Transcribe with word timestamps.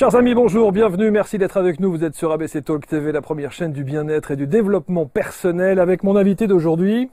Chers 0.00 0.16
amis, 0.16 0.34
bonjour, 0.34 0.72
bienvenue, 0.72 1.10
merci 1.10 1.36
d'être 1.36 1.58
avec 1.58 1.78
nous. 1.78 1.90
Vous 1.90 2.04
êtes 2.04 2.14
sur 2.14 2.32
ABC 2.32 2.62
Talk 2.62 2.86
TV, 2.86 3.12
la 3.12 3.20
première 3.20 3.52
chaîne 3.52 3.70
du 3.70 3.84
bien-être 3.84 4.30
et 4.30 4.36
du 4.36 4.46
développement 4.46 5.04
personnel, 5.04 5.78
avec 5.78 6.04
mon 6.04 6.16
invité 6.16 6.46
d'aujourd'hui. 6.46 7.10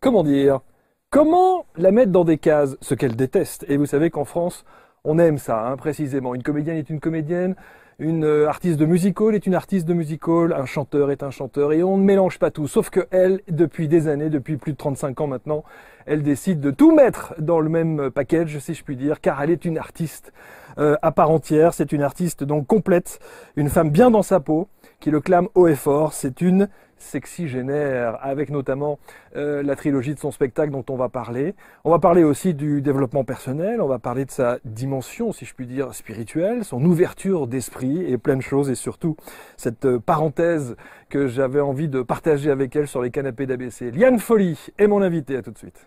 Comment 0.00 0.22
dire 0.22 0.60
Comment 1.08 1.64
la 1.74 1.92
mettre 1.92 2.12
dans 2.12 2.24
des 2.24 2.36
cases 2.36 2.76
Ce 2.82 2.94
qu'elle 2.94 3.16
déteste. 3.16 3.64
Et 3.70 3.78
vous 3.78 3.86
savez 3.86 4.10
qu'en 4.10 4.26
France, 4.26 4.66
on 5.04 5.18
aime 5.18 5.38
ça, 5.38 5.66
hein, 5.66 5.78
précisément. 5.78 6.34
Une 6.34 6.42
comédienne 6.42 6.76
est 6.76 6.90
une 6.90 7.00
comédienne, 7.00 7.56
une 7.98 8.26
euh, 8.26 8.46
artiste 8.46 8.78
de 8.78 8.84
musical 8.84 9.34
est 9.34 9.46
une 9.46 9.54
artiste 9.54 9.88
de 9.88 9.94
musical, 9.94 10.52
un 10.52 10.66
chanteur 10.66 11.10
est 11.10 11.22
un 11.22 11.30
chanteur, 11.30 11.72
et 11.72 11.82
on 11.82 11.96
ne 11.96 12.04
mélange 12.04 12.38
pas 12.38 12.50
tout. 12.50 12.68
Sauf 12.68 12.90
que 12.90 13.06
elle, 13.10 13.40
depuis 13.48 13.88
des 13.88 14.06
années, 14.06 14.28
depuis 14.28 14.58
plus 14.58 14.72
de 14.72 14.76
35 14.76 15.18
ans 15.22 15.28
maintenant, 15.28 15.64
elle 16.04 16.22
décide 16.22 16.60
de 16.60 16.70
tout 16.70 16.94
mettre 16.94 17.34
dans 17.38 17.58
le 17.58 17.70
même 17.70 18.10
package, 18.10 18.58
si 18.58 18.74
je 18.74 18.84
puis 18.84 18.96
dire, 18.96 19.22
car 19.22 19.42
elle 19.42 19.50
est 19.50 19.64
une 19.64 19.78
artiste 19.78 20.34
euh, 20.78 20.96
à 21.02 21.12
part 21.12 21.30
entière. 21.30 21.74
C'est 21.74 21.92
une 21.92 22.02
artiste 22.02 22.44
donc 22.44 22.66
complète, 22.66 23.18
une 23.56 23.68
femme 23.68 23.90
bien 23.90 24.10
dans 24.10 24.22
sa 24.22 24.40
peau, 24.40 24.68
qui 25.00 25.10
le 25.10 25.20
clame 25.20 25.48
haut 25.54 25.68
et 25.68 25.74
fort. 25.74 26.12
C'est 26.12 26.40
une 26.40 26.68
sexygénaire, 26.98 28.18
avec 28.22 28.50
notamment 28.50 28.98
euh, 29.36 29.62
la 29.62 29.76
trilogie 29.76 30.14
de 30.14 30.18
son 30.18 30.30
spectacle 30.30 30.72
dont 30.72 30.84
on 30.88 30.96
va 30.96 31.08
parler. 31.08 31.54
On 31.84 31.90
va 31.90 31.98
parler 31.98 32.24
aussi 32.24 32.54
du 32.54 32.80
développement 32.80 33.24
personnel, 33.24 33.80
on 33.80 33.86
va 33.86 33.98
parler 33.98 34.24
de 34.24 34.30
sa 34.30 34.58
dimension, 34.64 35.32
si 35.32 35.44
je 35.44 35.54
puis 35.54 35.66
dire, 35.66 35.94
spirituelle, 35.94 36.64
son 36.64 36.82
ouverture 36.84 37.46
d'esprit 37.46 38.10
et 38.10 38.18
plein 38.18 38.36
de 38.36 38.42
choses, 38.42 38.70
et 38.70 38.74
surtout 38.74 39.16
cette 39.56 39.84
euh, 39.84 39.98
parenthèse 39.98 40.76
que 41.08 41.26
j'avais 41.26 41.60
envie 41.60 41.88
de 41.88 42.02
partager 42.02 42.50
avec 42.50 42.74
elle 42.74 42.88
sur 42.88 43.02
les 43.02 43.10
canapés 43.10 43.46
d'ABC. 43.46 43.90
Liane 43.92 44.18
Folly 44.18 44.58
est 44.78 44.86
mon 44.86 45.02
invité, 45.02 45.36
à 45.36 45.42
tout 45.42 45.52
de 45.52 45.58
suite. 45.58 45.86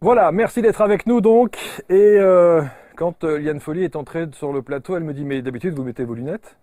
Voilà, 0.00 0.30
merci 0.32 0.62
d'être 0.62 0.80
avec 0.80 1.06
nous 1.06 1.20
donc. 1.20 1.56
Et 1.88 1.94
euh, 2.18 2.62
quand 2.96 3.24
euh, 3.24 3.38
Liane 3.38 3.60
Folly 3.60 3.82
est 3.84 3.96
entrée 3.96 4.26
sur 4.32 4.52
le 4.52 4.62
plateau, 4.62 4.96
elle 4.96 5.02
me 5.04 5.12
dit 5.12 5.24
Mais 5.24 5.42
d'habitude, 5.42 5.74
vous 5.74 5.82
mettez 5.82 6.04
vos 6.04 6.14
lunettes 6.14 6.56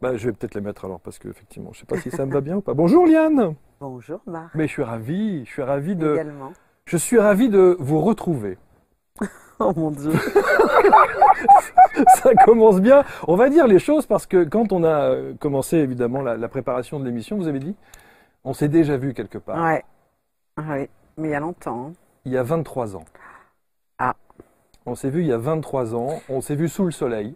bah, 0.00 0.16
Je 0.16 0.26
vais 0.26 0.32
peut-être 0.32 0.54
les 0.54 0.60
mettre 0.60 0.84
alors, 0.84 1.00
parce 1.00 1.18
que 1.18 1.28
effectivement, 1.28 1.70
je 1.72 1.78
ne 1.78 1.80
sais 1.80 1.86
pas 1.86 1.96
si 1.98 2.10
ça 2.10 2.26
me 2.26 2.32
va 2.32 2.40
bien 2.40 2.56
ou 2.56 2.60
pas. 2.60 2.74
Bonjour 2.74 3.06
Liane 3.06 3.54
Bonjour 3.80 4.20
Marc. 4.26 4.54
Mais 4.54 4.66
je 4.66 4.72
suis 4.72 4.82
ravi, 4.82 5.44
je 5.46 5.50
suis 5.50 5.62
ravi 5.62 5.96
de. 5.96 6.14
Également. 6.14 6.52
Je 6.84 6.96
suis 6.96 7.18
ravi 7.18 7.48
de 7.48 7.76
vous 7.80 8.00
retrouver. 8.00 8.58
Oh 9.58 9.72
mon 9.74 9.90
Dieu. 9.90 10.12
ça 12.16 12.34
commence 12.44 12.78
bien. 12.82 13.04
On 13.26 13.36
va 13.36 13.48
dire 13.48 13.66
les 13.66 13.78
choses 13.78 14.04
parce 14.04 14.26
que 14.26 14.44
quand 14.44 14.70
on 14.70 14.84
a 14.84 15.12
euh, 15.14 15.32
commencé 15.40 15.78
évidemment 15.78 16.20
la, 16.20 16.36
la 16.36 16.48
préparation 16.48 17.00
de 17.00 17.06
l'émission, 17.06 17.38
vous 17.38 17.48
avez 17.48 17.58
dit 17.60 17.74
on 18.44 18.52
s'est 18.52 18.68
déjà 18.68 18.98
vu 18.98 19.14
quelque 19.14 19.38
part. 19.38 19.64
Ouais. 19.64 19.82
Ah 20.58 20.74
oui, 20.74 20.90
mais 21.16 21.28
il 21.28 21.30
y 21.30 21.34
a 21.34 21.40
longtemps. 21.40 21.86
hein. 21.86 21.92
Il 22.26 22.32
y 22.32 22.36
a 22.36 22.42
23 22.42 22.96
ans. 22.96 23.04
Ah. 23.98 24.16
On 24.84 24.94
s'est 24.96 25.10
vu 25.10 25.20
il 25.20 25.28
y 25.28 25.32
a 25.32 25.38
23 25.38 25.94
ans. 25.94 26.20
On 26.28 26.40
s'est 26.40 26.56
vu 26.56 26.68
sous 26.68 26.84
le 26.84 26.90
soleil. 26.90 27.34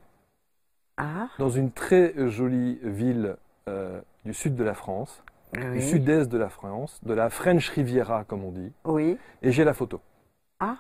Ah, 0.96 1.28
dans 1.38 1.48
une 1.48 1.70
très 1.70 2.12
jolie 2.28 2.78
ville 2.82 3.36
euh, 3.68 4.00
du 4.26 4.34
sud 4.34 4.54
de 4.56 4.64
la 4.64 4.74
France, 4.74 5.22
du 5.54 5.80
sud-est 5.80 6.28
de 6.28 6.36
la 6.36 6.50
France, 6.50 7.00
de 7.04 7.14
la 7.14 7.30
French 7.30 7.70
Riviera 7.70 8.24
comme 8.24 8.44
on 8.44 8.50
dit, 8.50 8.70
Oui. 8.84 9.16
et 9.40 9.50
j'ai 9.52 9.64
la 9.64 9.72
photo. 9.72 10.00
Ah, 10.58 10.76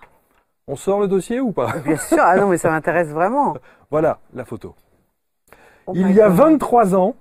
On 0.66 0.76
sort 0.76 1.00
le 1.00 1.08
dossier 1.08 1.40
ou 1.40 1.52
pas? 1.52 1.78
Bien 1.78 1.96
sûr. 1.96 2.18
Ah 2.20 2.36
non, 2.36 2.48
mais 2.48 2.58
ça 2.58 2.68
m'intéresse 2.68 3.08
vraiment. 3.08 3.56
Voilà 3.90 4.18
la 4.34 4.44
photo. 4.44 4.74
Oh 5.86 5.92
Il 5.94 6.10
y 6.10 6.20
a 6.20 6.28
God. 6.28 6.36
23 6.36 6.94
ans, 6.94 7.14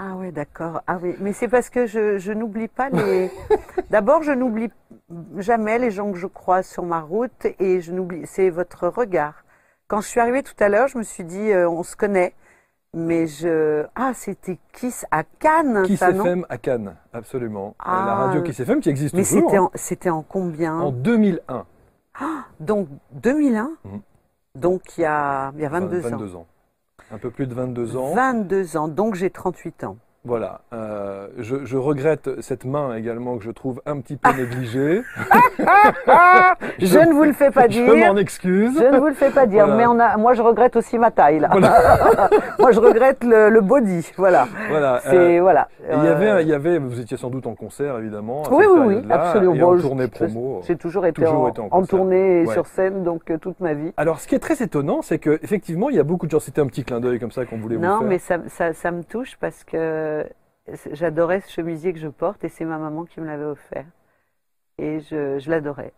Ah 0.00 0.14
oui, 0.16 0.30
d'accord. 0.30 0.82
Ah 0.86 0.98
oui, 1.02 1.16
mais 1.18 1.32
c'est 1.32 1.48
parce 1.48 1.70
que 1.70 1.86
je, 1.86 2.18
je 2.18 2.32
n'oublie 2.32 2.68
pas 2.68 2.88
les. 2.90 3.30
D'abord, 3.90 4.22
je 4.22 4.30
n'oublie 4.32 4.70
jamais 5.38 5.78
les 5.78 5.90
gens 5.90 6.12
que 6.12 6.18
je 6.18 6.26
croise 6.28 6.66
sur 6.66 6.84
ma 6.84 7.00
route 7.00 7.46
et 7.58 7.80
je 7.80 7.92
n'oublie. 7.92 8.24
C'est 8.26 8.50
votre 8.50 8.86
regard. 8.88 9.44
Quand 9.88 10.00
je 10.00 10.06
suis 10.06 10.20
arrivée 10.20 10.42
tout 10.44 10.54
à 10.60 10.68
l'heure, 10.68 10.86
je 10.88 10.98
me 10.98 11.02
suis 11.02 11.24
dit, 11.24 11.50
euh, 11.50 11.68
on 11.68 11.82
se 11.82 11.96
connaît, 11.96 12.34
mais 12.94 13.26
je. 13.26 13.84
Ah, 13.96 14.12
c'était 14.14 14.58
Kiss 14.72 15.04
à 15.10 15.24
Cannes, 15.24 15.82
Kiss 15.84 15.98
ça 15.98 16.12
non 16.12 16.24
FM 16.24 16.46
à 16.48 16.58
Cannes, 16.58 16.94
absolument. 17.12 17.70
Euh, 17.80 17.84
Ah. 17.86 18.04
la 18.06 18.14
radio 18.14 18.42
Kiss 18.42 18.60
FM 18.60 18.80
qui 18.80 18.90
existe 18.90 19.14
Mais 19.16 19.22
toujours. 19.24 19.42
c'était 19.50 19.56
hein, 19.56 19.62
en, 19.64 19.70
c'était 19.74 20.10
en 20.10 20.22
combien 20.22 20.74
en 20.78 20.92
2001, 20.92 21.66
Donc 22.60 22.86
2001. 23.12 23.70
Mhm. 23.84 24.00
Donc 24.54 24.82
il 24.96 25.00
y 25.00 25.04
a, 25.04 25.50
il 25.56 25.60
y 25.62 25.64
a 25.66 25.68
22, 25.68 26.06
ans. 26.06 26.10
22 26.10 26.36
ans. 26.36 26.46
Un 27.10 27.18
peu 27.18 27.30
plus 27.30 27.46
de 27.46 27.54
22 27.54 27.96
ans. 27.96 28.14
22 28.14 28.76
ans. 28.76 28.88
Donc 28.88 29.14
j'ai 29.14 29.30
38 29.30 29.84
ans. 29.84 29.96
Voilà. 30.28 30.60
Euh, 30.74 31.26
je, 31.38 31.64
je 31.64 31.76
regrette 31.78 32.42
cette 32.42 32.66
main 32.66 32.94
également 32.94 33.38
que 33.38 33.44
je 33.44 33.50
trouve 33.50 33.80
un 33.86 33.98
petit 34.00 34.16
peu 34.16 34.30
négligée. 34.36 35.02
Je 36.78 36.98
ne 36.98 37.12
vous 37.12 37.24
le 37.24 37.32
fais 37.32 37.50
pas 37.50 37.62
Je 37.68 37.80
dire. 37.82 38.12
m'en 38.12 38.16
excuse. 38.18 38.78
Je 38.78 38.84
ne 38.94 38.98
vous 38.98 39.06
le 39.08 39.14
fais 39.14 39.30
pas 39.30 39.46
dire, 39.46 39.64
Voilà. 39.66 39.76
mais 39.80 39.86
on 39.86 39.98
a, 39.98 40.16
moi 40.16 40.34
je 40.34 40.42
regrette 40.42 40.76
aussi 40.76 40.98
ma 40.98 41.10
taille 41.10 41.40
là. 41.40 41.48
Voilà. 41.50 42.28
moi 42.58 42.72
je 42.72 42.80
regrette 42.80 43.24
le, 43.24 43.48
le 43.50 43.60
body, 43.60 44.10
voilà. 44.16 44.46
Voilà. 44.68 45.00
Euh, 45.06 45.38
voilà. 45.40 45.68
Il 45.90 46.04
y 46.04 46.08
avait, 46.08 46.28
Euh, 46.30 46.42
il 46.42 46.48
y 46.48 46.52
avait, 46.54 46.78
vous 46.78 47.00
étiez 47.00 47.16
sans 47.16 47.30
doute 47.30 47.46
en 47.46 47.54
concert 47.54 47.98
évidemment. 47.98 48.42
à 48.44 48.52
oui, 48.52 48.64
cette 48.64 48.72
oui, 48.86 48.94
oui, 48.96 49.02
absolument. 49.10 49.54
Et 49.54 49.62
en 49.62 49.76
je- 49.76 49.82
tournée 49.82 50.04
je- 50.04 50.10
promo. 50.10 50.60
J'ai 50.66 50.76
toujours 50.76 51.06
été 51.06 51.22
toujours 51.22 51.42
en, 51.42 51.48
été 51.48 51.60
en 51.60 51.68
en 51.70 51.82
tournée 51.84 52.42
et 52.42 52.46
Ouais. 52.46 52.52
sur 52.52 52.66
scène, 52.66 53.02
donc 53.02 53.30
euh, 53.30 53.38
toute 53.38 53.60
ma 53.60 53.72
vie. 53.74 53.92
Alors, 53.96 54.20
ce 54.20 54.28
qui 54.28 54.34
est 54.34 54.38
très 54.38 54.62
étonnant, 54.62 55.00
c'est 55.02 55.18
que 55.18 55.38
effectivement, 55.42 55.88
il 55.90 55.96
y 55.96 56.00
a 56.00 56.04
beaucoup 56.04 56.26
de 56.26 56.30
gens. 56.30 56.40
C'était 56.40 56.60
un 56.60 56.66
petit 56.66 56.84
clin 56.84 57.00
d'œil 57.00 57.18
comme 57.18 57.32
ça 57.32 57.44
qu'on 57.46 57.56
voulait 57.58 57.76
vous 57.76 57.82
Non, 57.82 57.98
faire. 58.00 58.08
mais 58.08 58.18
ça, 58.18 58.36
ça, 58.48 58.72
ça 58.72 58.90
me 58.90 59.02
touche 59.02 59.36
parce 59.40 59.64
que 59.64 60.17
c'est- 60.74 60.94
j'adorais 60.94 61.40
ce 61.40 61.50
chemisier 61.52 61.92
que 61.92 61.98
je 61.98 62.08
porte 62.08 62.44
et 62.44 62.48
c'est 62.48 62.64
ma 62.64 62.78
maman 62.78 63.04
qui 63.04 63.20
me 63.20 63.26
l'avait 63.26 63.44
offert. 63.44 63.86
Et 64.78 65.00
je, 65.00 65.38
je 65.38 65.50
l'adorais. 65.50 65.92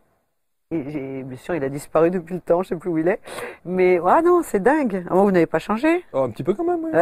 Et 0.73 1.25
bien 1.25 1.37
sûr, 1.37 1.57
il 1.57 1.65
a 1.65 1.69
disparu 1.69 2.11
depuis 2.13 2.35
le 2.35 2.41
temps, 2.41 2.63
je 2.63 2.69
sais 2.69 2.77
plus 2.77 2.91
où 2.91 2.99
il 2.99 3.09
est. 3.09 3.19
Mais 3.65 3.99
ah 4.07 4.23
non, 4.23 4.43
c'est 4.45 4.61
dingue. 4.63 5.05
Ah, 5.11 5.15
vous 5.17 5.33
n'avez 5.33 5.47
pas 5.47 5.59
changé 5.59 6.05
Oh, 6.13 6.21
un 6.21 6.31
petit 6.31 6.45
peu 6.45 6.55
quand 6.55 6.65
même. 6.65 6.85
oui. 6.85 6.91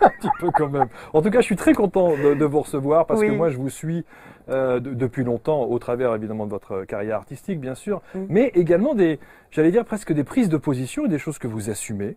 un 0.00 0.08
petit 0.10 0.28
peu 0.38 0.50
quand 0.52 0.68
même. 0.68 0.88
En 1.12 1.22
tout 1.22 1.30
cas, 1.30 1.40
je 1.40 1.46
suis 1.46 1.56
très 1.56 1.74
content 1.74 2.10
de, 2.16 2.34
de 2.34 2.44
vous 2.44 2.60
recevoir 2.60 3.06
parce 3.06 3.20
que 3.20 3.30
moi, 3.32 3.50
je 3.50 3.56
vous 3.58 3.68
suis 3.68 4.04
euh, 4.48 4.78
de- 4.80 4.94
depuis 4.94 5.24
longtemps, 5.24 5.64
au 5.64 5.78
travers 5.80 6.14
évidemment 6.14 6.44
de 6.46 6.50
votre 6.50 6.84
carrière 6.84 7.16
artistique, 7.16 7.60
bien 7.60 7.74
sûr, 7.74 8.00
Mm. 8.14 8.18
mais 8.28 8.46
également 8.54 8.94
des, 8.94 9.18
j'allais 9.50 9.70
dire 9.72 9.84
presque 9.84 10.12
des 10.12 10.24
prises 10.24 10.48
de 10.48 10.56
position 10.56 11.06
et 11.06 11.08
des 11.08 11.18
choses 11.18 11.38
que 11.38 11.46
vous 11.48 11.68
assumez. 11.70 12.16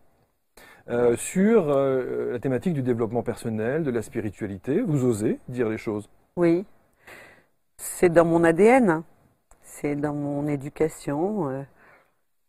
Euh, 0.89 1.15
sur 1.15 1.69
euh, 1.69 2.31
la 2.33 2.39
thématique 2.39 2.73
du 2.73 2.81
développement 2.83 3.23
personnel, 3.23 3.83
de 3.83 3.91
la 3.91 4.01
spiritualité, 4.01 4.81
vous 4.81 5.05
osez 5.05 5.39
dire 5.47 5.69
les 5.69 5.77
choses? 5.77 6.09
Oui. 6.35 6.65
C'est 7.77 8.09
dans 8.09 8.25
mon 8.25 8.43
ADN. 8.43 9.03
C'est 9.61 9.95
dans 9.95 10.13
mon 10.13 10.47
éducation. 10.47 11.49
Euh, 11.49 11.63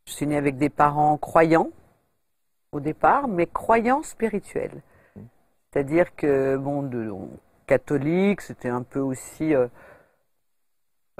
Je 0.07 0.13
suis 0.15 0.27
née 0.27 0.37
avec 0.37 0.59
des 0.59 0.71
parents 0.71 1.19
croyants 1.19 1.71
au 2.73 2.81
départ, 2.81 3.29
mais 3.29 3.47
croyants 3.47 4.03
spirituels. 4.03 4.83
C'est-à-dire 5.73 6.15
que, 6.17 6.57
bon, 6.57 6.83
de, 6.83 7.11
on- 7.11 7.31
catholique, 7.67 8.41
c'était 8.43 8.69
un 8.71 8.83
peu 8.83 9.01
aussi. 9.01 9.55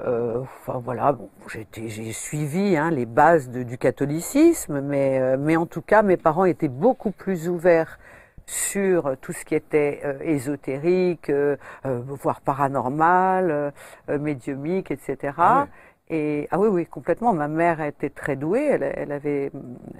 Euh, 0.01 0.41
enfin 0.41 0.79
voilà, 0.83 1.13
bon, 1.13 1.29
j'ai 1.47 2.11
suivi 2.11 2.75
hein, 2.75 2.91
les 2.91 3.05
bases 3.05 3.49
de- 3.49 3.63
du 3.63 3.77
catholicisme, 3.77 4.81
mais, 4.81 5.19
euh, 5.19 5.37
mais 5.39 5.55
en 5.55 5.65
tout 5.65 5.81
cas, 5.81 6.01
mes 6.01 6.17
parents 6.17 6.45
étaient 6.45 6.67
beaucoup 6.67 7.11
plus 7.11 7.47
ouverts 7.49 7.97
sur 8.45 9.15
tout 9.21 9.31
ce 9.33 9.45
qui 9.45 9.55
était 9.55 10.01
euh, 10.05 10.19
ésotérique, 10.21 11.29
euh, 11.29 11.55
voire 11.83 12.41
paranormal, 12.41 13.73
médiumique, 14.09 14.91
etc. 14.91 15.33
Ah 15.37 15.61
ouais. 15.61 15.67
Et 16.09 16.47
ah 16.51 16.59
oui, 16.59 16.67
oui, 16.67 16.85
complètement. 16.85 17.33
Ma 17.33 17.47
mère 17.47 17.81
était 17.81 18.11
très 18.11 18.35
douée. 18.35 18.65
Elle, 18.65 18.83
elle 18.83 19.11
avait, 19.11 19.51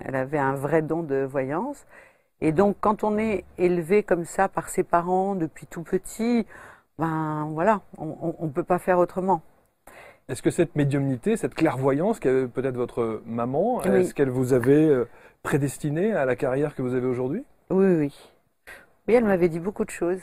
elle 0.03 0.15
avait 0.15 0.37
un 0.37 0.53
vrai 0.53 0.81
don 0.83 1.01
de 1.03 1.23
voyance. 1.23 1.85
Et 2.41 2.51
donc, 2.51 2.75
quand 2.81 3.03
on 3.03 3.17
est 3.17 3.43
élevé 3.57 4.03
comme 4.03 4.25
ça 4.25 4.47
par 4.49 4.69
ses 4.69 4.83
parents 4.83 5.35
depuis 5.35 5.65
tout 5.67 5.81
petit, 5.83 6.45
ben 6.99 7.49
voilà, 7.53 7.81
on 7.97 8.35
ne 8.41 8.49
peut 8.51 8.63
pas 8.63 8.77
faire 8.77 8.99
autrement. 8.99 9.41
Est-ce 10.27 10.41
que 10.41 10.49
cette 10.49 10.75
médiumnité, 10.75 11.37
cette 11.37 11.53
clairvoyance 11.53 12.19
qu'avait 12.19 12.47
peut-être 12.47 12.75
votre 12.75 13.21
maman, 13.27 13.77
Oui. 13.85 13.89
est-ce 14.01 14.13
qu'elle 14.15 14.29
vous 14.31 14.53
avait 14.53 14.73
euh, 14.87 15.07
prédestiné 15.43 16.13
à 16.13 16.25
la 16.25 16.35
carrière 16.35 16.73
que 16.73 16.81
vous 16.81 16.95
avez 16.95 17.05
aujourd'hui? 17.05 17.43
Oui, 17.69 17.85
oui, 17.85 17.95
oui. 19.07 19.13
Elle 19.13 19.25
m'avait 19.25 19.49
dit 19.49 19.59
beaucoup 19.59 19.85
de 19.85 19.91
choses. 19.91 20.21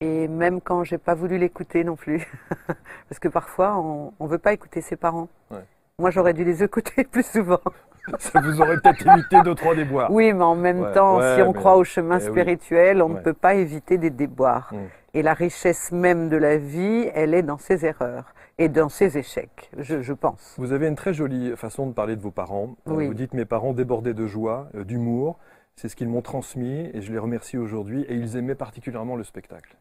Et 0.00 0.28
même 0.28 0.60
quand 0.60 0.84
j'ai 0.84 0.96
pas 0.98 1.14
voulu 1.14 1.38
l'écouter 1.38 1.82
non 1.82 1.96
plus. 1.96 2.24
Parce 3.08 3.18
que 3.20 3.28
parfois, 3.28 3.76
on 3.78 4.12
ne 4.20 4.28
veut 4.28 4.38
pas 4.38 4.52
écouter 4.52 4.80
ses 4.80 4.96
parents. 4.96 5.28
Ouais. 5.50 5.64
Moi, 5.98 6.10
j'aurais 6.10 6.32
dû 6.32 6.44
les 6.44 6.62
écouter 6.62 7.02
plus 7.10 7.26
souvent. 7.26 7.60
Ça 8.18 8.40
vous 8.40 8.60
aurait 8.62 8.76
peut-être 8.80 9.06
évité 9.06 9.42
deux, 9.42 9.54
trois 9.56 9.74
déboires. 9.74 10.10
Oui, 10.10 10.32
mais 10.32 10.44
en 10.44 10.54
même 10.54 10.80
Ouais, 10.82 10.92
temps, 10.92 11.18
ouais, 11.18 11.34
si 11.34 11.42
on 11.42 11.52
croit 11.52 11.76
au 11.76 11.84
chemin 11.84 12.18
eh 12.18 12.22
oui. 12.24 12.30
spirituel, 12.30 13.02
on 13.02 13.08
ne 13.08 13.18
peut 13.18 13.34
pas 13.34 13.54
éviter 13.54 13.98
des 13.98 14.10
déboires. 14.10 14.72
Mm. 14.72 14.78
Et 15.14 15.22
la 15.22 15.34
richesse 15.34 15.90
même 15.90 16.28
de 16.28 16.36
la 16.36 16.56
vie, 16.56 17.10
elle 17.12 17.34
est 17.34 17.42
dans 17.42 17.58
ses 17.58 17.84
erreurs. 17.84 18.32
Et 18.60 18.68
dans 18.68 18.90
ses 18.90 19.16
échecs, 19.16 19.70
je, 19.78 20.02
je, 20.02 20.12
pense. 20.12 20.54
Vous 20.58 20.72
avez 20.72 20.86
une 20.86 20.94
très 20.94 21.14
jolie 21.14 21.56
façon 21.56 21.86
de 21.86 21.92
parler 21.92 22.14
de 22.14 22.20
vos 22.20 22.30
parents. 22.30 22.76
Euh, 22.88 22.92
Oui. 22.94 23.06
Vous 23.06 23.14
dites 23.14 23.32
mes 23.32 23.46
parents 23.46 23.72
débordaient 23.72 24.12
de 24.12 24.26
joie, 24.26 24.68
euh, 24.74 24.84
d'humour. 24.84 25.38
C'est 25.76 25.88
ce 25.88 25.96
qu'ils 25.96 26.10
m'ont 26.10 26.20
transmis 26.20 26.90
et 26.92 27.00
je 27.00 27.10
les 27.10 27.18
remercie 27.18 27.56
aujourd'hui. 27.56 28.02
Et 28.02 28.14
ils 28.14 28.36
aimaient 28.36 28.54
particulièrement 28.54 29.16
le 29.16 29.24
spectacle. 29.24 29.78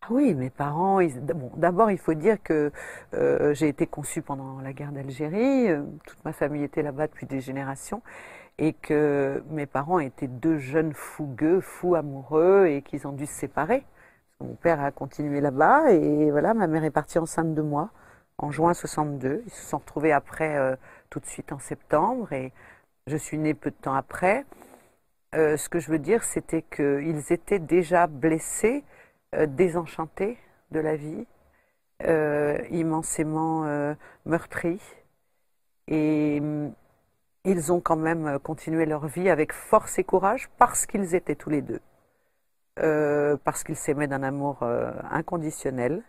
Ah 0.00 0.06
oui, 0.10 0.34
mes 0.34 0.48
parents, 0.48 1.00
ils- 1.00 1.20
bon, 1.20 1.50
d'abord 1.58 1.90
il 1.90 1.98
faut 1.98 2.14
dire 2.14 2.42
que 2.42 2.72
euh, 3.12 3.52
j'ai 3.52 3.68
été 3.68 3.86
conçue 3.86 4.22
pendant 4.22 4.60
la 4.60 4.72
guerre 4.72 4.92
d'Algérie, 4.92 5.68
toute 6.06 6.24
ma 6.24 6.32
famille 6.32 6.62
était 6.62 6.82
là-bas 6.82 7.08
depuis 7.08 7.26
des 7.26 7.40
générations, 7.40 8.00
et 8.56 8.72
que 8.72 9.42
mes 9.50 9.66
parents 9.66 9.98
étaient 9.98 10.28
deux 10.28 10.56
jeunes 10.56 10.94
fougueux, 10.94 11.60
fous 11.60 11.96
amoureux, 11.96 12.66
et 12.68 12.80
qu'ils 12.80 13.06
ont 13.06 13.12
dû 13.12 13.26
se 13.26 13.34
séparer. 13.34 13.84
Mon 14.40 14.54
père 14.54 14.80
a 14.80 14.90
continué 14.90 15.40
là-bas, 15.42 15.90
et 15.92 16.30
voilà, 16.30 16.54
ma 16.54 16.66
mère 16.66 16.84
est 16.84 16.90
partie 16.90 17.18
enceinte 17.18 17.54
de 17.54 17.62
moi 17.62 17.90
en 18.38 18.50
juin 18.50 18.74
62. 18.74 19.42
Ils 19.46 19.52
se 19.52 19.64
sont 19.66 19.78
retrouvés 19.78 20.12
après, 20.12 20.56
euh, 20.56 20.76
tout 21.10 21.20
de 21.20 21.26
suite 21.26 21.52
en 21.52 21.58
septembre, 21.58 22.32
et 22.32 22.52
je 23.06 23.16
suis 23.16 23.38
née 23.38 23.54
peu 23.54 23.70
de 23.70 23.76
temps 23.76 23.94
après. 23.94 24.44
Euh, 25.34 25.56
ce 25.56 25.68
que 25.68 25.78
je 25.80 25.90
veux 25.90 25.98
dire, 25.98 26.24
c'était 26.24 26.62
qu'ils 26.62 27.32
étaient 27.32 27.58
déjà 27.58 28.06
blessés 28.06 28.84
euh, 29.34 29.46
désenchantés 29.46 30.38
de 30.70 30.80
la 30.80 30.96
vie, 30.96 31.26
immensément 32.70 33.64
meurtris. 34.26 34.82
Et 35.88 36.38
hum, 36.40 36.72
ils 37.44 37.72
ont 37.72 37.80
quand 37.80 37.96
même 37.96 38.38
continué 38.40 38.84
leur 38.86 39.06
vie 39.06 39.30
avec 39.30 39.52
force 39.52 39.98
et 39.98 40.04
courage 40.04 40.50
parce 40.58 40.84
qu'ils 40.86 41.14
étaient 41.14 41.36
tous 41.36 41.50
les 41.50 41.62
deux. 41.62 41.80
Parce 43.44 43.64
qu'ils 43.64 43.76
s'aimaient 43.76 44.08
d'un 44.08 44.22
amour 44.22 44.62
inconditionnel. 45.10 46.02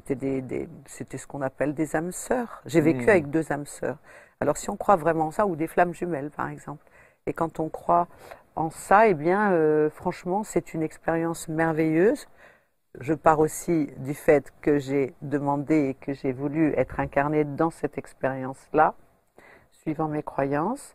C'était 0.00 0.14
des, 0.14 0.40
des- 0.40 0.68
c'était 0.86 1.18
ce 1.18 1.26
qu'on 1.26 1.42
appelle 1.42 1.74
des 1.74 1.94
âmes 1.94 2.12
sœurs. 2.12 2.62
J'ai 2.64 2.80
vécu 2.80 3.04
Mmh. 3.06 3.10
avec 3.10 3.30
deux 3.30 3.52
âmes 3.52 3.66
sœurs. 3.66 3.98
Alors 4.40 4.56
si 4.56 4.70
on 4.70 4.76
croit 4.76 4.96
vraiment 4.96 5.26
en 5.26 5.30
ça, 5.30 5.46
ou 5.46 5.56
des 5.56 5.66
flammes 5.66 5.92
jumelles 5.92 6.30
par 6.30 6.48
exemple, 6.48 6.82
et 7.26 7.34
quand 7.34 7.60
on 7.60 7.68
croit 7.68 8.08
en 8.56 8.70
ça, 8.70 9.08
eh 9.08 9.14
bien, 9.14 9.52
euh, 9.52 9.90
franchement, 9.90 10.42
c'est 10.42 10.72
une 10.72 10.82
expérience 10.82 11.48
merveilleuse. 11.48 12.28
Je 12.98 13.12
pars 13.14 13.40
aussi 13.40 13.90
du 13.98 14.14
fait 14.14 14.52
que 14.62 14.78
j'ai 14.78 15.14
demandé 15.22 15.90
et 15.90 15.94
que 15.94 16.14
j'ai 16.14 16.32
voulu 16.32 16.72
être 16.78 16.98
incarnée 16.98 17.44
dans 17.44 17.70
cette 17.70 17.98
expérience-là, 17.98 18.94
suivant 19.72 20.08
mes 20.08 20.22
croyances, 20.22 20.94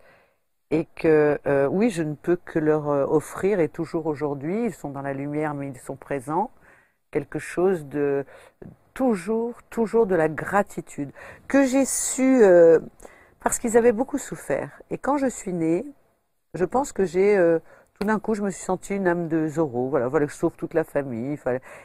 et 0.72 0.86
que 0.96 1.40
euh, 1.48 1.68
oui, 1.68 1.92
je 1.92 2.04
ne 2.04 2.16
peux 2.16 2.38
que 2.38 2.60
leur 2.60 2.90
euh, 2.90 3.06
offrir, 3.06 3.60
et 3.60 3.70
toujours 3.70 4.08
aujourd'hui, 4.08 4.66
ils 4.66 4.74
sont 4.74 4.90
dans 4.90 5.04
la 5.04 5.14
lumière, 5.14 5.54
mais 5.54 5.68
ils 5.70 5.78
sont 5.78 5.96
présents, 5.96 6.52
quelque 7.12 7.40
chose 7.40 7.86
de 7.88 8.26
toujours, 8.96 9.62
toujours 9.70 10.08
de 10.08 10.16
la 10.16 10.30
gratitude, 10.30 11.12
que 11.48 11.66
j'ai 11.68 11.86
su, 11.86 12.44
euh, 12.44 12.80
parce 13.42 13.60
qu'ils 13.60 13.78
avaient 13.78 13.92
beaucoup 13.92 14.18
souffert. 14.18 14.72
Et 14.90 14.98
quand 14.98 15.18
je 15.18 15.28
suis 15.28 15.54
née, 15.54 15.86
je 16.56 16.66
pense 16.66 16.92
que 16.94 17.06
j'ai, 17.06 17.38
euh, 17.38 17.60
tout 18.00 18.08
d'un 18.08 18.20
coup, 18.20 18.34
je 18.34 18.42
me 18.42 18.50
suis 18.50 18.64
sentie 18.64 18.96
une 18.96 19.08
âme 19.08 19.28
de 19.28 19.48
Zorro. 19.48 19.90
Voilà, 19.90 20.08
voilà, 20.08 20.26
je 20.28 20.34
sauve 20.34 20.56
toute 20.58 20.74
la 20.74 20.84
famille. 20.84 21.38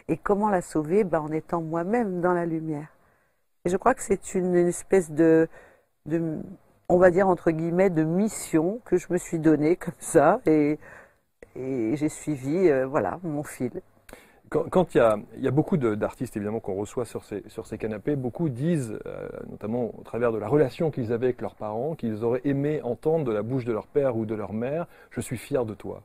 Et 0.09 0.17
comment 0.17 0.49
la 0.49 0.63
sauver? 0.63 1.05
Ben, 1.05 1.21
En 1.21 1.33
étant 1.33 1.61
moi-même 1.61 2.21
dans 2.21 2.33
la 2.33 2.47
lumière. 2.47 2.89
Et 3.65 3.71
je 3.71 3.77
crois 3.77 3.95
que 3.95 4.03
c'est 4.03 4.35
une, 4.35 4.55
une 4.55 4.69
espèce 4.69 5.11
de, 5.11 5.49
de, 6.07 6.39
on 6.89 6.99
va 6.99 7.11
dire 7.11 7.29
entre 7.29 7.51
guillemets, 7.51 7.91
de 7.91 8.05
mission 8.05 8.81
que 8.85 8.97
je 8.97 9.09
me 9.11 9.19
suis 9.19 9.39
donnée 9.39 9.77
comme 9.77 9.95
ça. 9.99 10.41
Et, 10.47 10.79
et 11.57 11.97
j'ai 11.97 12.09
suivi, 12.09 12.71
euh, 12.71 12.87
voilà, 12.87 13.19
mon 13.25 13.43
fil. 13.43 13.83
Quand, 14.51 14.97
il, 14.97 14.99
y 15.39 15.47
a, 15.47 15.51
beaucoup 15.53 15.77
d'artistes 15.77 16.37
évidemment 16.37 16.59
qu'on 16.59 16.75
reçoit 16.75 17.05
sur 17.05 17.23
ces, 17.25 17.79
canapés, 17.79 18.17
beaucoup 18.17 18.49
disent, 18.49 18.99
euh, 19.07 19.29
notamment 19.49 19.97
au 19.97 20.03
travers 20.03 20.33
de 20.33 20.39
la 20.39 20.49
relation 20.49 20.91
qu'ils 20.91 21.13
avaient 21.13 21.27
avec 21.27 21.41
leurs 21.41 21.55
parents, 21.55 21.95
qu'ils 21.95 22.25
auraient 22.25 22.41
aimé 22.43 22.83
entendre 22.83 23.25
de 23.27 23.31
la 23.31 23.43
bouche 23.43 23.65
de 23.65 23.73
leur 23.73 23.87
père 23.87 24.17
ou 24.17 24.27
de 24.27 24.35
leur 24.35 24.53
mère 24.53 24.89
Je 25.13 25.21
suis 25.21 25.39
fier 25.39 25.65
de 25.65 25.75
toi. 25.75 26.03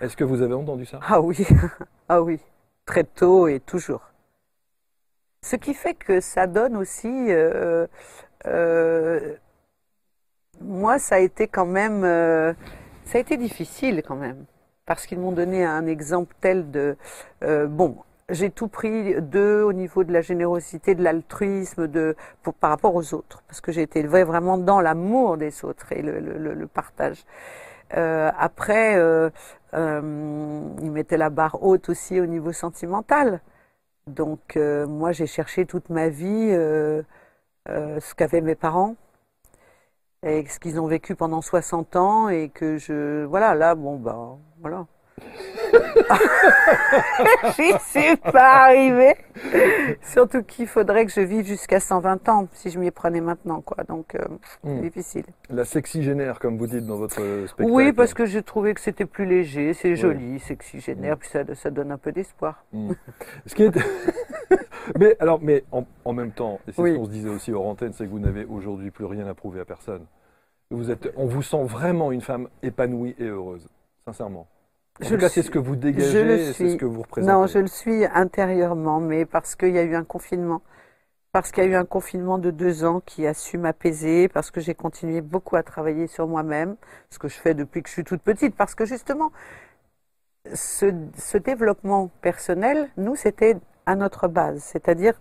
Est-ce 0.00 0.16
que 0.16 0.22
vous 0.22 0.42
avez 0.42 0.54
entendu 0.54 0.86
ça? 0.86 1.00
Ah 1.02 1.20
oui, 1.20 1.44
ah 2.08 2.22
oui, 2.22 2.38
très 2.86 3.02
tôt 3.02 3.48
et 3.48 3.58
toujours. 3.58 4.02
Ce 5.42 5.56
qui 5.56 5.74
fait 5.74 5.94
que 5.94 6.20
ça 6.20 6.46
donne 6.46 6.76
aussi, 6.76 7.08
euh, 7.08 7.88
euh, 8.46 9.34
moi, 10.60 11.00
ça 11.00 11.16
a 11.16 11.18
été 11.18 11.48
quand 11.48 11.66
même, 11.66 12.02
ça 13.04 13.18
a 13.18 13.20
été 13.20 13.36
difficile 13.36 14.04
quand 14.06 14.14
même, 14.14 14.44
parce 14.88 15.06
qu'ils 15.06 15.20
m'ont 15.20 15.32
donné 15.32 15.66
un 15.66 15.86
exemple 15.86 16.34
tel 16.40 16.70
de, 16.70 16.96
euh, 17.44 17.66
bon, 17.66 17.98
j'ai 18.30 18.48
tout 18.48 18.68
pris 18.68 19.20
d'eux 19.20 19.62
au 19.62 19.74
niveau 19.74 20.02
de 20.02 20.12
la 20.14 20.22
générosité, 20.22 20.94
de 20.94 21.04
l'altruisme, 21.04 21.88
de, 21.88 22.16
par 22.58 22.70
rapport 22.70 22.94
aux 22.94 23.12
autres, 23.12 23.42
parce 23.46 23.60
que 23.60 23.70
j'ai 23.70 23.82
été 23.82 24.02
vraiment 24.02 24.56
dans 24.56 24.80
l'amour 24.80 25.36
des 25.36 25.62
autres 25.62 25.92
et 25.92 26.00
le, 26.00 26.66
partage. 26.66 27.26
Euh, 27.96 28.30
après, 28.38 28.96
euh, 28.96 29.28
ils 29.74 30.90
mettaient 30.90 31.18
la 31.18 31.28
barre 31.28 31.62
haute 31.62 31.90
aussi 31.90 32.18
au 32.18 32.26
niveau 32.26 32.52
sentimental. 32.52 33.42
Donc, 34.06 34.56
moi, 34.56 35.12
j'ai 35.12 35.26
cherché 35.26 35.66
toute 35.66 35.90
ma 35.90 36.08
vie 36.08 36.48
ce 37.66 38.14
qu'avaient 38.14 38.40
mes 38.40 38.54
parents 38.54 38.96
et 40.22 40.46
ce 40.46 40.58
qu'ils 40.58 40.80
ont 40.80 40.86
vécu 40.86 41.14
pendant 41.14 41.42
60 41.42 41.96
ans 41.96 42.28
et 42.28 42.48
que 42.50 42.78
je... 42.78 43.24
Voilà, 43.26 43.54
là, 43.54 43.74
bon, 43.74 43.98
ben, 43.98 44.38
voilà. 44.60 44.86
J'y 47.56 47.72
suis 47.90 48.16
pas 48.16 48.64
arrivée. 48.66 49.14
Surtout 50.02 50.42
qu'il 50.42 50.66
faudrait 50.66 51.06
que 51.06 51.12
je 51.12 51.20
vive 51.20 51.46
jusqu'à 51.46 51.80
120 51.80 52.28
ans 52.28 52.48
si 52.52 52.70
je 52.70 52.78
m'y 52.78 52.90
prenais 52.90 53.20
maintenant, 53.20 53.60
quoi. 53.60 53.84
Donc, 53.84 54.14
euh, 54.14 54.24
Hmm. 54.64 54.80
difficile. 54.80 55.24
La 55.50 55.64
sexygénaire, 55.64 56.38
comme 56.40 56.58
vous 56.58 56.66
dites 56.66 56.86
dans 56.86 56.96
votre 56.96 57.14
spectacle. 57.46 57.70
Oui, 57.70 57.92
parce 57.92 58.14
que 58.14 58.26
je 58.26 58.38
trouvais 58.38 58.74
que 58.74 58.80
c'était 58.80 59.04
plus 59.06 59.24
léger, 59.26 59.72
c'est 59.74 59.94
joli, 59.96 60.38
sexygénaire, 60.40 61.16
puis 61.16 61.28
ça, 61.28 61.40
ça 61.54 61.70
donne 61.70 61.92
un 61.92 61.98
peu 61.98 62.12
d'espoir. 62.12 62.64
Mm. 62.72 62.92
Ce 63.46 63.54
qui 63.54 63.62
est... 63.64 63.70
mais 64.98 65.16
alors, 65.20 65.38
mais 65.40 65.64
en, 65.72 65.84
en 66.04 66.12
même 66.12 66.32
temps, 66.32 66.60
et 66.66 66.72
c'est 66.72 66.82
Oui. 66.82 66.92
ce 66.92 66.96
qu'on 66.96 67.04
se 67.04 67.10
disait 67.10 67.28
aussi 67.28 67.52
hors 67.52 67.66
antenne, 67.66 67.92
c'est 67.92 68.04
que 68.04 68.10
vous 68.10 68.18
n'avez 68.18 68.44
aujourd'hui 68.44 68.90
plus 68.90 69.04
rien 69.04 69.26
à 69.26 69.34
prouver 69.34 69.60
à 69.60 69.64
personne. 69.64 70.04
Vous 70.70 70.90
êtes, 70.90 71.10
on 71.16 71.26
vous 71.26 71.42
sent 71.42 71.62
vraiment 71.64 72.12
une 72.12 72.20
femme 72.20 72.48
épanouie 72.62 73.14
et 73.18 73.24
heureuse, 73.26 73.66
sincèrement. 74.04 74.46
Je 75.00 75.16
cas, 75.16 75.28
c'est 75.28 75.42
ce 75.42 75.50
que 75.50 75.58
vous 75.58 75.76
dégagez, 75.76 76.52
c'est 76.52 76.70
ce 76.70 76.76
que 76.76 76.84
vous 76.84 77.02
représentez. 77.02 77.32
Non, 77.32 77.46
je 77.46 77.58
le 77.58 77.66
suis 77.66 78.04
intérieurement, 78.06 79.00
mais 79.00 79.24
parce 79.24 79.54
qu'il 79.54 79.74
y 79.74 79.78
a 79.78 79.82
eu 79.82 79.94
un 79.94 80.04
confinement. 80.04 80.62
Parce 81.32 81.52
qu'il 81.52 81.62
y 81.64 81.66
a 81.66 81.70
eu 81.70 81.74
un 81.74 81.84
confinement 81.84 82.38
de 82.38 82.50
deux 82.50 82.84
ans 82.84 83.00
qui 83.04 83.26
a 83.26 83.34
su 83.34 83.58
m'apaiser, 83.58 84.28
parce 84.28 84.50
que 84.50 84.60
j'ai 84.60 84.74
continué 84.74 85.20
beaucoup 85.20 85.56
à 85.56 85.62
travailler 85.62 86.06
sur 86.06 86.26
moi-même, 86.26 86.76
ce 87.10 87.18
que 87.18 87.28
je 87.28 87.36
fais 87.36 87.54
depuis 87.54 87.82
que 87.82 87.88
je 87.88 87.94
suis 87.94 88.04
toute 88.04 88.22
petite, 88.22 88.56
parce 88.56 88.74
que 88.74 88.86
justement, 88.86 89.30
ce, 90.54 90.92
ce 91.16 91.38
développement 91.38 92.10
personnel, 92.22 92.88
nous, 92.96 93.14
c'était 93.14 93.56
à 93.86 93.94
notre 93.94 94.26
base. 94.26 94.62
C'est-à-dire, 94.62 95.14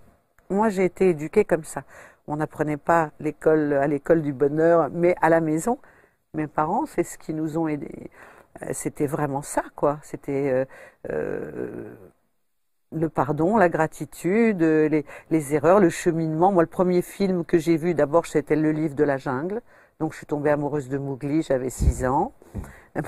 moi, 0.49 0.69
j'ai 0.69 0.85
été 0.85 1.09
éduquée 1.09 1.45
comme 1.45 1.65
ça. 1.65 1.83
On 2.27 2.37
n'apprenait 2.37 2.77
pas 2.77 3.11
l'école, 3.19 3.73
à 3.73 3.87
l'école 3.87 4.21
du 4.21 4.33
bonheur, 4.33 4.89
mais 4.91 5.15
à 5.21 5.29
la 5.29 5.41
maison. 5.41 5.77
Mes 6.33 6.47
parents, 6.47 6.85
c'est 6.85 7.03
ce 7.03 7.17
qui 7.17 7.33
nous 7.33 7.57
ont 7.57 7.67
aidés. 7.67 8.09
Euh, 8.63 8.69
C'était 8.73 9.07
vraiment 9.07 9.41
ça, 9.41 9.63
quoi. 9.75 9.99
C'était 10.03 10.49
euh, 10.51 10.65
euh, 11.09 11.93
le 12.91 13.09
pardon, 13.09 13.57
la 13.57 13.69
gratitude, 13.69 14.61
les, 14.61 15.53
erreurs, 15.53 15.79
le 15.79 15.89
cheminement. 15.89 16.51
Moi, 16.51 16.63
le 16.63 16.69
premier 16.69 17.01
film 17.01 17.45
que 17.45 17.57
j'ai 17.57 17.77
vu, 17.77 17.93
d'abord, 17.93 18.25
c'était 18.25 18.55
Le 18.55 18.71
Livre 18.71 18.95
de 18.95 19.03
la 19.03 19.17
jungle. 19.17 19.61
Donc, 19.99 20.13
je 20.13 20.17
suis 20.17 20.25
tombée 20.25 20.51
amoureuse 20.51 20.89
de 20.89 20.97
Mowgli, 20.97 21.41
j'avais 21.41 21.69
6 21.69 22.05
ans. 22.05 22.33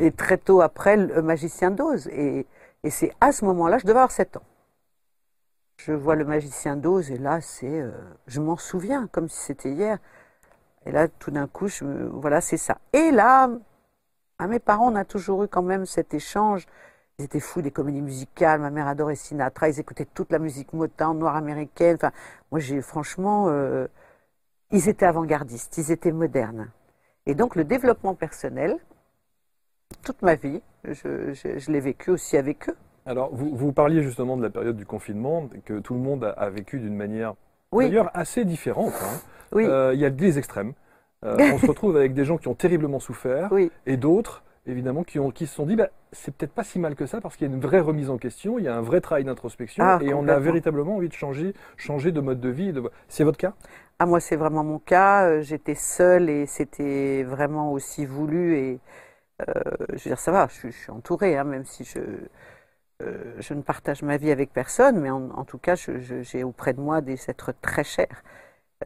Et 0.00 0.10
très 0.12 0.38
tôt 0.38 0.60
après, 0.60 0.96
Le 0.96 1.22
Magicien 1.22 1.70
d'Oz. 1.70 2.08
Et, 2.08 2.46
c'est 2.88 3.12
à 3.20 3.32
ce 3.32 3.44
moment-là, 3.44 3.78
je 3.78 3.82
devais 3.84 3.98
avoir 3.98 4.12
7 4.12 4.36
ans. 4.36 4.44
Je 5.78 5.92
vois 5.92 6.14
Le 6.14 6.24
Magicien 6.24 6.76
d'Oz, 6.76 7.10
et 7.10 7.18
là, 7.18 7.40
c'est, 7.40 7.84
je 8.26 8.40
m'en 8.40 8.56
souviens, 8.56 9.08
comme 9.08 9.28
si 9.28 9.38
c'était 9.38 9.70
hier. 9.70 9.98
Et 10.86 10.92
là, 10.92 11.08
tout 11.08 11.30
d'un 11.32 11.48
coup, 11.48 11.68
je 11.68 11.84
voilà, 11.84 12.40
c'est 12.40 12.56
ça. 12.56 12.78
Et 12.92 13.10
là, 13.10 13.50
à 14.38 14.46
mes 14.46 14.58
parents, 14.58 14.92
on 14.92 14.96
a 14.96 15.04
toujours 15.04 15.44
eu 15.44 15.48
quand 15.48 15.62
même 15.62 15.86
cet 15.86 16.14
échange. 16.14 16.66
Ils 17.18 17.24
étaient 17.24 17.40
fous 17.40 17.62
des 17.62 17.70
comédies 17.70 18.02
musicales. 18.02 18.60
Ma 18.60 18.70
mère 18.70 18.86
adorait 18.86 19.14
Sinatra. 19.16 19.68
Ils 19.68 19.80
écoutaient 19.80 20.04
toute 20.12 20.30
la 20.30 20.38
musique 20.38 20.72
Motown, 20.72 21.18
noire 21.18 21.36
américaine. 21.36 21.96
Enfin, 21.96 22.12
moi, 22.50 22.60
j'ai 22.60 22.82
franchement, 22.82 23.46
euh, 23.48 23.86
ils 24.70 24.88
étaient 24.88 25.06
avant-gardistes. 25.06 25.78
Ils 25.78 25.90
étaient 25.90 26.12
modernes. 26.12 26.68
Et 27.24 27.34
donc, 27.34 27.56
le 27.56 27.64
développement 27.64 28.14
personnel, 28.14 28.76
toute 30.04 30.20
ma 30.22 30.34
vie, 30.34 30.60
je, 30.84 31.32
je- 31.32 31.58
je 31.58 31.72
l'ai 31.72 31.80
vécu 31.80 32.10
aussi 32.10 32.36
avec 32.36 32.68
eux. 32.68 32.76
Alors, 33.06 33.34
vous, 33.34 33.56
vous 33.56 33.72
parliez 33.72 34.02
justement 34.02 34.36
de 34.36 34.42
la 34.42 34.50
période 34.50 34.76
du 34.76 34.84
confinement, 34.84 35.48
que 35.64 35.78
tout 35.78 35.94
le 35.94 36.00
monde 36.00 36.24
a, 36.24 36.30
a 36.30 36.50
vécu 36.50 36.78
d'une 36.78 36.94
manière 36.96 37.34
Oui, 37.72 37.86
d'ailleurs 37.86 38.10
assez 38.14 38.44
différente. 38.44 38.92
hein. 39.02 39.20
oui, 39.52 39.64
Euh, 39.64 39.94
Il 39.94 40.00
y 40.00 40.04
a 40.04 40.10
des 40.10 40.38
extrêmes. 40.38 40.74
Euh, 41.26 41.44
on 41.46 41.58
se 41.58 41.66
retrouve 41.66 41.96
avec 41.96 42.14
des 42.14 42.24
gens 42.24 42.38
qui 42.38 42.48
ont 42.48 42.54
terriblement 42.54 43.00
souffert 43.00 43.50
oui. 43.50 43.72
et 43.86 43.96
d'autres 43.96 44.42
évidemment, 44.68 45.04
qui, 45.04 45.20
ont, 45.20 45.30
qui 45.30 45.46
se 45.46 45.54
sont 45.54 45.64
dit, 45.64 45.76
bah, 45.76 45.90
c'est 46.10 46.34
peut-être 46.34 46.52
pas 46.52 46.64
si 46.64 46.80
mal 46.80 46.96
que 46.96 47.06
ça, 47.06 47.20
parce 47.20 47.36
qu'il 47.36 47.46
y 47.48 47.50
a 47.50 47.54
une 47.54 47.60
vraie 47.60 47.78
remise 47.78 48.10
en 48.10 48.18
question, 48.18 48.58
il 48.58 48.64
y 48.64 48.68
a 48.68 48.76
un 48.76 48.80
vrai 48.80 49.00
travail 49.00 49.22
d'introspection, 49.22 49.94
Ah, 49.94 50.00
et 50.00 50.12
on 50.12 50.26
a 50.26 50.40
véritablement 50.40 50.96
envie 50.96 51.08
de 51.08 51.12
changer, 51.14 51.54
changer 51.76 52.10
de 52.10 52.20
mode 52.20 52.40
de 52.40 52.48
vie. 52.48 52.72
de- 52.72 52.82
C'est 53.08 53.22
votre 53.22 53.38
cas? 53.38 53.54
Ah, 53.98 54.06
moi, 54.06 54.20
c'est 54.20 54.36
vraiment 54.36 54.64
mon 54.64 54.78
cas. 54.78 55.26
Euh, 55.28 55.42
J'étais 55.42 55.74
seule 55.74 56.28
et 56.30 56.46
c'était 56.46 57.22
vraiment 57.24 57.72
aussi 57.72 58.04
voulu. 58.06 58.56
Et 58.56 58.80
euh, 59.48 59.54
je 59.90 59.94
veux 59.94 59.98
dire, 60.10 60.18
ça 60.20 60.32
va, 60.32 60.48
je, 60.50 60.54
suis- 60.56 60.72
je 60.72 60.78
suis 60.78 60.90
entourée, 60.92 61.36
hein, 61.38 61.44
même 61.44 61.64
si 61.66 61.84
je, 61.84 62.00
euh, 63.02 63.34
je 63.38 63.54
ne 63.54 63.62
partage 63.62 64.02
ma 64.02 64.16
vie 64.16 64.30
avec 64.30 64.52
personne, 64.52 65.00
mais 65.00 65.10
en, 65.10 65.30
en 65.30 65.44
tout 65.44 65.58
cas, 65.58 65.74
j'ai 65.76 66.44
auprès 66.44 66.72
de 66.74 66.80
moi 66.80 67.00
des 67.00 67.30
êtres 67.30 67.52
très 67.62 67.84
chers. 67.84 68.22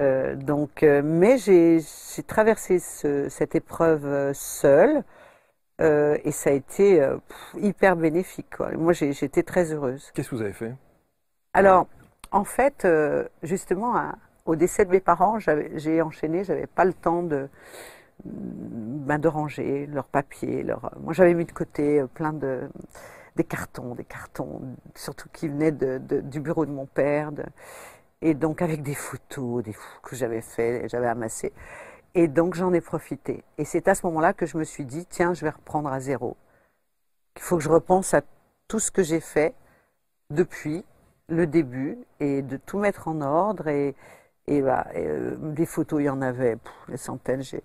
Euh, 0.01 0.37
donc, 0.37 0.83
euh, 0.83 1.03
mais 1.05 1.37
j'ai 1.39 1.81
traversé 2.27 2.79
ce- 2.79 3.29
cette 3.29 3.55
épreuve 3.55 4.07
euh, 4.07 4.33
seule. 4.35 5.03
euh, 5.81 6.19
et 6.25 6.33
ça 6.33 6.51
a 6.51 6.53
été 6.53 7.01
pff, 7.29 7.55
hyper 7.63 7.97
bénéfique. 7.97 8.57
quoi. 8.57 8.71
Moi, 8.73 8.93
j'étais 8.93 9.43
très 9.43 9.73
heureuse. 9.73 10.11
Qu'est-ce 10.15 10.31
que 10.31 10.37
vous 10.37 10.43
avez 10.43 10.53
fait? 10.53 10.75
Alors, 11.55 11.87
en 12.33 12.45
fait, 12.45 12.87
justement, 13.43 13.97
à- 13.97 14.15
au 14.47 14.57
décès 14.57 14.85
de 14.85 14.91
mes 14.91 15.01
parents, 15.01 15.39
j'ai 15.39 16.03
enchaîné, 16.03 16.45
j'avais 16.45 16.67
pas 16.67 16.85
le 16.85 16.93
temps 16.93 17.23
de, 17.23 17.49
ben, 18.25 19.19
de 19.19 19.29
ranger 19.29 19.87
leurs 19.87 20.07
papiers. 20.07 20.65
Moi, 21.01 21.13
j'avais 21.15 21.35
mis 21.35 21.45
de 21.47 21.53
côté 21.53 22.05
plein 22.15 22.33
de 22.33 22.69
des 23.37 23.45
cartons, 23.45 23.95
des 23.95 24.05
cartons, 24.05 24.61
surtout 24.97 25.29
qui 25.33 25.49
venaient 25.49 25.73
de, 25.73 25.99
de- 25.99 26.21
du 26.21 26.41
bureau 26.41 26.67
de 26.67 26.73
mon 26.73 26.87
père, 26.87 27.33
de- 27.33 27.45
et 28.23 28.35
donc 28.35 28.63
avec 28.63 28.83
des 28.83 28.95
photos, 28.95 29.65
que 30.03 30.17
j'avais 30.17 30.43
fait, 30.43 30.89
j'avais 30.89 31.07
amassé. 31.09 31.53
Et 32.15 32.29
donc 32.29 32.55
j'en 32.55 32.73
ai 32.73 32.81
profité. 32.81 33.45
Et 33.59 33.65
c'est 33.65 33.89
à 33.89 33.95
ce 33.95 34.05
moment-là 34.07 34.33
que 34.33 34.47
je 34.47 34.59
me 34.59 34.65
suis 34.65 34.85
dit, 34.85 35.07
tiens, 35.07 35.35
je 35.35 35.45
vais 35.45 35.51
reprendre 35.51 35.91
à 35.93 36.01
zéro. 36.01 36.37
Il 37.37 37.43
faut 37.43 37.57
que 37.57 37.63
je 37.63 37.69
repense 37.69 38.15
à 38.15 38.23
tout 38.69 38.79
ce 38.81 38.91
que 38.91 39.03
j'ai 39.03 39.21
fait 39.21 39.55
depuis 40.31 40.85
le 41.29 41.47
début 41.47 41.99
et 42.19 42.43
de 42.43 42.57
tout 42.57 42.79
mettre 42.79 43.09
en 43.09 43.21
ordre. 43.21 43.69
Et, 43.69 43.95
bah, 44.49 44.87
euh, 44.97 45.37
des 45.37 45.67
photos, 45.67 46.01
il 46.01 46.05
y 46.07 46.09
en 46.11 46.23
avait 46.23 46.57
des 46.89 46.97
centaines. 46.97 47.43
J'ai, 47.43 47.63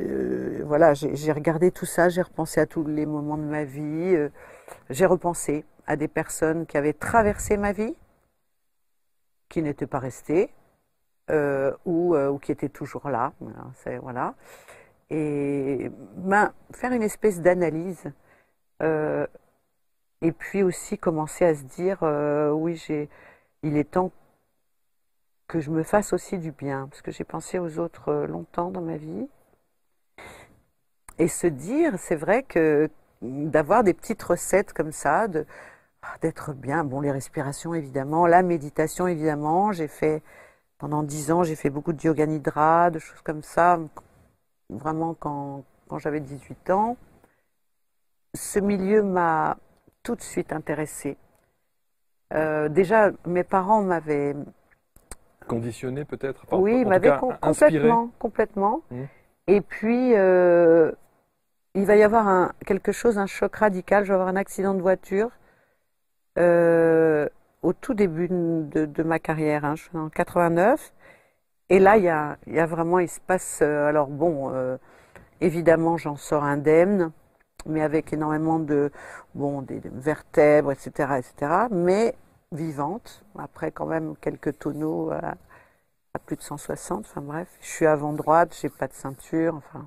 euh, 0.00 0.62
voilà, 0.66 0.94
j'ai, 0.94 1.16
j'ai 1.16 1.32
regardé 1.32 1.70
tout 1.70 1.86
ça, 1.86 2.08
j'ai 2.10 2.22
repensé 2.22 2.60
à 2.60 2.66
tous 2.66 2.84
les 2.84 3.06
moments 3.06 3.38
de 3.38 3.42
ma 3.44 3.64
vie. 3.64 4.14
euh, 4.14 4.28
j'ai 4.90 5.06
repensé 5.06 5.64
à 5.86 5.96
des 5.96 6.08
personnes 6.08 6.66
qui 6.66 6.76
avaient 6.76 6.92
traversé 6.92 7.56
ma 7.56 7.72
vie, 7.72 7.94
qui 9.50 9.60
n'étaient 9.62 9.86
pas 9.86 9.98
restées, 9.98 10.50
euh, 11.30 11.72
ou, 11.84 12.14
euh, 12.14 12.30
ou 12.30 12.38
qui 12.38 12.52
étaient 12.52 12.70
toujours 12.70 13.10
là. 13.10 13.34
Voilà. 14.02 14.34
Et 15.10 15.90
ben, 16.16 16.52
faire 16.72 16.92
une 16.92 17.02
espèce 17.02 17.42
d'analyse. 17.42 18.10
euh, 18.82 19.26
et 20.22 20.32
puis 20.32 20.62
aussi 20.62 20.98
commencer 20.98 21.44
à 21.46 21.54
se 21.54 21.62
dire, 21.64 22.02
oui, 22.54 22.82
il 23.62 23.76
est 23.76 23.90
temps 23.90 24.12
que 25.48 25.60
je 25.60 25.70
me 25.70 25.82
fasse 25.82 26.12
aussi 26.12 26.38
du 26.38 26.52
bien, 26.52 26.88
parce 26.88 27.02
que 27.02 27.10
j'ai 27.10 27.24
pensé 27.24 27.58
aux 27.58 27.78
autres 27.78 28.12
longtemps 28.28 28.70
dans 28.70 28.82
ma 28.82 28.96
vie. 28.96 29.28
Et 31.18 31.28
se 31.28 31.46
dire, 31.46 31.98
c'est 31.98 32.16
vrai 32.16 32.42
que 32.42 32.90
d'avoir 33.22 33.82
des 33.84 33.94
petites 33.94 34.22
recettes 34.22 34.72
comme 34.72 34.92
ça, 34.92 35.28
de, 35.28 35.46
d'être 36.20 36.52
bien, 36.52 36.84
bon, 36.84 37.00
les 37.00 37.10
respirations 37.10 37.74
évidemment, 37.74 38.26
la 38.26 38.42
méditation 38.42 39.06
évidemment, 39.06 39.72
j'ai 39.72 39.88
fait, 39.88 40.22
pendant 40.78 41.02
dix 41.02 41.30
ans, 41.30 41.42
j'ai 41.42 41.56
fait 41.56 41.70
beaucoup 41.70 41.92
de 41.92 42.02
yoga 42.02 42.26
nidra, 42.26 42.90
de 42.90 42.98
choses 42.98 43.20
comme 43.22 43.42
ça, 43.42 43.78
vraiment 44.68 45.14
quand, 45.14 45.64
quand 45.88 45.98
j'avais 45.98 46.20
18 46.20 46.70
ans. 46.70 46.96
Ce 48.34 48.58
milieu 48.58 49.02
m'a 49.02 49.56
tout 50.02 50.14
de 50.14 50.22
suite 50.22 50.52
intéressée. 50.52 51.16
Euh, 52.32 52.68
déjà, 52.68 53.10
mes 53.26 53.44
parents 53.44 53.82
m'avaient, 53.82 54.36
Conditionné 55.48 56.04
peut-être 56.04 56.44
oui, 56.52 56.84
m'avaient 56.84 57.18
com- 57.18 57.36
complètement, 57.40 58.10
complètement. 58.20 58.82
Mhm. 58.90 59.08
Et 59.48 59.60
puis, 59.60 60.14
euh, 60.14 60.92
il 61.74 61.86
va 61.86 61.96
y 61.96 62.04
avoir 62.04 62.28
un, 62.28 62.52
quelque 62.66 62.92
chose, 62.92 63.18
un 63.18 63.26
choc 63.26 63.56
radical. 63.56 64.04
Je 64.04 64.08
vais 64.10 64.14
avoir 64.14 64.28
un 64.28 64.36
accident 64.36 64.74
de 64.74 64.80
voiture 64.80 65.30
euh, 66.40 67.28
au 67.62 67.72
tout 67.72 67.94
début 67.94 68.28
de, 68.30 68.86
de 68.86 69.02
ma 69.02 69.18
carrière. 69.18 69.64
hein. 69.64 69.76
Je 69.76 69.84
suis 69.84 69.98
en 69.98 70.08
89. 70.10 70.92
Et 71.70 71.78
là, 71.78 71.96
il 71.98 72.04
y 72.04 72.08
a, 72.08 72.38
il 72.46 72.54
y 72.54 72.60
a 72.60 72.66
vraiment, 72.66 72.98
il 72.98 73.08
se 73.08 73.20
passe. 73.20 73.60
euh, 73.62 73.86
alors 73.88 74.08
bon, 74.08 74.50
euh, 74.54 74.76
évidemment, 75.40 75.96
j'en 75.98 76.16
sors 76.16 76.44
indemne, 76.44 77.12
mais 77.66 77.82
avec 77.82 78.12
énormément 78.12 78.58
de, 78.58 78.90
bon, 79.34 79.62
des, 79.62 79.80
des 79.80 79.90
vertèbres, 79.90 80.72
etc., 80.72 81.18
etc. 81.18 81.52
Mais 81.70 82.14
vivante. 82.52 83.22
Après, 83.38 83.70
quand 83.72 83.86
même, 83.86 84.16
quelques 84.20 84.58
tonneaux 84.58 85.10
à, 85.12 85.34
à 86.14 86.18
plus 86.18 86.36
de 86.36 86.42
160. 86.42 87.06
Enfin 87.06 87.20
bref, 87.22 87.48
je 87.60 87.68
suis 87.68 87.86
avant 87.86 88.12
droite, 88.12 88.56
j'ai 88.60 88.68
pas 88.70 88.88
de 88.88 88.94
ceinture. 88.94 89.54
Enfin. 89.56 89.86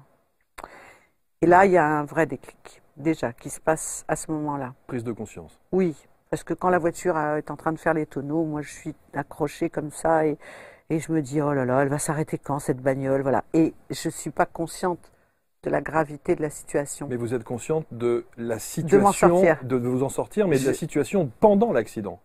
Et 1.41 1.45
là, 1.45 1.65
il 1.65 1.71
y 1.73 1.77
a 1.77 1.85
un 1.85 2.05
vrai 2.05 2.25
déclic, 2.25 2.81
déjà, 2.95 3.33
qui 3.33 3.49
se 3.49 3.59
passe 3.59 4.05
à 4.07 4.15
ce 4.15 4.31
moment-là. 4.31 4.73
Prise 4.87 5.03
de 5.03 5.11
conscience. 5.11 5.59
Oui, 5.73 5.95
parce 6.33 6.43
que 6.43 6.55
quand 6.55 6.69
la 6.69 6.79
voiture 6.79 7.15
euh, 7.15 7.37
est 7.37 7.51
en 7.51 7.55
train 7.55 7.71
de 7.73 7.77
faire 7.77 7.93
les 7.93 8.07
tonneaux, 8.07 8.43
moi 8.43 8.63
je 8.63 8.71
suis 8.71 8.95
accrochée 9.13 9.69
comme 9.69 9.91
ça 9.91 10.25
et, 10.25 10.39
et 10.89 10.99
je 10.99 11.11
me 11.11 11.21
dis 11.21 11.39
oh 11.43 11.53
là 11.53 11.63
là, 11.63 11.83
elle 11.83 11.89
va 11.89 11.99
s'arrêter 11.99 12.39
quand 12.39 12.57
cette 12.57 12.81
bagnole, 12.81 13.21
voilà. 13.21 13.43
Et 13.53 13.75
je 13.91 14.09
suis 14.09 14.31
pas 14.31 14.47
consciente 14.47 15.11
de 15.61 15.69
la 15.69 15.79
gravité 15.79 16.35
de 16.35 16.41
la 16.41 16.49
situation. 16.49 17.05
Mais 17.07 17.17
vous 17.17 17.35
êtes 17.35 17.43
consciente 17.43 17.85
de 17.91 18.25
la 18.35 18.57
situation, 18.57 19.43
de, 19.61 19.77
de 19.77 19.87
vous 19.87 20.01
en 20.01 20.09
sortir, 20.09 20.47
mais 20.47 20.57
de 20.57 20.65
la 20.65 20.73
situation 20.73 21.29
pendant 21.39 21.71
l'accident. 21.71 22.19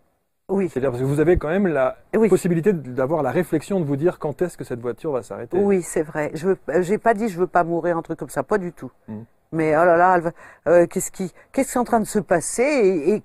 Oui, 0.49 0.71
C'est-à-dire 0.71 0.91
parce 0.91 1.03
que 1.03 1.07
vous 1.07 1.21
avez 1.21 1.37
quand 1.37 1.50
même 1.50 1.67
la 1.67 1.99
oui, 2.17 2.31
possibilité 2.31 2.73
d'avoir 2.73 3.23
la 3.23 3.31
réflexion 3.31 3.79
de 3.79 3.85
vous 3.85 3.97
dire 3.97 4.19
quand 4.19 4.41
est-ce 4.41 4.57
que 4.57 4.65
cette 4.65 4.81
voiture 4.81 5.12
va 5.12 5.23
s'arrêter. 5.23 5.59
oui, 5.59 5.83
c'est 5.83 6.00
vrai. 6.03 6.31
Je 6.33 6.47
veux, 6.47 6.59
euh, 6.71 6.99
pas 6.99 7.12
dit 7.12 7.29
je 7.29 7.38
veux 7.38 7.47
pas 7.47 7.62
mourir 7.62 7.99
un 7.99 8.03
truc 8.03 8.19
comme 8.19 8.31
ça, 8.31 8.43
pas 8.43 8.57
du 8.57 8.73
tout. 8.73 8.91
Mhm. 9.07 9.27
Mais 9.53 9.77
oh 9.77 9.85
là 9.85 9.99
là, 9.99 10.33
euh, 10.67 10.87
qu'est-ce 10.87 11.11
qui, 11.11 11.31
qu'est-ce 11.53 11.73
qui 11.73 11.77
est 11.77 11.81
en 11.81 11.85
train 11.85 12.00
de 12.00 12.07
se 12.07 12.19
passer 12.19 12.62
et, 12.62 13.15
et 13.17 13.23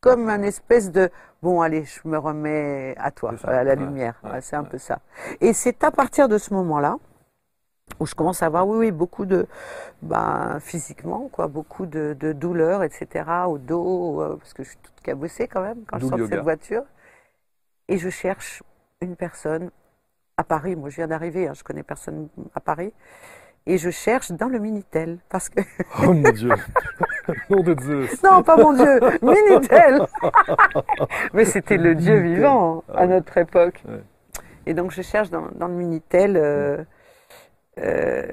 comme 0.00 0.28
un 0.28 0.42
espèce 0.42 0.90
de 0.90 1.10
bon 1.42 1.60
allez, 1.60 1.84
je 1.84 2.00
me 2.08 2.18
remets 2.18 2.94
à 2.98 3.10
toi, 3.10 3.34
à 3.44 3.64
la 3.64 3.74
lumière. 3.74 4.20
ouais, 4.24 4.40
c'est 4.40 4.56
un 4.56 4.62
ouais. 4.62 4.68
peu 4.68 4.78
ça. 4.78 5.00
Et 5.40 5.52
c'est 5.52 5.84
à 5.84 5.90
partir 5.90 6.28
de 6.28 6.38
ce 6.38 6.54
moment-là 6.54 6.96
où 7.98 8.06
je 8.06 8.14
commence 8.14 8.42
à 8.42 8.46
avoir, 8.46 8.66
oui, 8.68 8.78
oui, 8.78 8.90
beaucoup 8.92 9.26
de, 9.26 9.46
bah, 10.00 10.58
physiquement, 10.60 11.28
quoi, 11.28 11.48
beaucoup 11.48 11.86
de, 11.86 12.16
de 12.18 12.32
douleurs, 12.32 12.82
etc., 12.82 13.24
au 13.46 13.58
dos, 13.58 14.22
euh, 14.22 14.36
parce 14.36 14.54
que 14.54 14.62
je 14.62 14.70
suis 14.70 14.78
toute 14.78 15.00
cabossée 15.02 15.48
quand 15.48 15.62
même 15.62 15.84
quand 15.86 15.98
je 15.98 16.06
sors 16.06 16.18
de 16.18 16.26
cette 16.26 16.42
voiture. 16.42 16.84
Et 17.88 17.98
je 17.98 18.08
cherche 18.08 18.62
une 19.00 19.16
personne 19.16 19.70
à 20.36 20.44
Paris. 20.44 20.76
Moi, 20.76 20.88
je 20.90 20.96
viens 20.96 21.08
d'arriver, 21.08 21.48
hein, 21.48 21.54
je 21.54 21.64
connais 21.64 21.82
personne 21.82 22.28
à 22.54 22.60
Paris. 22.60 22.92
Et 23.66 23.78
je 23.78 23.90
cherche 23.90 24.32
dans 24.32 24.48
le 24.48 24.58
Minitel, 24.58 25.18
parce 25.28 25.48
que 25.48 25.60
Oh 26.02 26.12
mon 26.12 26.30
Dieu 26.32 26.50
Nom 27.50 27.62
de 27.62 27.76
Zeus 27.80 28.22
non, 28.22 28.42
pas 28.42 28.56
mon 28.56 28.72
Dieu, 28.72 28.98
Minitel 29.22 30.00
Mais 31.34 31.44
c'était 31.44 31.76
le 31.76 31.94
Dieu 31.94 32.14
Minitel. 32.14 32.34
vivant 32.36 32.84
Ah 32.88 33.00
à 33.00 33.06
notre 33.06 33.36
époque. 33.38 33.82
Ouais. 33.86 34.02
Et 34.66 34.74
donc 34.74 34.90
je 34.90 35.02
cherche 35.02 35.30
dans, 35.30 35.48
dans 35.54 35.68
le 35.68 35.74
Minitel, 35.74 36.36
euh, 36.36 36.82
euh, 37.78 38.26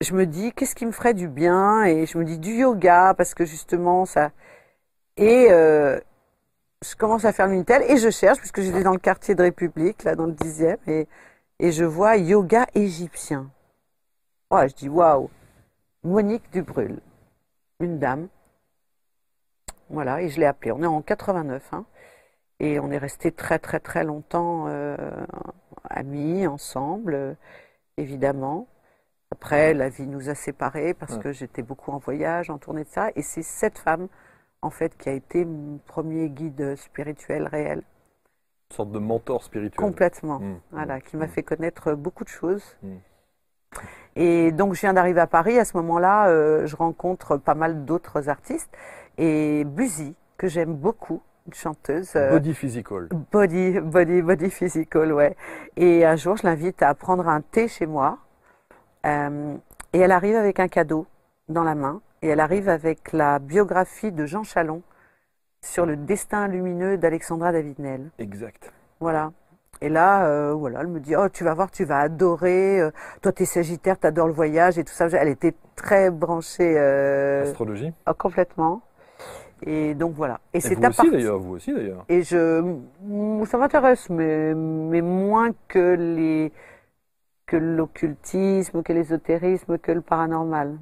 je 0.00 0.14
me 0.14 0.26
dis 0.26 0.52
qu'est-ce 0.52 0.74
qui 0.74 0.86
me 0.86 0.92
ferait 0.92 1.14
du 1.14 1.28
bien? 1.28 1.84
Et 1.84 2.06
je 2.06 2.18
me 2.18 2.24
dis 2.24 2.38
du 2.38 2.52
yoga 2.52 3.14
parce 3.16 3.34
que 3.34 3.44
justement 3.44 4.04
ça... 4.06 4.30
Et 5.16 5.48
euh, 5.50 5.98
je 6.84 6.94
commence 6.96 7.24
à 7.24 7.32
faire 7.32 7.46
le 7.46 7.52
Minitel 7.52 7.82
et 7.88 7.96
je 7.96 8.10
cherche 8.10 8.38
puisque 8.38 8.60
j'étais 8.60 8.82
dans 8.82 8.92
le 8.92 8.98
quartier 8.98 9.34
de 9.34 9.42
République, 9.42 10.04
là 10.04 10.14
dans 10.14 10.26
le 10.26 10.32
10e, 10.32 10.76
et, 10.86 11.08
et 11.58 11.72
je 11.72 11.84
vois 11.84 12.16
yoga 12.16 12.66
égyptien. 12.74 13.50
Ouais, 14.54 14.68
je 14.68 14.74
dis 14.76 14.88
waouh, 14.88 15.30
Monique 16.04 16.48
Dubrul, 16.52 17.00
une 17.80 17.98
dame. 17.98 18.28
Voilà, 19.90 20.22
et 20.22 20.28
je 20.28 20.38
l'ai 20.38 20.46
appelée. 20.46 20.70
On 20.70 20.80
est 20.80 20.86
en 20.86 21.02
89, 21.02 21.70
hein, 21.72 21.84
et 22.60 22.78
on 22.78 22.92
est 22.92 22.98
resté 22.98 23.32
très 23.32 23.58
très 23.58 23.80
très 23.80 24.04
longtemps 24.04 24.66
euh, 24.68 24.96
amis 25.90 26.46
ensemble, 26.46 27.14
euh, 27.14 27.34
évidemment. 27.96 28.68
Après, 29.32 29.74
la 29.74 29.88
vie 29.88 30.06
nous 30.06 30.30
a 30.30 30.36
séparés 30.36 30.94
parce 30.94 31.14
Ouais. 31.14 31.22
que 31.22 31.32
j'étais 31.32 31.62
beaucoup 31.62 31.90
en 31.90 31.98
voyage, 31.98 32.48
en 32.48 32.58
tournée 32.58 32.84
de 32.84 32.88
ça, 32.88 33.08
et 33.16 33.22
c'est 33.22 33.42
cette 33.42 33.78
femme, 33.80 34.06
en 34.62 34.70
fait, 34.70 34.96
qui 34.96 35.08
a 35.08 35.12
été 35.14 35.44
mon 35.44 35.78
premier 35.78 36.28
guide 36.30 36.76
spirituel 36.76 37.48
réel, 37.48 37.78
Une 38.70 38.76
sorte 38.76 38.92
de 38.92 39.00
mentor 39.00 39.42
spirituel. 39.42 39.84
complètement. 39.84 40.38
Mm, 40.38 40.60
Voilà, 40.70 40.98
mm, 40.98 41.02
qui 41.02 41.16
m'a 41.16 41.26
mm. 41.26 41.30
fait 41.30 41.42
connaître 41.42 41.94
beaucoup 41.94 42.22
de 42.22 42.28
choses. 42.28 42.76
Et 44.16 44.52
donc, 44.52 44.74
je 44.74 44.80
viens 44.80 44.92
d'arriver 44.94 45.20
à 45.20 45.26
Paris. 45.26 45.58
À 45.58 45.64
ce 45.64 45.76
moment-là, 45.76 46.28
euh, 46.28 46.66
je 46.66 46.76
rencontre 46.76 47.36
pas 47.36 47.54
mal 47.54 47.84
d'autres 47.84 48.28
artistes. 48.28 48.70
Et 49.18 49.64
Buzy, 49.64 50.14
que 50.36 50.46
j'aime 50.48 50.74
beaucoup, 50.74 51.20
une 51.46 51.54
chanteuse. 51.54 52.12
euh, 52.16 52.30
Body 52.30 52.54
physical. 52.54 53.08
Body, 53.32 53.80
body, 53.80 54.22
body 54.22 54.50
physical, 54.50 55.12
ouais. 55.12 55.36
Et 55.76 56.04
un 56.04 56.16
jour, 56.16 56.36
je 56.36 56.46
l'invite 56.46 56.82
à 56.82 56.94
prendre 56.94 57.28
un 57.28 57.40
thé 57.40 57.68
chez 57.68 57.86
moi. 57.86 58.18
Euh, 59.04 59.54
et 59.92 59.98
elle 59.98 60.12
arrive 60.12 60.36
avec 60.36 60.60
un 60.60 60.68
cadeau 60.68 61.06
dans 61.48 61.64
la 61.64 61.74
main. 61.74 62.00
Et 62.22 62.28
elle 62.28 62.40
arrive 62.40 62.68
avec 62.68 63.12
la 63.12 63.38
biographie 63.38 64.10
de 64.12 64.24
Jean 64.26 64.44
Chalon 64.44 64.82
sur 65.60 65.86
le 65.86 65.96
destin 65.96 66.48
lumineux 66.48 66.96
d'Alexandra 66.96 67.52
David-Nel. 67.52 68.10
Exact. 68.18 68.72
Voilà. 69.00 69.32
Et 69.84 69.90
là, 69.90 70.26
euh, 70.26 70.54
voilà, 70.54 70.80
elle 70.80 70.86
me 70.86 70.98
dit, 70.98 71.14
oh, 71.14 71.28
tu 71.30 71.44
vas 71.44 71.52
voir, 71.52 71.70
tu 71.70 71.84
vas 71.84 71.98
adorer. 71.98 72.80
euh, 72.80 72.90
toi, 73.20 73.32
t'es 73.32 73.44
sagittaire, 73.44 73.98
t'adores 73.98 74.28
le 74.28 74.32
voyage 74.32 74.78
et 74.78 74.84
tout 74.84 74.94
ça. 74.94 75.08
Elle 75.08 75.28
était 75.28 75.54
très 75.76 76.10
branchée 76.10 76.74
euh, 76.78 77.42
Astrologie. 77.42 77.92
oh, 78.08 78.12
complètement. 78.16 78.80
Et 79.66 79.92
donc 79.94 80.14
voilà. 80.14 80.40
Et, 80.54 80.56
Et 80.56 80.60
c'est 80.60 80.74
vous 80.74 80.86
aussi 80.86 81.10
d'ailleurs, 81.10 81.38
vous 81.38 81.54
aussi 81.56 81.74
d'ailleurs. 81.74 82.06
Et 82.08 82.22
je, 82.22 82.62
mm, 83.02 83.44
ça 83.44 83.58
m'intéresse, 83.58 84.08
mais, 84.08 84.54
mais 84.54 85.02
moins 85.02 85.50
que 85.68 85.96
les, 85.96 86.50
que 87.44 87.58
l'occultisme, 87.58 88.82
que 88.82 88.94
l'ésotérisme, 88.94 89.76
que 89.76 89.92
le 89.92 90.00
paranormal. 90.00 90.78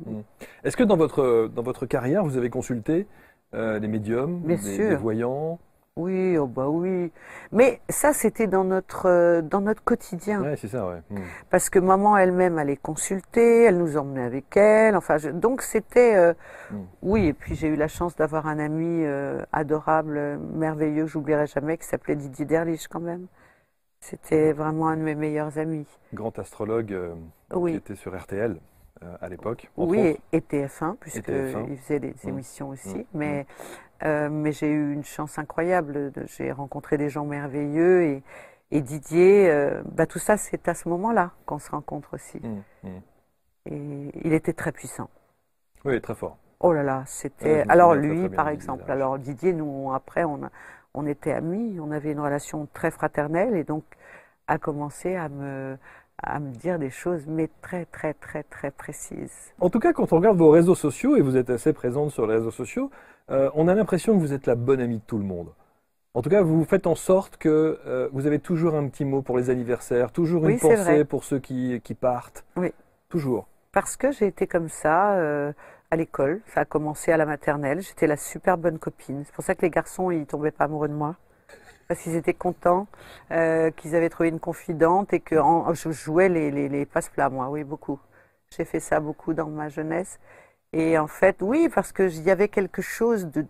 Est-ce 0.63 0.77
que 0.77 0.85
dans 0.85 0.97
votre, 0.97 1.51
dans 1.53 1.63
votre 1.63 1.87
carrière, 1.87 2.23
vous 2.23 2.37
avez 2.37 2.51
consulté 2.51 3.09
euh, 3.53 3.81
les 3.81 3.89
médiums, 3.89 4.43
des, 4.43 4.59
sûr. 4.59 4.91
des 4.91 4.95
voyants 4.95 5.59
Oui, 5.97 6.39
oh 6.39 6.47
bah 6.47 6.69
oui. 6.71 7.13
Mais 7.53 7.81
ça, 7.91 8.15
c'était 8.15 8.47
dans 8.47 8.65
notre, 8.65 9.07
euh, 9.07 9.43
dans 9.43 9.61
notre 9.61 9.85
quotidien. 9.85 10.41
Ouais, 10.41 10.57
c'est 10.57 10.69
ça, 10.69 10.89
ouais. 10.89 11.03
Hmm. 11.11 11.21
Parce 11.51 11.69
que 11.69 11.79
maman 11.79 12.17
elle-même 12.17 12.57
allait 12.57 12.79
consulter, 12.79 13.65
elle 13.65 13.77
nous 13.77 13.99
emmenait 13.99 14.23
avec 14.23 14.57
elle. 14.57 14.97
Enfin, 14.97 15.19
je- 15.19 15.29
donc 15.29 15.61
c'était, 15.61 16.17
euh, 16.17 16.33
Mm. 16.71 16.77
oui. 17.03 17.27
Et 17.27 17.33
puis 17.35 17.55
j'ai 17.57 17.69
eu 17.69 17.77
la 17.77 17.89
chance 17.89 18.17
d'avoir 18.17 18.47
un 18.47 18.59
ami 18.59 19.05
euh, 19.05 19.43
adorable, 19.53 20.39
merveilleux, 20.55 21.05
j'oublierai 21.07 21.47
jamais, 21.47 21.77
qui 21.77 21.85
s'appelait 21.87 22.17
Didier 22.17 22.47
Derlich 22.47 22.89
quand 22.89 23.01
même. 23.01 23.27
C'était 24.01 24.53
vraiment 24.55 24.89
un 24.89 24.97
de 24.97 25.03
mes 25.03 25.15
meilleurs 25.15 25.59
amis. 25.59 25.87
Grand 26.15 26.37
astrologue 26.39 26.93
euh, 26.95 27.15
qui 27.51 27.57
Oui. 27.57 27.75
était 27.75 27.97
sur 27.97 28.17
RTL 28.19 28.57
à 29.21 29.29
l'époque. 29.29 29.69
Oui, 29.77 29.99
autres. 29.99 30.21
et, 30.33 30.37
et 30.37 30.41
TF1, 30.41 30.97
puisque 31.01 31.27
TF1. 31.29 31.67
il 31.69 31.77
faisait 31.77 31.99
des 32.01 32.15
Mm. 32.25 32.29
émissions 32.29 32.69
aussi. 32.71 33.05
Mais, 33.15 33.47
euh, 34.05 34.29
mais 34.31 34.53
j'ai 34.53 34.71
eu 34.71 34.93
une 34.93 35.05
chance 35.05 35.39
incroyable. 35.39 36.13
J'ai 36.27 36.53
rencontré 36.53 36.99
des 36.99 37.09
gens 37.09 37.25
merveilleux 37.25 38.03
et, 38.05 38.23
et 38.71 38.81
Didier, 38.81 39.51
euh, 39.51 39.83
bah, 39.85 40.07
tout 40.07 40.19
ça, 40.19 40.37
c'est 40.37 40.69
à 40.69 40.75
ce 40.75 40.89
moment-là 40.89 41.33
qu'on 41.47 41.59
se 41.59 41.71
rencontre 41.71 42.15
aussi. 42.15 42.39
Hmm, 42.39 42.89
hmm. 42.89 43.01
Et 43.67 44.11
il 44.25 44.33
était 44.33 44.53
très 44.53 44.73
puissant. 44.73 45.09
Oui, 45.85 46.01
très 46.01 46.15
fort. 46.15 46.37
Oh 46.61 46.73
là 46.73 46.83
là, 46.83 47.05
c'était. 47.07 47.65
Alors 47.69 47.95
lui, 47.95 48.29
par 48.29 48.49
exemple. 48.49 48.81
Didier 48.83 48.93
Alors 48.93 49.19
Didier, 49.19 49.53
nous, 49.53 49.65
on- 49.65 49.93
après, 49.93 50.25
on, 50.25 50.45
a- 50.45 50.51
on 50.95 51.07
était 51.07 51.33
amis, 51.33 51.79
on 51.81 51.91
avait 51.91 52.13
une 52.13 52.21
relation 52.21 52.69
très 52.73 52.91
fraternelle 52.91 53.57
et 53.57 53.65
donc 53.65 53.85
a 54.47 54.59
commencé 54.59 55.17
à 55.17 55.29
me, 55.29 55.77
à 56.23 56.39
me 56.41 56.51
dire 56.53 56.79
des 56.79 56.91
choses, 56.91 57.27
mais 57.27 57.49
très, 57.63 57.85
très, 57.87 58.15
très, 58.15 58.43
très 58.43 58.71
précises. 58.71 59.53
En 59.61 59.71
tout 59.71 59.81
cas, 59.81 59.93
quand 59.93 60.13
on 60.13 60.17
regarde 60.17 60.39
vos 60.39 60.51
réseaux 60.51 60.75
sociaux, 60.75 61.17
et 61.17 61.21
vous 61.21 61.37
êtes 61.37 61.51
assez 61.51 61.73
présente 61.73 62.11
sur 62.11 62.27
les 62.27 62.35
réseaux 62.35 62.51
sociaux, 62.51 62.91
euh, 63.31 63.51
on 63.55 63.69
a 63.69 63.75
l'impression 63.75 64.15
que 64.15 64.21
vous 64.21 64.33
êtes 64.33 64.47
la 64.47 64.55
bonne 64.55 64.81
amie 64.81 64.99
de 64.99 65.05
tout 65.07 65.19
le 65.19 65.25
monde. 65.25 65.53
En 66.15 66.21
tout 66.23 66.29
cas, 66.29 66.43
vous 66.43 66.65
faites 66.65 66.87
en 66.87 66.95
sorte 66.95 67.39
que 67.39 67.79
euh, 67.87 68.09
vous 68.13 68.27
avez 68.27 68.39
toujours 68.39 68.75
un 68.75 68.87
petit 68.89 69.05
mot 69.05 69.23
pour 69.23 69.39
les 69.39 69.49
anniversaires, 69.49 70.13
toujours 70.13 70.43
Oui, 70.43 70.55
une 70.55 70.59
pensée 70.59 70.77
vrai. 70.77 71.05
pour 71.05 71.25
ceux 71.25 71.39
qui, 71.39 71.81
qui 71.83 71.95
partent. 71.95 72.45
Oui. 72.57 72.73
Toujours. 73.09 73.47
Parce 73.73 73.97
que 73.97 74.13
j'ai 74.13 74.27
été 74.27 74.47
comme 74.47 74.69
ça 74.69 75.15
euh, 75.15 75.53
à 75.91 75.97
l'école. 75.97 76.43
Ça 76.47 76.61
a 76.61 76.65
commencé 76.67 77.13
à 77.13 77.17
la 77.17 77.25
maternelle. 77.25 77.81
J'étais 77.81 78.07
la 78.07 78.19
super 78.19 78.59
bonne 78.59 78.79
copine. 78.79 79.23
C'est 79.25 79.35
pour 79.35 79.45
ça 79.45 79.55
que 79.55 79.63
les 79.63 79.71
garçons, 79.71 80.11
ils 80.11 80.27
tombaient 80.27 80.51
pas 80.51 80.65
amoureux 80.65 80.89
de 80.89 80.95
moi. 80.95 81.17
Parce 81.89 82.01
qu'ils 82.01 82.15
étaient 82.17 82.35
contents 82.35 82.87
euh, 83.31 83.71
qu'ils 83.71 83.97
avaient 83.97 84.09
trouvé 84.11 84.29
une 84.29 84.41
confidente 84.41 85.13
et 85.15 85.21
que 85.21 85.37
en- 85.37 85.73
je 85.75 85.91
jouais 85.91 86.29
les, 86.29 86.51
les, 86.51 86.69
les 86.69 86.85
passe-plats, 86.87 87.31
moi. 87.31 87.49
Oui, 87.49 87.65
beaucoup. 87.65 87.99
J'ai 88.55 88.67
fait 88.67 88.81
ça 88.81 89.01
beaucoup 89.01 89.33
dans 89.33 89.47
ma 89.49 89.69
jeunesse. 89.71 90.19
Et 90.73 90.99
en 90.99 91.07
fait, 91.07 91.37
oui, 91.41 91.69
parce 91.75 91.93
que 91.93 92.05
il 92.05 92.23
y 92.23 92.31
avait 92.31 92.49
quelque 92.49 92.83
chose 92.83 93.27
de. 93.27 93.47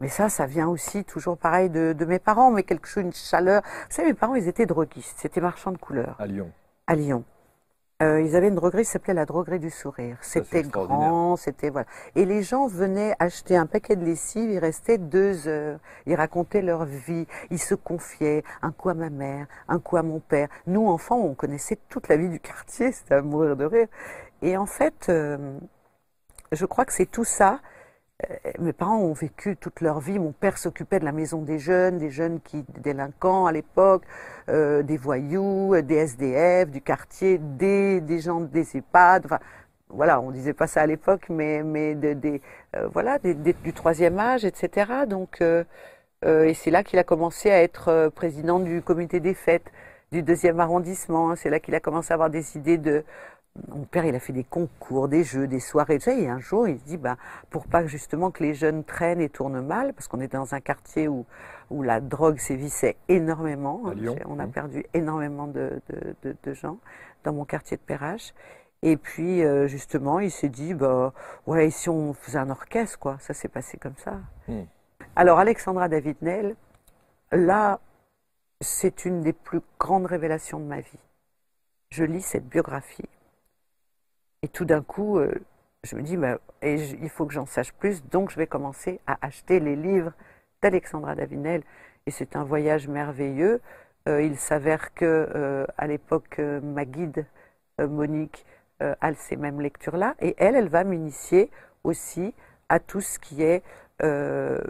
Mais 0.00 0.08
ça, 0.08 0.28
ça 0.28 0.46
vient 0.46 0.68
aussi 0.68 1.04
toujours 1.04 1.36
pareil 1.38 1.70
de, 1.70 1.92
de 1.96 2.04
mes 2.04 2.18
parents, 2.18 2.50
mais 2.50 2.62
quelque 2.62 2.88
chose, 2.88 3.04
une 3.04 3.12
chaleur. 3.12 3.62
Vous 3.62 3.94
savez, 3.94 4.08
mes 4.08 4.14
parents, 4.14 4.34
ils 4.34 4.48
étaient 4.48 4.66
droguistes. 4.66 5.16
C'était 5.18 5.40
marchands 5.40 5.72
de 5.72 5.78
couleurs 5.78 6.16
À 6.18 6.26
Lyon. 6.26 6.50
à 6.86 6.94
Lyon. 6.94 7.24
Euh, 8.02 8.20
ils 8.20 8.34
avaient 8.34 8.48
une 8.48 8.56
droguerie 8.56 8.82
qui 8.82 8.90
s'appelait 8.90 9.14
la 9.14 9.24
droguerie 9.24 9.60
du 9.60 9.70
sourire. 9.70 10.16
C'était 10.20 10.62
grand, 10.64 11.36
c'était 11.36 11.70
voilà. 11.70 11.86
Et 12.16 12.24
les 12.24 12.42
gens 12.42 12.66
venaient 12.66 13.14
acheter 13.20 13.56
un 13.56 13.66
paquet 13.66 13.94
de 13.94 14.04
lessive, 14.04 14.50
ils 14.50 14.58
restaient 14.58 14.98
deux 14.98 15.46
heures. 15.46 15.78
Ils 16.06 16.16
racontaient 16.16 16.60
leur 16.60 16.84
vie, 16.86 17.26
ils 17.50 17.60
se 17.60 17.76
confiaient, 17.76 18.42
un 18.62 18.72
coup 18.72 18.88
à 18.88 18.94
ma 18.94 19.10
mère, 19.10 19.46
un 19.68 19.78
coup 19.78 19.96
à 19.96 20.02
mon 20.02 20.18
père. 20.18 20.48
Nous, 20.66 20.84
enfants, 20.88 21.18
on 21.20 21.34
connaissait 21.34 21.78
toute 21.88 22.08
la 22.08 22.16
vie 22.16 22.28
du 22.28 22.40
quartier, 22.40 22.90
c'était 22.90 23.14
à 23.14 23.22
mourir 23.22 23.56
de 23.56 23.64
rire. 23.64 23.86
Et 24.42 24.56
en 24.56 24.66
fait, 24.66 25.06
euh, 25.08 25.56
je 26.54 26.66
crois 26.66 26.84
que 26.84 26.92
c'est 26.92 27.10
tout 27.10 27.24
ça. 27.24 27.60
Euh, 28.30 28.34
Mes 28.60 28.72
parents 28.72 28.98
ont 28.98 29.12
vécu 29.12 29.56
toute 29.56 29.80
leur 29.80 30.00
vie. 30.00 30.18
Mon 30.18 30.32
père 30.32 30.58
s'occupait 30.58 31.00
de 31.00 31.04
la 31.04 31.12
maison 31.12 31.42
des 31.42 31.58
jeunes, 31.58 31.98
des 31.98 32.10
jeunes 32.10 32.40
qui 32.40 32.64
délinquants 32.78 33.46
à 33.46 33.52
l'époque, 33.52 34.02
euh, 34.48 34.82
des 34.82 34.96
voyous, 34.96 35.74
euh, 35.74 35.82
des 35.82 35.96
SDF, 35.96 36.70
du 36.70 36.80
quartier, 36.80 37.38
des, 37.38 38.20
gens 38.20 38.40
des 38.40 38.76
EHPAD. 38.76 39.26
Enfin, 39.26 39.40
voilà, 39.88 40.20
on 40.20 40.30
disait 40.30 40.54
pas 40.54 40.66
ça 40.66 40.82
à 40.82 40.86
l'époque, 40.86 41.26
mais 41.28 41.62
voilà 42.92 43.18
du 43.18 43.72
troisième 43.72 44.18
âge, 44.18 44.44
etc. 44.44 45.06
Donc 45.08 45.40
et 45.42 46.54
c'est 46.54 46.70
là 46.70 46.82
qu'il 46.82 46.98
a 46.98 47.04
commencé 47.04 47.50
à 47.50 47.62
être 47.62 48.10
président 48.14 48.58
du 48.58 48.82
comité 48.82 49.20
des 49.20 49.34
fêtes 49.34 49.70
du 50.14 50.22
deuxième 50.22 50.60
arrondissement. 50.60 51.30
hein. 51.30 51.36
C'est 51.36 51.50
là 51.50 51.60
qu'il 51.60 51.74
a 51.74 51.80
commencé 51.80 52.12
à 52.12 52.14
avoir 52.14 52.30
des 52.30 52.56
idées 52.56 52.78
de 52.78 53.04
mon 53.68 53.84
père, 53.84 54.04
il 54.04 54.14
a 54.16 54.20
fait 54.20 54.32
des 54.32 54.44
concours, 54.44 55.08
des 55.08 55.22
jeux, 55.22 55.46
des 55.46 55.60
soirées. 55.60 55.98
Et 56.06 56.28
un 56.28 56.40
jour, 56.40 56.66
il 56.66 56.78
se 56.78 56.84
dit, 56.84 56.96
bah, 56.96 57.16
pour 57.50 57.66
pas 57.66 57.82
que 57.82 57.88
justement 57.88 58.30
que 58.30 58.42
les 58.42 58.54
jeunes 58.54 58.82
traînent 58.82 59.20
et 59.20 59.28
tournent 59.28 59.64
mal, 59.64 59.92
parce 59.92 60.08
qu'on 60.08 60.20
était 60.20 60.36
dans 60.36 60.54
un 60.54 60.60
quartier 60.60 61.06
où, 61.06 61.24
où 61.70 61.82
la 61.82 62.00
drogue 62.00 62.38
sévissait 62.38 62.96
énormément. 63.08 63.86
À 63.86 63.90
hein. 63.90 64.16
On 64.26 64.38
a 64.40 64.46
mmh. 64.46 64.50
perdu 64.50 64.84
énormément 64.92 65.46
de, 65.46 65.80
de, 65.88 66.16
de- 66.24 66.36
de 66.42 66.52
gens 66.52 66.78
dans 67.22 67.32
mon 67.32 67.44
quartier 67.44 67.76
de 67.76 67.82
Perrache. 67.82 68.34
Et 68.82 68.96
puis, 68.96 69.44
euh, 69.44 69.68
justement, 69.68 70.18
il 70.18 70.32
s'est 70.32 70.48
dit, 70.48 70.74
bah, 70.74 71.12
ouais, 71.46 71.66
et 71.66 71.70
si 71.70 71.88
on 71.88 72.12
faisait 72.12 72.38
un 72.38 72.50
orchestre, 72.50 72.98
quoi. 72.98 73.18
Ça 73.20 73.34
s'est 73.34 73.48
passé 73.48 73.78
comme 73.78 73.96
ça. 73.96 74.18
Mmh. 74.48 74.62
Alors, 75.14 75.38
Alexandra 75.38 75.88
David-Nel, 75.88 76.56
là, 77.30 77.78
c'est 78.60 79.04
une 79.04 79.20
des 79.20 79.32
plus 79.32 79.60
grandes 79.78 80.06
révélations 80.06 80.58
de 80.58 80.64
ma 80.64 80.80
vie. 80.80 80.98
Je 81.90 82.02
lis 82.02 82.22
cette 82.22 82.48
biographie 82.48 83.08
et 84.44 84.48
tout 84.48 84.66
d'un 84.66 84.82
coup, 84.82 85.16
euh, 85.16 85.32
je 85.84 85.96
me 85.96 86.02
dis, 86.02 86.18
il 86.62 87.08
faut 87.08 87.24
que 87.24 87.32
j'en 87.32 87.46
sache 87.46 87.72
plus, 87.72 88.04
donc 88.04 88.30
je 88.30 88.36
vais 88.36 88.46
commencer 88.46 89.00
à 89.06 89.16
acheter 89.22 89.58
les 89.58 89.74
livres 89.74 90.12
d'Alexandra 90.60 91.14
Davinel. 91.14 91.62
Et 92.04 92.10
c'est 92.10 92.36
un 92.36 92.44
voyage 92.44 92.86
merveilleux. 92.86 93.62
Euh, 94.06 94.20
il 94.20 94.36
s'avère 94.36 94.92
que 94.92 95.06
euh, 95.34 95.64
à 95.78 95.86
l'époque, 95.86 96.38
ma 96.62 96.84
guide 96.84 97.24
Monique 97.78 98.44
a 98.80 99.14
ces 99.14 99.36
mêmes 99.36 99.62
lectures-là, 99.62 100.14
et 100.20 100.34
elle, 100.36 100.56
elle 100.56 100.68
va 100.68 100.84
m'initier 100.84 101.50
aussi 101.82 102.34
à 102.68 102.80
tout 102.80 103.00
ce 103.00 103.18
qui 103.18 103.42
est 103.42 103.62
euh, 104.02 104.60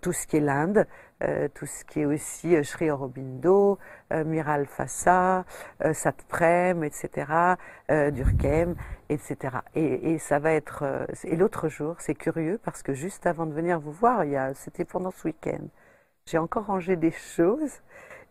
tout 0.00 0.12
ce 0.12 0.24
qui 0.26 0.36
est 0.36 0.40
l'Inde, 0.40 0.86
euh, 1.24 1.48
tout 1.52 1.66
ce 1.66 1.84
qui 1.84 2.00
est 2.00 2.04
aussi 2.04 2.54
euh, 2.54 2.62
Sri 2.62 2.90
Aurobindo, 2.92 3.78
Miral 4.10 4.66
Fassa, 4.66 5.44
Satprem, 5.92 6.84
etc., 6.84 7.56
Durkheim, 7.88 8.74
etc. 9.08 9.56
Et, 9.74 10.18
ça 10.18 10.38
va 10.38 10.52
être. 10.52 11.06
et 11.24 11.34
l'autre 11.34 11.68
jour, 11.68 11.96
c'est 11.98 12.14
curieux 12.14 12.60
parce 12.62 12.82
que 12.82 12.92
juste 12.92 13.26
avant 13.26 13.46
de 13.46 13.52
venir 13.52 13.80
vous 13.80 13.92
voir, 13.92 14.22
c'était 14.54 14.84
pendant 14.84 15.10
ce 15.10 15.28
week-end, 15.28 15.66
j'ai 16.26 16.38
encore 16.38 16.66
rangé 16.66 16.96
des 16.96 17.10
choses 17.10 17.80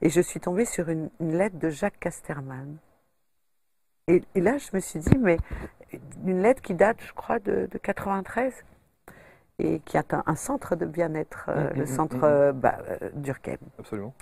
et 0.02 0.10
je 0.10 0.22
suis 0.22 0.40
tombée 0.40 0.66
sur 0.66 0.90
une, 0.90 1.10
lettre 1.20 1.58
de 1.58 1.70
Jacques 1.70 2.00
Casterman. 2.00 2.78
Et, 4.08 4.22
et 4.36 4.42
là, 4.42 4.58
je 4.60 4.70
me 4.74 4.80
suis 4.80 5.00
dit, 5.00 5.18
mais 5.18 5.38
une 6.26 6.44
lettre 6.44 6.62
qui 6.62 6.76
date, 6.76 6.98
je 7.02 7.14
crois, 7.14 7.40
de, 7.40 7.68
de 7.72 7.78
93 7.80 8.54
et 9.62 9.80
qui 9.86 9.98
a 9.98 10.04
un, 10.12 10.24
un 10.26 10.36
centre 10.36 10.76
de 10.76 10.86
bien-être, 10.86 11.46
euh, 11.50 11.70
Mm, 11.74 11.78
le 11.78 11.84
mm, 11.84 11.88
centre 11.88 12.16
mm, 12.18 12.20
mm. 12.20 12.24
euh, 12.26 12.52
bah, 12.54 12.78
euh, 12.90 13.10
Durkheim. 13.16 13.58
Absolument. 13.80 14.14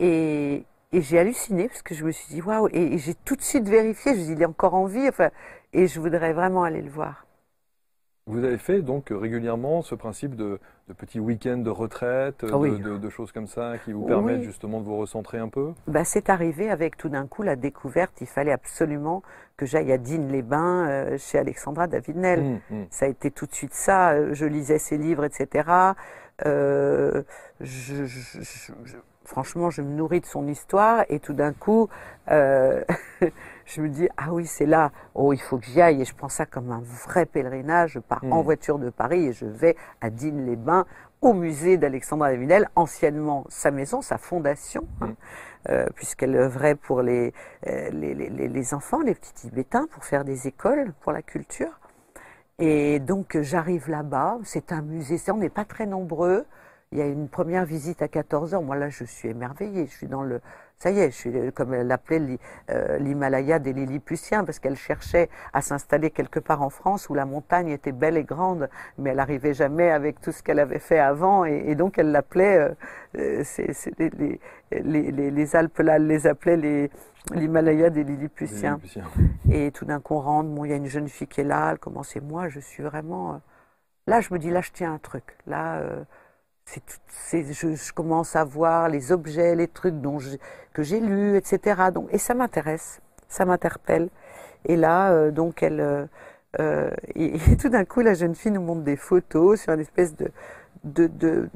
Et, 0.00 0.66
et 0.92 1.02
j'ai 1.02 1.18
halluciné 1.18 1.68
parce 1.68 1.82
que 1.82 1.94
je 1.94 2.04
me 2.04 2.12
suis 2.12 2.28
dit 2.34 2.42
waouh 2.42 2.68
et, 2.72 2.94
et 2.94 2.98
j'ai 2.98 3.14
tout 3.14 3.36
de 3.36 3.42
suite 3.42 3.68
vérifié. 3.68 4.12
Je 4.14 4.18
me 4.20 4.24
suis 4.24 4.34
dit 4.34 4.40
il 4.40 4.42
est 4.42 4.46
encore 4.46 4.74
en 4.74 4.86
vie. 4.86 5.08
Enfin, 5.08 5.30
et 5.72 5.86
je 5.88 6.00
voudrais 6.00 6.32
vraiment 6.32 6.64
aller 6.64 6.82
le 6.82 6.90
voir. 6.90 7.25
Vous 8.28 8.42
avez 8.42 8.58
fait 8.58 8.82
donc 8.82 9.06
régulièrement 9.12 9.82
ce 9.82 9.94
principe 9.94 10.34
de, 10.34 10.58
de 10.88 10.92
petits 10.92 11.20
week-ends 11.20 11.58
de 11.58 11.70
retraite, 11.70 12.44
Ah 12.52 12.58
oui. 12.58 12.76
de, 12.76 12.90
de- 12.94 12.98
de 12.98 13.08
choses 13.08 13.30
comme 13.30 13.46
ça 13.46 13.74
qui 13.84 13.92
vous 13.92 14.00
Oui. 14.00 14.08
permettent 14.08 14.42
justement 14.42 14.80
de 14.80 14.84
vous 14.84 14.96
recentrer 14.96 15.38
un 15.38 15.48
peu? 15.48 15.74
Bah, 15.86 16.04
c'est 16.04 16.28
arrivé 16.28 16.68
avec 16.68 16.96
tout 16.96 17.08
d'un 17.08 17.28
coup 17.28 17.42
la 17.44 17.54
découverte. 17.54 18.20
Il 18.20 18.26
fallait 18.26 18.50
absolument 18.50 19.22
que 19.56 19.64
j'aille 19.64 19.92
à 19.92 19.98
Digne-les-Bains 19.98 20.88
euh, 20.88 21.18
chez 21.18 21.38
Alexandra 21.38 21.86
David-Nel. 21.86 22.58
Hum. 22.72 22.86
Ça 22.90 23.06
a 23.06 23.08
été 23.08 23.30
tout 23.30 23.46
de 23.46 23.54
suite 23.54 23.74
ça. 23.74 24.10
Euh, 24.14 24.34
Je 24.34 24.44
lisais 24.44 24.80
ses 24.80 24.98
livres, 24.98 25.24
etc. 25.24 25.68
Euh, 26.44 27.22
je, 27.60 28.04
je- 28.06 28.40
je- 28.40 28.72
je- 28.84 28.96
franchement, 29.24 29.70
je 29.70 29.82
me 29.82 29.90
nourris 29.94 30.20
de 30.20 30.26
son 30.26 30.48
histoire 30.48 31.04
et 31.10 31.20
tout 31.20 31.32
d'un 31.32 31.52
coup, 31.52 31.88
euh, 32.32 32.82
je 33.66 33.82
me 33.82 33.88
dis 33.90 34.08
ah 34.16 34.32
oui, 34.32 34.46
c'est 34.46 34.64
là. 34.66 34.90
Oh, 35.14 35.32
il 35.34 35.40
faut 35.40 35.58
que 35.58 35.66
j'y 35.66 35.80
aille 35.82 36.00
et 36.00 36.04
je 36.06 36.14
prends 36.14 36.28
ça 36.30 36.46
comme 36.46 36.70
un 36.72 36.80
vrai 37.04 37.26
pèlerinage. 37.26 37.90
Je 37.92 37.98
pars 37.98 38.24
en 38.30 38.40
Mm. 38.40 38.44
voiture 38.44 38.78
de 38.78 38.88
Paris 38.90 39.26
et 39.26 39.32
je 39.32 39.44
vais 39.44 39.76
à 40.00 40.08
Digne-les-Bains 40.08 40.86
au 41.20 41.32
musée 41.34 41.76
d'Alexandra 41.76 42.30
de 42.32 42.36
Vinel, 42.36 42.68
anciennement 42.76 43.44
sa 43.48 43.70
maison, 43.70 44.00
sa 44.02 44.16
fondation, 44.18 44.86
hein, 45.00 45.06
Mm. 45.08 45.14
euh, 45.70 45.86
puisqu'elle 45.94 46.36
œuvrait 46.36 46.76
pour 46.76 47.02
les, 47.02 47.32
euh, 47.66 47.90
les, 47.90 48.14
les- 48.14 48.30
les- 48.30 48.48
les 48.48 48.74
enfants, 48.74 49.00
les 49.00 49.14
petits 49.14 49.34
Tibétains, 49.34 49.86
pour 49.90 50.04
faire 50.04 50.24
des 50.24 50.46
écoles 50.46 50.92
pour 51.00 51.12
la 51.12 51.22
culture. 51.22 51.80
Et 52.58 53.00
donc 53.00 53.36
j'arrive 53.40 53.90
là-bas, 53.90 54.38
c'est 54.44 54.72
un 54.72 54.80
musée, 54.82 55.18
on 55.30 55.36
n'est 55.36 55.50
pas 55.50 55.64
très 55.66 55.84
nombreux. 55.86 56.46
Il 56.92 56.98
y 56.98 57.02
a 57.02 57.06
une 57.06 57.28
première 57.28 57.64
visite 57.66 58.00
à 58.00 58.08
14 58.08 58.54
heures. 58.54 58.62
Moi 58.62 58.76
là, 58.76 58.88
je 58.88 59.04
suis 59.04 59.28
émerveillée. 59.28 59.86
Je 59.86 59.90
suis 59.90 60.06
dans 60.06 60.22
le, 60.22 60.40
ça 60.78 60.90
y 60.90 61.00
est, 61.00 61.10
je 61.10 61.16
suis 61.16 61.36
euh, 61.36 61.50
comme 61.50 61.72
elle 61.74 61.86
l'appelait 61.86 62.38
euh, 62.70 62.98
l'Himalaya 62.98 63.58
des 63.58 63.72
Lilliputiens 63.72 64.44
parce 64.44 64.58
qu'elle 64.58 64.76
cherchait 64.76 65.28
à 65.52 65.62
s'installer 65.62 66.10
quelque 66.10 66.38
part 66.38 66.62
en 66.62 66.68
France 66.70 67.08
où 67.08 67.14
la 67.14 67.24
montagne 67.24 67.68
était 67.68 67.92
belle 67.92 68.16
et 68.16 68.24
grande, 68.24 68.68
mais 68.98 69.10
elle 69.10 69.16
n'arrivait 69.16 69.54
jamais 69.54 69.90
avec 69.90 70.20
tout 70.20 70.32
ce 70.32 70.42
qu'elle 70.42 70.58
avait 70.58 70.78
fait 70.78 70.98
avant 70.98 71.44
et, 71.46 71.62
et 71.66 71.74
donc 71.74 71.98
elle 71.98 72.10
l'appelait, 72.12 72.74
euh, 73.14 73.42
les, 73.98 74.10
les, 74.10 74.40
les- 74.82 75.12
les- 75.12 75.30
les 75.30 75.56
Alpes 75.56 75.78
là, 75.78 75.96
elle 75.96 76.06
les 76.06 76.26
appelait 76.26 76.90
l'Himalaya 77.32 77.90
des 77.90 78.04
Lilliputiens. 78.04 78.76
Lilliputien. 78.82 79.04
Et 79.50 79.70
tout 79.72 79.84
d'un 79.84 80.00
coup, 80.00 80.14
on 80.14 80.20
rentre, 80.20 80.48
bon, 80.50 80.64
il 80.64 80.70
y 80.70 80.74
a 80.74 80.76
une 80.76 80.86
jeune 80.86 81.08
fille 81.08 81.26
qui 81.26 81.40
est 81.40 81.44
là, 81.44 81.70
elle 81.72 81.78
commence, 81.78 82.14
et 82.16 82.20
moi, 82.20 82.48
je 82.48 82.60
suis 82.60 82.82
vraiment... 82.82 83.40
Là, 84.06 84.20
je 84.20 84.32
me 84.32 84.38
dis, 84.38 84.50
là, 84.50 84.60
je 84.60 84.70
tiens 84.72 84.94
un 84.94 84.98
truc. 84.98 85.36
Là, 85.48 85.78
euh, 85.78 86.04
je, 87.32 87.92
commence 87.92 88.36
à 88.36 88.44
voir 88.44 88.88
les 88.88 89.12
objets, 89.12 89.54
les 89.54 89.68
trucs 89.68 90.00
dont 90.00 90.18
que 90.72 90.82
j'ai 90.82 91.00
lus, 91.00 91.36
etc. 91.36 91.90
Donc, 91.92 92.08
et 92.12 92.18
ça 92.18 92.34
m'intéresse, 92.34 93.00
ça 93.28 93.44
m'interpelle. 93.44 94.08
Et 94.64 94.76
là, 94.76 95.12
euh, 95.12 95.30
donc, 95.30 95.62
elle... 95.62 95.80
euh, 95.80 96.06
euh, 96.60 96.90
et, 97.14 97.36
et 97.52 97.56
tout 97.56 97.68
d'un 97.68 97.84
coup, 97.84 98.00
la 98.00 98.14
jeune 98.14 98.34
fille 98.34 98.52
nous 98.52 98.60
montre 98.62 98.82
des 98.82 98.96
photos 98.96 99.60
sur 99.60 99.72
une 99.72 99.80
espèce 99.80 100.16
de... 100.16 100.30
de, 100.84 101.06
de 101.06 101.48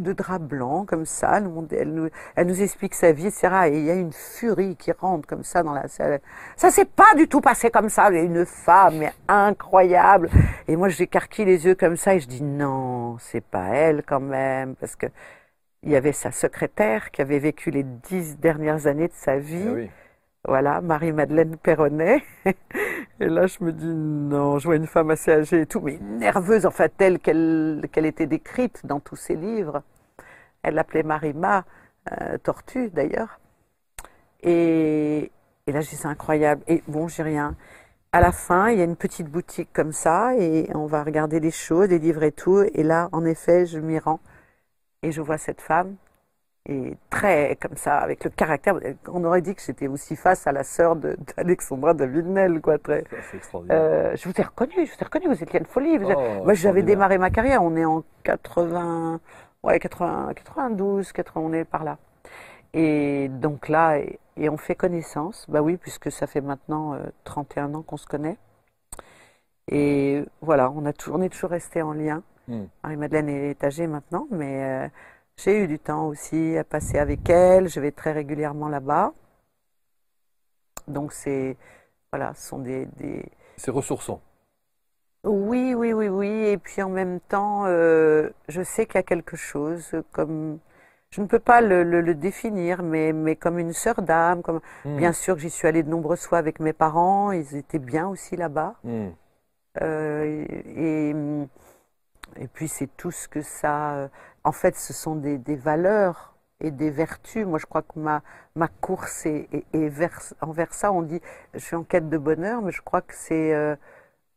de 0.00 0.12
drap 0.12 0.38
blanc 0.38 0.84
comme 0.84 1.06
ça, 1.06 1.38
elle 1.38 1.44
nous, 1.44 1.66
elle 1.70 1.92
nous, 1.92 2.08
elle 2.36 2.62
explique 2.62 2.94
sa 2.94 3.12
vie, 3.12 3.26
etc. 3.26 3.48
Et 3.66 3.78
il 3.78 3.84
y 3.84 3.90
a 3.90 3.94
une 3.94 4.12
furie 4.12 4.76
qui 4.76 4.92
rentre 4.92 5.26
comme 5.26 5.44
ça 5.44 5.62
dans 5.62 5.72
la 5.72 5.88
salle. 5.88 6.20
Ça 6.56 6.70
s'est 6.70 6.84
pas 6.84 7.14
du 7.16 7.28
tout 7.28 7.40
passé 7.40 7.70
comme 7.70 7.88
ça. 7.88 8.04
A 8.04 8.10
une 8.10 8.46
femme 8.46 9.04
incroyable. 9.28 10.30
Et 10.68 10.76
moi, 10.76 10.88
j'écarquille 10.88 11.44
les 11.44 11.66
yeux 11.66 11.74
comme 11.74 11.96
ça 11.96 12.14
et 12.14 12.20
je 12.20 12.28
dis 12.28 12.42
non, 12.42 13.16
c'est 13.18 13.44
pas 13.44 13.68
elle 13.68 14.02
quand 14.04 14.20
même, 14.20 14.74
parce 14.76 14.96
que 14.96 15.06
il 15.84 15.90
y 15.90 15.96
avait 15.96 16.12
sa 16.12 16.30
secrétaire 16.30 17.10
qui 17.10 17.22
avait 17.22 17.40
vécu 17.40 17.70
les 17.70 17.82
dix 17.82 18.38
dernières 18.38 18.86
années 18.86 19.08
de 19.08 19.14
sa 19.14 19.38
vie. 19.38 19.68
Oui. 19.68 19.90
Voilà, 20.46 20.80
Marie-Madeleine 20.80 21.56
Perronnet. 21.56 22.22
Et 23.20 23.28
là, 23.28 23.46
je 23.46 23.62
me 23.62 23.72
dis, 23.72 23.86
non, 23.86 24.58
je 24.58 24.66
vois 24.66 24.76
une 24.76 24.88
femme 24.88 25.10
assez 25.10 25.30
âgée 25.30 25.60
et 25.62 25.66
tout, 25.66 25.80
mais 25.80 25.98
nerveuse, 25.98 26.66
enfin, 26.66 26.88
telle 26.88 27.20
qu'elle 27.20 27.82
était 27.94 28.26
décrite 28.26 28.84
dans 28.84 28.98
tous 28.98 29.16
ses 29.16 29.36
livres. 29.36 29.82
Elle 30.62 30.74
l'appelait 30.74 31.04
Marima, 31.04 31.64
euh, 32.10 32.38
tortue 32.38 32.90
d'ailleurs. 32.90 33.38
Et, 34.42 35.30
et 35.66 35.72
là, 35.72 35.80
je 35.80 35.90
dis, 35.90 35.96
c'est 35.96 36.08
incroyable. 36.08 36.62
Et 36.66 36.82
bon, 36.88 37.06
j'ai 37.06 37.22
rien. 37.22 37.54
À 38.12 38.20
la 38.20 38.32
fin, 38.32 38.70
il 38.70 38.78
y 38.78 38.80
a 38.82 38.84
une 38.84 38.96
petite 38.96 39.28
boutique 39.28 39.70
comme 39.72 39.92
ça, 39.92 40.34
et 40.36 40.68
on 40.74 40.86
va 40.86 41.04
regarder 41.04 41.40
des 41.40 41.52
choses, 41.52 41.88
des 41.88 42.00
livres 42.00 42.24
et 42.24 42.32
tout. 42.32 42.62
Et 42.74 42.82
là, 42.82 43.08
en 43.12 43.24
effet, 43.24 43.66
je 43.66 43.78
m'y 43.78 43.98
rends. 43.98 44.20
Et 45.02 45.12
je 45.12 45.20
vois 45.20 45.38
cette 45.38 45.60
femme 45.60 45.96
et 46.68 46.96
très 47.10 47.56
comme 47.60 47.76
ça, 47.76 47.98
avec 47.98 48.22
le 48.24 48.30
caractère. 48.30 48.78
On 49.08 49.24
aurait 49.24 49.42
dit 49.42 49.54
que 49.54 49.62
j'étais 49.62 49.88
aussi 49.88 50.14
face 50.16 50.46
à 50.46 50.52
la 50.52 50.62
sœur 50.62 50.94
d'Alexandra 50.96 51.92
de 51.94 52.04
Villeneuve, 52.04 52.60
quoi. 52.60 52.78
Très. 52.78 53.04
Extraordinaire. 53.34 53.78
Euh, 53.80 54.16
je 54.16 54.28
vous 54.28 54.34
ai 54.40 54.42
reconnu, 54.44 54.72
je 54.76 54.92
vous 54.92 54.98
ai 55.00 55.04
reconnu, 55.04 55.26
vous 55.28 55.42
étiez 55.42 55.58
une 55.58 55.66
folie. 55.66 55.98
Vous- 55.98 56.12
Oh, 56.16 56.44
Moi, 56.44 56.54
j'avais 56.54 56.82
démarré 56.82 57.18
ma 57.18 57.30
carrière, 57.30 57.62
on 57.64 57.74
est 57.76 57.84
en 57.84 58.04
80, 58.22 59.20
ouais, 59.64 59.78
80, 59.80 60.32
92, 60.34 61.12
80, 61.12 61.40
on 61.40 61.52
est 61.52 61.64
par 61.64 61.82
là. 61.84 61.98
Et 62.74 63.28
donc 63.28 63.68
là, 63.68 63.98
et, 63.98 64.18
et 64.36 64.48
on 64.48 64.56
fait 64.56 64.74
connaissance, 64.76 65.44
bah 65.48 65.60
oui, 65.62 65.76
puisque 65.76 66.10
ça 66.12 66.26
fait 66.26 66.40
maintenant 66.40 66.94
euh, 66.94 67.00
31 67.24 67.74
ans 67.74 67.82
qu'on 67.82 67.96
se 67.98 68.06
connaît. 68.06 68.38
Et 69.68 70.24
voilà, 70.40 70.70
on, 70.70 70.86
a 70.86 70.92
on 71.10 71.22
est 71.22 71.28
toujours 71.28 71.50
resté 71.50 71.82
en 71.82 71.92
lien. 71.92 72.22
Hmm. 72.48 72.64
Marie-Madeleine 72.82 73.28
est 73.28 73.62
âgée 73.64 73.86
maintenant, 73.86 74.26
mais 74.30 74.64
euh, 74.64 74.88
j'ai 75.36 75.64
eu 75.64 75.66
du 75.66 75.78
temps 75.78 76.06
aussi 76.06 76.56
à 76.56 76.64
passer 76.64 76.98
avec 76.98 77.28
elle. 77.28 77.68
Je 77.68 77.80
vais 77.80 77.92
très 77.92 78.12
régulièrement 78.12 78.68
là-bas. 78.68 79.12
Donc 80.88 81.12
c'est, 81.12 81.56
voilà, 82.12 82.34
ce 82.34 82.48
sont 82.48 82.58
des, 82.58 82.86
des... 82.96 83.24
C'est 83.56 83.70
ressourçant. 83.70 84.20
Oui, 85.24 85.74
oui, 85.74 85.92
oui, 85.92 86.08
oui. 86.08 86.28
Et 86.28 86.58
puis 86.58 86.82
en 86.82 86.88
même 86.90 87.20
temps, 87.20 87.64
euh, 87.66 88.30
je 88.48 88.62
sais 88.62 88.86
qu'il 88.86 88.96
y 88.96 88.98
a 88.98 89.04
quelque 89.04 89.36
chose 89.36 89.94
comme, 90.10 90.58
je 91.10 91.20
ne 91.20 91.26
peux 91.26 91.38
pas 91.38 91.60
le, 91.60 91.84
le- 91.84 92.00
le 92.00 92.14
définir, 92.14 92.82
mais, 92.82 93.12
mais 93.12 93.36
comme 93.36 93.58
une 93.60 93.72
sœur 93.72 94.02
d'âme. 94.02 94.42
Comme... 94.42 94.60
Hmm. 94.84 94.96
Bien 94.96 95.12
sûr 95.12 95.36
que 95.36 95.40
j'y 95.40 95.50
suis 95.50 95.68
allée 95.68 95.84
de 95.84 95.88
nombreuses 95.90 96.26
fois 96.26 96.38
avec 96.38 96.58
mes 96.58 96.72
parents. 96.72 97.30
Ils 97.30 97.54
étaient 97.56 97.78
bien 97.78 98.08
aussi 98.08 98.36
là-bas. 98.36 98.74
Hmm. 98.82 99.10
Euh, 99.80 100.44
et, 100.76 101.14
et, 102.36 102.46
puis 102.48 102.68
c'est 102.68 102.88
tout 102.96 103.10
ce 103.10 103.28
que 103.28 103.42
ça. 103.42 103.94
euh, 103.94 104.08
En 104.44 104.52
fait, 104.52 104.76
ce 104.76 104.92
sont 104.92 105.16
des, 105.16 105.38
des 105.38 105.56
valeurs 105.56 106.34
et 106.60 106.70
des 106.70 106.90
vertus. 106.90 107.44
Moi, 107.46 107.58
je 107.58 107.66
crois 107.66 107.82
que 107.82 107.98
ma, 107.98 108.22
ma 108.56 108.68
course 108.68 109.26
est, 109.26 109.48
est- 109.52 109.64
est 109.74 109.88
vers, 109.88 110.18
envers 110.40 110.72
ça. 110.74 110.92
On 110.92 111.02
dit, 111.02 111.20
je 111.54 111.58
suis 111.58 111.76
en 111.76 111.82
quête 111.84 112.08
de 112.08 112.18
bonheur, 112.18 112.62
mais 112.62 112.72
je 112.72 112.82
crois 112.82 113.00
que 113.02 113.14
c'est. 113.14 113.54
euh, 113.54 113.74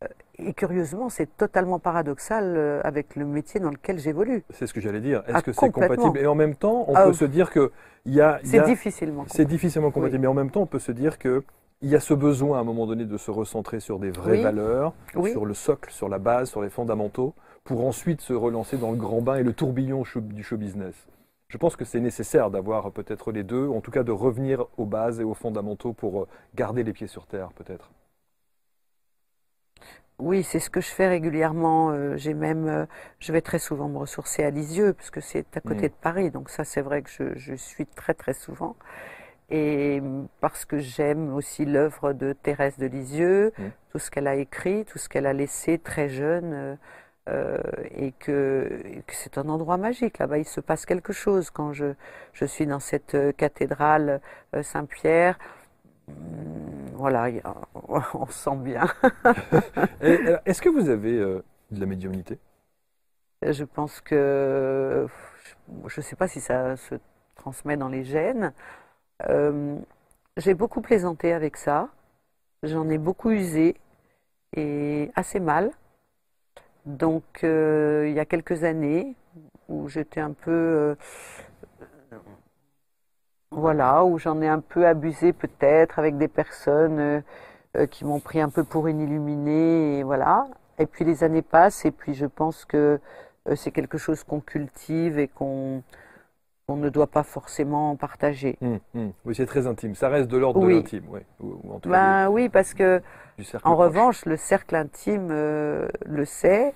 euh, 0.04 0.08
et 0.38 0.54
curieusement, 0.54 1.10
c'est 1.10 1.38
totalement 1.38 1.80
paradoxal 1.80 2.82
avec 2.84 3.16
le 3.16 3.26
métier 3.26 3.60
dans 3.62 3.70
lequel 3.70 3.98
j'évolue. 4.00 4.44
C'est 4.50 4.68
ce 4.68 4.74
que 4.74 4.82
j'allais 4.82 5.00
dire. 5.02 5.24
Est-ce 5.28 5.38
Ah, 5.38 5.42
que 5.42 5.52
c'est 5.54 5.72
compatible? 5.72 6.18
Et 6.20 6.28
en 6.28 6.36
même 6.36 6.56
temps, 6.56 6.86
on 6.90 6.94
Ah, 6.96 7.06
peut 7.06 7.14
se 7.14 7.26
dire 7.26 7.50
que 7.52 7.72
il 8.06 8.14
y 8.14 8.22
a, 8.22 8.40
C'est 8.44 8.60
a- 8.60 8.64
difficilement. 8.66 9.24
c'est 9.28 9.46
difficilement 9.46 9.92
compatible. 9.92 10.20
Mais 10.22 10.28
en 10.28 10.34
même 10.34 10.52
temps, 10.52 10.62
on 10.62 10.66
peut 10.68 10.80
se 10.80 10.92
dire 10.92 11.18
que 11.18 11.44
il 11.82 11.90
y 11.90 11.96
a 11.96 12.00
ce 12.00 12.14
besoin 12.14 12.58
à 12.58 12.62
un 12.62 12.64
moment 12.64 12.86
donné 12.88 13.06
de 13.06 13.18
se 13.18 13.32
recentrer 13.32 13.80
sur 13.80 14.00
des 14.00 14.10
vraies 14.12 14.38
Oui. 14.38 14.44
valeurs, 14.44 14.94
Oui. 15.16 15.32
sur 15.32 15.46
le 15.46 15.54
socle, 15.54 15.92
sur 15.92 16.10
la 16.10 16.20
base, 16.20 16.50
sur 16.50 16.62
les 16.62 16.70
fondamentaux, 16.70 17.34
pour 17.66 17.86
ensuite 17.86 18.22
se 18.22 18.32
relancer 18.34 18.78
dans 18.78 18.92
le 18.92 18.98
grand 18.98 19.22
bain 19.22 19.36
et 19.36 19.44
le 19.44 19.52
tourbillon 19.54 20.04
du 20.16 20.44
show 20.44 20.56
business. 20.58 20.96
Je 21.50 21.58
pense 21.58 21.76
que 21.76 21.84
c'est 21.86 22.00
nécessaire 22.00 22.50
d'avoir 22.52 22.92
peut-être 22.92 23.32
les 23.32 23.44
deux, 23.44 23.68
en 23.68 23.82
tout 23.82 23.92
cas 23.92 24.04
de 24.04 24.12
revenir 24.12 24.66
aux 24.78 24.86
bases 24.86 25.20
et 25.20 25.24
aux 25.24 25.34
fondamentaux 25.34 25.94
pour 25.94 26.22
euh, 26.24 26.28
garder 26.56 26.84
les 26.84 26.94
pieds 26.94 27.08
sur 27.08 27.26
terre, 27.28 27.50
peut-être. 27.54 27.92
Oui, 30.18 30.44
c'est 30.44 30.60
ce 30.60 30.70
que 30.70 30.80
je 30.80 30.88
fais 30.88 31.08
régulièrement. 31.10 31.92
Euh, 31.92 32.16
J'ai 32.18 32.34
même, 32.34 32.68
euh, 32.68 32.86
je 33.20 33.34
vais 33.34 33.42
très 33.42 33.60
souvent 33.60 33.90
me 33.90 33.98
ressourcer 33.98 34.44
à 34.44 34.50
Lisieux, 34.50 34.94
parce 34.94 35.12
que 35.12 35.20
c'est 35.20 35.58
à 35.58 35.62
côté 35.62 35.88
Mm. 35.88 35.90
de 35.90 35.94
Paris. 36.02 36.32
Donc 36.32 36.50
ça, 36.50 36.64
c'est 36.64 36.82
vrai 36.82 37.02
que 37.02 37.10
je, 37.10 37.36
je 37.36 37.54
suis 37.56 37.86
très 37.86 38.14
très 38.14 38.34
souvent. 38.34 38.76
Et 39.50 40.02
mm, 40.02 40.28
parce 40.42 40.66
que 40.66 40.80
j'aime 40.80 41.34
aussi 41.36 41.66
l'œuvre 41.66 42.14
de 42.14 42.34
Thérèse 42.34 42.78
de 42.78 42.88
Lisieux, 42.88 43.54
Mm. 43.58 43.64
tout 43.92 44.00
ce 44.00 44.12
qu'elle 44.12 44.28
a 44.28 44.36
écrit, 44.36 44.86
tout 44.86 45.00
ce 45.00 45.10
qu'elle 45.10 45.28
a 45.28 45.34
laissé 45.34 45.80
très 45.80 46.10
jeune, 46.10 46.78
euh, 47.30 47.58
et 47.92 48.12
que, 48.14 48.82
c'est 49.10 49.38
un 49.38 49.50
endroit 49.50 49.78
magique. 49.78 50.20
Là-bas, 50.20 50.38
il 50.40 50.46
se 50.46 50.62
passe 50.62 50.86
quelque 50.86 51.14
chose 51.14 51.50
quand 51.50 51.74
je, 51.74 51.94
je 52.34 52.46
suis 52.46 52.68
dans 52.68 52.80
cette 52.80 53.16
euh, 53.16 53.32
cathédrale 53.32 54.22
euh, 54.56 54.64
Saint-Pierre. 54.64 55.38
Mm, 56.08 56.14
Voilà, 56.94 57.24
a- 57.44 57.56
on 58.16 58.28
se 58.28 58.34
sent 58.34 58.58
bien. 58.58 58.86
Est-ce 60.46 60.62
que 60.62 60.70
vous 60.70 60.90
avez 60.90 61.18
euh, 61.18 61.44
de 61.72 61.80
la 61.80 61.86
médiumnité? 61.86 62.40
Je 63.42 63.64
pense 63.64 64.02
que 64.02 65.08
je 65.88 66.00
ne 66.00 66.04
sais 66.04 66.16
pas 66.16 66.28
si 66.28 66.40
ça 66.42 66.76
se 66.78 66.96
transmet 67.36 67.78
dans 67.78 67.90
les 67.90 68.04
gènes. 68.04 68.54
Euh, 69.30 69.78
j'ai 70.38 70.54
beaucoup 70.56 70.82
plaisanté 70.82 71.34
avec 71.34 71.58
ça. 71.58 71.90
J'en 72.64 72.90
ai 72.90 72.98
beaucoup 72.98 73.32
usé 73.32 73.76
et 74.56 75.12
assez 75.16 75.40
mal. 75.40 75.72
Donc 76.86 77.24
euh, 77.44 78.06
il 78.08 78.14
y 78.14 78.20
a 78.20 78.26
quelques 78.26 78.64
années 78.64 79.16
où 79.70 79.88
j'étais 79.90 80.22
un 80.22 80.34
peu 80.34 80.52
euh, 80.52 80.96
voilà, 83.52 84.06
où 84.06 84.20
j'en 84.20 84.42
ai 84.42 84.48
un 84.48 84.60
peu 84.60 84.86
abusé 84.86 85.34
peut-être 85.34 85.98
avec 85.98 86.18
des 86.18 86.28
personnes 86.28 87.00
euh, 87.00 87.86
qui 87.88 88.06
m'ont 88.06 88.20
pris 88.20 88.40
un 88.40 88.50
peu 88.50 88.64
pour 88.64 88.88
une 88.88 89.00
illuminée 89.00 90.00
et 90.00 90.04
voilà. 90.04 90.48
Et 90.78 90.86
puis 90.86 91.06
les 91.06 91.24
années 91.24 91.42
passent 91.42 91.86
et 91.86 91.92
puis 91.92 92.14
je 92.14 92.26
pense 92.26 92.66
que 92.66 93.00
c'est 93.56 93.72
quelque 93.72 93.98
chose 93.98 94.24
qu'on 94.24 94.40
cultive 94.40 95.20
et 95.20 95.28
qu'on 95.28 95.84
on 96.68 96.76
ne 96.76 96.90
doit 96.90 97.08
pas 97.08 97.24
forcément 97.24 97.96
partager. 97.96 98.58
Hum, 98.62 98.80
hum. 98.96 99.12
Oui, 99.24 99.36
c'est 99.36 99.46
très 99.46 99.68
intime. 99.68 99.96
Ça 99.96 100.10
reste 100.10 100.30
de 100.30 100.38
l'ordre 100.38 100.62
de 100.62 100.66
Oui. 100.66 100.76
l'intime, 100.76 101.06
oui. 101.10 101.22
Ou, 101.40 101.60
ou 101.64 101.74
en 101.74 101.80
tout 101.80 101.90
cas 101.90 101.96
Ben 101.96 102.30
oui, 102.30 102.50
parce 102.50 102.74
que 102.74 103.02
en 103.40 103.60
proche. 103.60 103.78
revanche, 103.78 104.26
le 104.26 104.38
cercle 104.38 104.76
intime 104.76 105.30
euh, 105.32 105.88
le 106.06 106.26
sait 106.26 106.74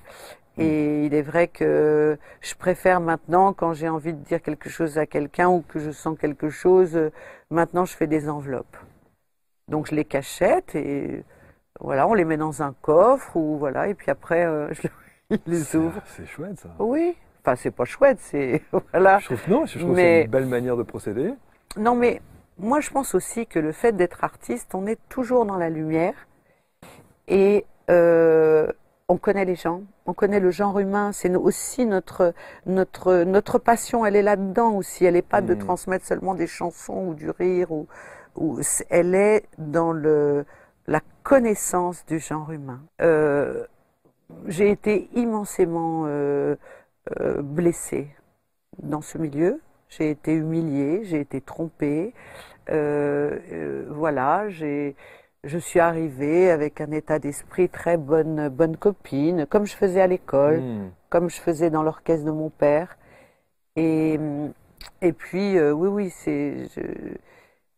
Et 0.57 1.05
il 1.05 1.13
est 1.13 1.21
vrai 1.21 1.47
que 1.47 2.17
je 2.41 2.55
préfère 2.55 2.99
maintenant, 2.99 3.53
quand 3.53 3.73
j'ai 3.73 3.87
envie 3.87 4.13
de 4.13 4.19
dire 4.19 4.41
quelque 4.41 4.69
chose 4.69 4.97
à 4.97 5.05
quelqu'un 5.05 5.47
ou 5.49 5.61
que 5.61 5.79
je 5.79 5.91
sens 5.91 6.17
quelque 6.17 6.49
chose, 6.49 6.95
euh, 6.95 7.11
maintenant 7.49 7.85
je 7.85 7.95
fais 7.95 8.07
des 8.07 8.29
enveloppes. 8.29 8.77
Donc 9.69 9.87
je 9.87 9.95
les 9.95 10.05
cachette 10.05 10.75
et 10.75 11.23
voilà, 11.79 12.07
on 12.07 12.13
les 12.13 12.25
met 12.25 12.37
dans 12.37 12.61
un 12.61 12.73
coffre 12.81 13.37
ou 13.37 13.57
voilà, 13.57 13.87
et 13.87 13.93
puis 13.93 14.11
après 14.11 14.45
euh, 14.45 14.73
je 15.31 15.37
les 15.45 15.75
ouvre. 15.75 16.01
C'est 16.07 16.25
chouette 16.25 16.59
ça. 16.59 16.69
Oui, 16.79 17.15
enfin 17.41 17.55
c'est 17.55 17.71
pas 17.71 17.85
chouette, 17.85 18.19
c'est 18.19 18.61
voilà. 18.91 19.19
Je 19.19 19.25
trouve, 19.25 19.49
non, 19.49 19.65
je 19.65 19.79
trouve 19.79 19.91
que 19.91 20.01
c'est 20.01 20.23
une 20.23 20.31
belle 20.31 20.47
manière 20.47 20.75
de 20.75 20.83
procéder. 20.83 21.33
Non, 21.77 21.95
mais 21.95 22.21
moi, 22.57 22.81
je 22.81 22.89
pense 22.89 23.15
aussi 23.15 23.47
que 23.47 23.57
le 23.57 23.71
fait 23.71 23.93
d'être 23.93 24.23
artiste, 24.23 24.75
on 24.75 24.85
est 24.85 24.99
toujours 25.07 25.45
dans 25.45 25.55
la 25.55 25.69
lumière 25.69 26.27
et 27.29 27.65
euh, 27.89 28.67
on 29.07 29.17
connaît 29.17 29.45
les 29.45 29.55
gens, 29.55 29.81
on 30.05 30.13
connaît 30.13 30.39
le 30.39 30.51
genre 30.51 30.79
humain. 30.79 31.11
C'est 31.13 31.35
aussi 31.35 31.85
notre 31.85 32.33
notre 32.65 33.23
notre 33.23 33.57
passion. 33.59 34.05
Elle 34.05 34.15
est 34.15 34.21
là-dedans 34.23 34.73
aussi. 34.75 35.05
Elle 35.05 35.15
n'est 35.15 35.21
pas 35.21 35.41
de 35.41 35.55
Mhm. 35.55 35.59
transmettre 35.59 36.05
seulement 36.05 36.35
des 36.35 36.47
chansons 36.47 37.07
ou 37.09 37.13
du 37.15 37.29
rire 37.31 37.71
ou 37.71 37.87
elle 38.89 39.15
est 39.15 39.43
dans 39.57 39.91
le 39.93 40.45
la 40.87 41.01
connaissance 41.23 42.05
du 42.05 42.19
genre 42.19 42.51
humain. 42.51 42.81
Euh, 43.01 43.65
J'ai 44.47 44.69
été 44.71 45.09
immensément 45.15 46.03
euh, 46.05 46.55
euh, 47.19 47.41
blessée 47.41 48.07
dans 48.83 49.01
ce 49.01 49.17
milieu. 49.17 49.59
J'ai 49.89 50.11
été 50.11 50.33
humiliée, 50.33 51.01
j'ai 51.03 51.19
été 51.19 51.41
trompée. 51.41 52.13
Voilà, 53.89 54.49
j'ai, 54.49 54.95
je 55.43 55.57
suis 55.57 55.79
arrivée 55.79 56.51
avec 56.51 56.81
un 56.81 56.91
état 56.91 57.19
d'esprit 57.19 57.69
très 57.69 57.97
bonne, 57.97 58.49
bonne 58.49 58.77
copine, 58.77 59.45
comme 59.45 59.65
je 59.65 59.75
faisais 59.75 60.01
à 60.01 60.07
l'école, 60.07 60.59
Hmm. 60.61 60.91
comme 61.09 61.29
je 61.29 61.39
faisais 61.39 61.69
dans 61.69 61.83
l'orchestre 61.83 62.25
de 62.25 62.31
mon 62.31 62.49
père. 62.49 62.97
Et, 63.75 64.19
et 65.01 65.13
puis, 65.13 65.57
euh, 65.57 65.71
oui, 65.71 65.87
oui, 65.87 66.09
c'est, 66.09 66.67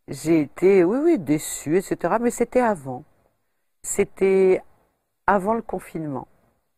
j'ai 0.08 0.42
été, 0.42 0.84
oui, 0.84 0.98
oui, 1.04 1.20
déçue, 1.20 1.78
etc. 1.78 2.16
Mais 2.20 2.32
c'était 2.32 2.60
avant. 2.62 3.04
C'était 3.84 4.62
avant 5.28 5.54
le 5.54 5.62
confinement. 5.62 6.28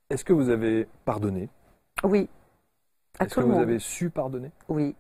Est-ce 0.10 0.26
que 0.26 0.34
vous 0.34 0.50
avez 0.50 0.88
pardonné? 1.06 1.50
Oui. 2.04 2.30
À 3.20 3.26
Est-ce 3.26 3.36
que 3.36 3.42
vous 3.42 3.48
monde. 3.54 3.62
avez 3.62 3.80
su 3.80 4.10
pardonner? 4.10 4.52
Oui. 4.68 4.96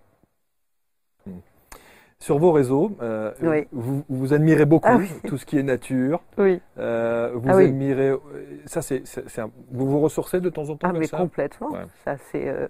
Sur 2.24 2.38
vos 2.40 2.54
réseaux, 2.54 2.96
euh, 3.02 3.34
Oui. 3.42 3.68
vous, 3.74 4.06
vous 4.08 4.34
admirez 4.34 4.64
beaucoup 4.64 4.88
Ah 4.90 4.96
oui. 4.96 5.12
tout 5.28 5.38
ce 5.38 5.46
qui 5.46 5.60
est 5.60 5.64
nature. 5.64 6.24
Oui. 6.38 6.62
Euh, 6.78 7.34
vous 7.36 7.50
Ah 7.52 7.58
admirez. 7.58 8.12
euh, 8.12 8.18
Ça, 8.66 8.82
c'est, 8.82 9.04
vous 9.72 9.88
vous 9.90 10.00
ressourcez 10.00 10.40
de 10.40 10.50
temps 10.50 10.70
en 10.70 10.78
temps 10.78 10.88
Ah, 10.88 10.92
comme 10.92 11.00
mais 11.00 11.08
ça 11.08 11.18
complètement. 11.18 11.72
Ouais. 11.72 11.86
Ça, 12.06 12.16
c'est. 12.32 12.48
euh, 12.48 12.68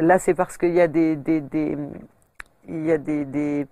là, 0.00 0.20
c'est 0.20 0.34
parce 0.34 0.56
qu'il 0.56 0.72
y 0.72 0.80
a 0.80 0.86
des, 0.86 1.16
des, 1.16 1.40
des- 1.40 1.76
il 2.68 2.86
y 2.86 2.92
a 2.92 2.98
des, 2.98 3.24
des, 3.24 3.66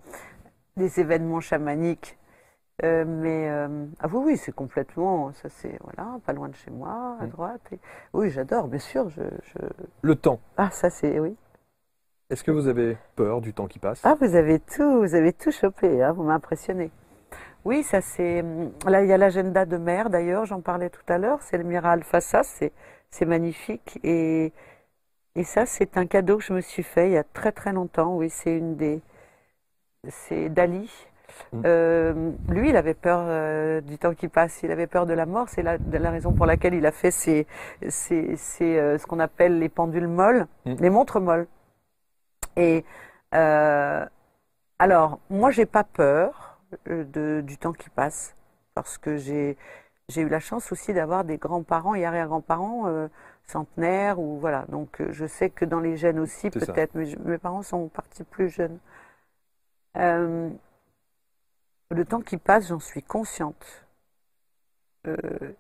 des 0.76 0.98
événements 1.00 1.40
chamaniques. 1.40 2.18
Euh, 2.82 3.04
mais 3.06 3.48
euh, 3.50 3.86
ah 4.00 4.08
oui, 4.12 4.22
oui, 4.32 4.36
c'est 4.36 4.50
complètement. 4.54 5.30
Ça, 5.34 5.48
c'est 5.48 5.78
voilà, 5.84 6.18
pas 6.26 6.32
loin 6.32 6.48
de 6.48 6.56
chez 6.56 6.72
moi, 6.72 7.18
à 7.20 7.26
Mm. 7.26 7.28
droite. 7.30 7.60
et- 7.70 7.78
oui, 8.14 8.30
j'adore, 8.30 8.66
bien 8.66 8.80
sûr. 8.80 9.08
Je, 9.10 9.22
je- 9.44 9.66
Le 10.02 10.16
temps. 10.16 10.40
Ah, 10.56 10.70
ça, 10.72 10.90
c'est 10.90 11.20
oui. 11.20 11.36
Est-ce 12.30 12.44
que 12.44 12.50
vous 12.50 12.68
avez 12.68 12.96
peur 13.16 13.40
du 13.40 13.52
temps 13.52 13.66
qui 13.66 13.78
passe? 13.78 14.00
Ah, 14.04 14.16
vous 14.20 14.34
avez 14.34 14.58
tout, 14.58 15.00
vous 15.00 15.14
avez 15.14 15.32
tout 15.32 15.50
chopé. 15.50 16.02
Hein, 16.02 16.12
vous 16.12 16.22
m'impressionnez. 16.22 16.90
Oui, 17.64 17.82
ça 17.82 18.00
c'est. 18.00 18.42
Là, 18.86 19.02
il 19.02 19.08
y 19.08 19.12
a 19.12 19.18
l'agenda 19.18 19.66
de 19.66 19.76
mer. 19.76 20.10
D'ailleurs, 20.10 20.46
j'en 20.46 20.60
parlais 20.60 20.90
tout 20.90 21.04
à 21.08 21.18
l'heure. 21.18 21.42
C'est 21.42 21.58
le 21.58 21.64
Mira 21.64 21.92
Alpha. 21.92 22.20
Ça, 22.20 22.42
c'est 22.42 22.72
c'est 23.10 23.26
magnifique. 23.26 23.98
Et 24.02 24.52
et 25.34 25.44
ça, 25.44 25.66
c'est 25.66 25.96
un 25.96 26.06
cadeau 26.06 26.38
que 26.38 26.44
je 26.44 26.52
me 26.52 26.60
suis 26.60 26.82
fait 26.82 27.08
il 27.08 27.12
y 27.12 27.16
a 27.18 27.24
très 27.24 27.52
très 27.52 27.72
longtemps. 27.72 28.16
Oui, 28.16 28.30
c'est 28.30 28.56
une 28.56 28.76
des. 28.76 29.00
C'est 30.08 30.48
Dali. 30.48 30.90
Mm. 31.52 31.62
Euh, 31.64 32.30
lui, 32.48 32.70
il 32.70 32.76
avait 32.76 32.94
peur 32.94 33.20
euh, 33.22 33.80
du 33.80 33.96
temps 33.98 34.14
qui 34.14 34.28
passe. 34.28 34.62
Il 34.62 34.70
avait 34.70 34.86
peur 34.86 35.06
de 35.06 35.14
la 35.14 35.24
mort. 35.26 35.48
C'est 35.48 35.62
la, 35.62 35.76
la 35.78 36.10
raison 36.10 36.32
pour 36.32 36.46
laquelle 36.46 36.74
il 36.74 36.84
a 36.84 36.92
fait 36.92 37.10
euh, 37.82 38.98
ce 38.98 39.06
qu'on 39.06 39.20
appelle 39.20 39.58
les 39.58 39.68
pendules 39.68 40.08
molles, 40.08 40.46
Mm. 40.66 40.74
les 40.80 40.90
montres 40.90 41.20
molles. 41.20 41.46
Et 42.56 42.84
euh, 43.34 44.04
alors, 44.78 45.20
moi, 45.30 45.50
j'ai 45.50 45.66
pas 45.66 45.84
peur 45.84 46.58
euh, 46.88 47.04
de, 47.04 47.42
du 47.46 47.58
temps 47.58 47.72
qui 47.72 47.90
passe 47.90 48.36
parce 48.74 48.98
que 48.98 49.16
j'ai 49.16 49.56
j'ai 50.10 50.22
eu 50.22 50.28
la 50.28 50.40
chance 50.40 50.72
aussi 50.72 50.94
d'avoir 50.94 51.24
des 51.24 51.38
grands-parents 51.38 51.94
et 51.94 52.04
arrière-grands-parents 52.04 52.88
euh, 52.88 53.08
centenaires 53.46 54.20
ou 54.20 54.38
voilà. 54.40 54.66
Donc, 54.68 55.02
je 55.10 55.26
sais 55.26 55.50
que 55.50 55.64
dans 55.64 55.80
les 55.80 55.96
gènes 55.96 56.18
aussi, 56.20 56.50
peut-être, 56.50 56.94
mais 56.94 57.06
je- 57.06 57.18
mes 57.20 57.38
parents 57.38 57.62
sont 57.62 57.88
partis 57.88 58.24
plus 58.24 58.50
jeunes. 58.50 58.78
Euh, 59.96 60.50
le 61.90 62.04
temps 62.04 62.22
qui 62.22 62.38
passe, 62.38 62.66
j'en 62.70 62.80
suis 62.80 63.04
consciente. 63.04 63.86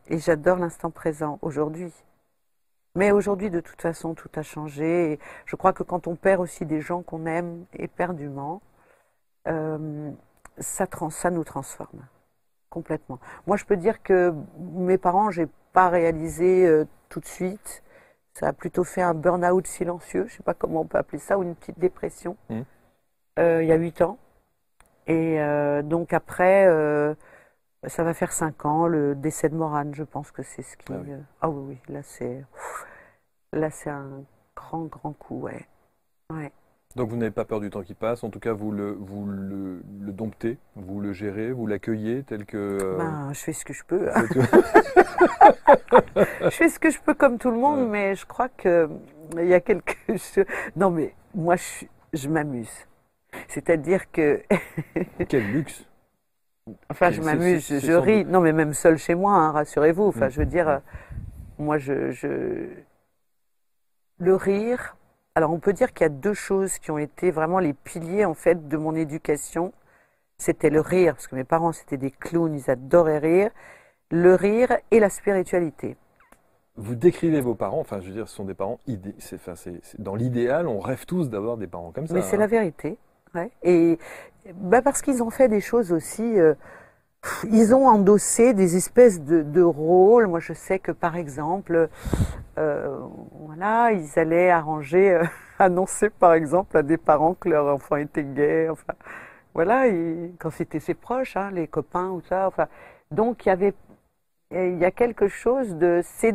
Et 0.08 0.18
j'adore 0.18 0.58
l'instant 0.58 0.90
présent 0.90 1.38
aujourd'hui. 1.42 1.92
Mais 2.94 3.10
aujourd'hui, 3.10 3.50
de 3.50 3.60
toute 3.60 3.80
façon, 3.80 4.14
tout 4.14 4.28
a 4.34 4.42
changé. 4.42 5.12
Et 5.12 5.18
je 5.46 5.56
crois 5.56 5.72
que 5.72 5.82
quand 5.82 6.06
on 6.06 6.14
perd 6.16 6.40
aussi 6.40 6.66
des 6.66 6.80
gens 6.80 7.02
qu'on 7.02 7.26
aime 7.26 7.64
éperdument, 7.74 8.60
euh, 9.48 10.10
ça, 10.58 10.86
trans- 10.86 11.10
ça 11.10 11.30
nous 11.30 11.44
transforme 11.44 12.06
complètement. 12.70 13.18
Moi, 13.46 13.56
je 13.56 13.64
peux 13.64 13.76
dire 13.76 14.02
que 14.02 14.34
mes 14.58 14.98
parents, 14.98 15.30
j'ai 15.30 15.48
pas 15.72 15.88
réalisé 15.88 16.66
euh, 16.66 16.86
tout 17.08 17.20
de 17.20 17.26
suite. 17.26 17.82
Ça 18.34 18.48
a 18.48 18.52
plutôt 18.52 18.84
fait 18.84 19.02
un 19.02 19.12
burn-out 19.14 19.66
silencieux, 19.66 20.26
je 20.26 20.36
sais 20.36 20.42
pas 20.42 20.54
comment 20.54 20.80
on 20.80 20.86
peut 20.86 20.96
appeler 20.96 21.18
ça, 21.18 21.38
ou 21.38 21.42
une 21.42 21.54
petite 21.54 21.78
dépression. 21.78 22.36
Mhm. 22.48 22.64
Euh, 23.38 23.62
il 23.62 23.68
y 23.68 23.72
a 23.72 23.76
huit 23.76 24.00
ans. 24.00 24.18
Et 25.06 25.38
donc 25.82 26.12
après, 26.12 26.66
ça 27.86 28.04
va 28.04 28.14
faire 28.14 28.32
cinq 28.32 28.64
ans, 28.64 28.86
le 28.86 29.14
décès 29.14 29.48
de 29.48 29.54
Morane, 29.56 29.94
je 29.94 30.04
pense 30.04 30.30
que 30.30 30.42
c'est 30.42 30.62
ce 30.62 30.76
qui. 30.76 30.92
Ah 30.92 30.96
oui. 31.04 31.12
euh, 31.12 31.18
Ah 31.40 31.48
oui, 31.50 31.64
oui, 31.88 31.94
là 31.94 32.02
c'est, 32.02 32.44
là 33.52 33.70
c'est 33.70 33.90
un 33.90 34.22
grand, 34.56 34.84
grand 34.84 35.12
coup, 35.12 35.40
ouais. 35.42 35.66
Ouais. 36.32 36.52
Donc 36.94 37.08
vous 37.08 37.16
n'avez 37.16 37.30
pas 37.30 37.46
peur 37.46 37.60
du 37.60 37.70
temps 37.70 37.82
qui 37.82 37.94
passe. 37.94 38.22
En 38.22 38.28
tout 38.28 38.38
cas, 38.38 38.52
vous 38.52 38.70
le, 38.70 38.92
vous 38.92 39.24
le, 39.26 39.82
le 40.00 40.12
domptez, 40.12 40.58
vous 40.76 41.00
le 41.00 41.12
gérez, 41.14 41.50
vous 41.50 41.66
l'accueillez 41.66 42.22
tel 42.22 42.44
que. 42.44 42.56
euh, 42.58 42.98
Ben, 42.98 43.32
je 43.32 43.38
fais 43.40 43.52
ce 43.54 43.64
que 43.64 43.72
je 43.72 43.82
peux. 43.84 44.10
tout. 44.30 44.40
je 46.42 46.50
fais 46.50 46.68
ce 46.68 46.78
que 46.78 46.90
je 46.90 47.00
peux 47.00 47.14
comme 47.14 47.38
tout 47.38 47.50
le 47.50 47.56
monde, 47.58 47.80
Ouais. 47.80 47.86
mais 47.88 48.14
je 48.14 48.26
crois 48.26 48.48
que 48.50 48.90
il 49.38 49.46
y 49.46 49.54
a 49.54 49.60
quelque 49.60 49.94
chose. 50.18 50.44
Non, 50.76 50.90
mais 50.90 51.14
moi, 51.34 51.56
je, 51.56 51.86
je 52.12 52.28
m'amuse. 52.28 52.86
C'est-à-dire 53.48 54.10
que, 54.12 54.42
Quel 55.28 55.50
luxe. 55.50 55.86
Enfin, 56.90 57.10
je 57.10 57.20
m'amuse, 57.20 57.78
je, 57.80 57.92
ris. 57.92 58.24
Non, 58.24 58.40
mais 58.40 58.52
même 58.52 58.74
seul 58.74 58.98
chez 58.98 59.14
moi, 59.14 59.34
hein, 59.34 59.52
rassurez-vous. 59.52 60.04
Enfin, 60.04 60.26
Mm. 60.26 60.30
je 60.30 60.38
veux 60.40 60.46
dire, 60.46 60.66
Mm. 60.66 60.70
euh, 60.70 60.78
moi, 61.58 61.78
je, 61.78 62.10
je, 62.10 62.68
le 64.18 64.34
rire. 64.34 64.96
Alors, 65.34 65.52
on 65.52 65.58
peut 65.58 65.72
dire 65.72 65.92
qu'il 65.92 66.04
y 66.04 66.06
a 66.06 66.10
deux 66.10 66.34
choses 66.34 66.78
qui 66.78 66.90
ont 66.90 66.98
été 66.98 67.30
vraiment 67.30 67.58
les 67.58 67.72
piliers 67.72 68.24
en 68.24 68.34
fait 68.34 68.68
de 68.68 68.76
mon 68.76 68.94
éducation. 68.94 69.72
C'était 70.38 70.70
le 70.70 70.80
rire, 70.80 71.14
parce 71.14 71.28
que 71.28 71.36
mes 71.36 71.44
parents 71.44 71.72
c'était 71.72 71.96
des 71.96 72.10
clowns, 72.10 72.54
ils 72.54 72.70
adoraient 72.70 73.18
rire. 73.18 73.50
Le 74.10 74.34
rire 74.34 74.76
et 74.90 75.00
la 75.00 75.08
spiritualité. 75.08 75.96
Vous 76.76 76.94
décrivez 76.94 77.40
vos 77.40 77.54
parents. 77.54 77.80
Enfin, 77.80 78.00
je 78.00 78.08
veux 78.08 78.12
dire, 78.12 78.28
ce 78.28 78.36
sont 78.36 78.44
des 78.44 78.54
parents 78.54 78.78
enfin, 79.34 79.54
dans 79.98 80.14
l'idéal, 80.14 80.66
on 80.66 80.80
rêve 80.80 81.06
tous 81.06 81.30
d'avoir 81.30 81.56
des 81.56 81.66
parents 81.66 81.92
comme 81.92 82.06
ça. 82.06 82.14
Mais 82.14 82.22
c'est 82.22 82.36
hein. 82.36 82.40
la 82.40 82.46
vérité. 82.46 82.98
Et 83.62 83.98
bah 84.54 84.82
parce 84.82 85.02
qu'ils 85.02 85.22
ont 85.22 85.30
fait 85.30 85.48
des 85.48 85.60
choses 85.60 85.92
aussi. 85.92 86.38
euh, 86.38 86.54
ils 87.50 87.74
ont 87.74 87.86
endossé 87.86 88.52
des 88.52 88.76
espèces 88.76 89.20
de, 89.22 89.62
rôles. 89.62 90.26
Moi, 90.26 90.40
je 90.40 90.52
sais 90.52 90.78
que 90.80 90.90
par 90.92 91.16
exemple, 91.16 91.88
euh, 92.58 92.98
voilà, 93.46 93.92
ils 93.92 94.18
allaient 94.18 94.50
arranger, 94.50 95.12
euh, 95.12 95.24
annoncer 95.60 96.10
par 96.10 96.34
exemple 96.34 96.76
à 96.76 96.82
des 96.82 96.96
parents 96.96 97.34
que 97.34 97.48
leur 97.48 97.66
enfant 97.72 97.96
était 97.96 98.24
gay. 98.24 98.68
Enfin, 98.68 98.94
voilà, 99.54 99.84
quand 100.38 100.50
c'était 100.50 100.80
ses 100.80 100.94
proches, 100.94 101.36
hein, 101.36 101.50
les 101.52 101.68
copains 101.68 102.08
ou 102.08 102.22
ça. 102.22 102.48
Enfin, 102.48 102.66
donc 103.12 103.46
il 103.46 103.50
y 103.50 103.52
avait, 103.52 103.74
il 104.50 104.78
y 104.78 104.84
a 104.84 104.90
quelque 104.90 105.28
chose 105.28 105.76
de, 105.76 106.00
c'est 106.02 106.34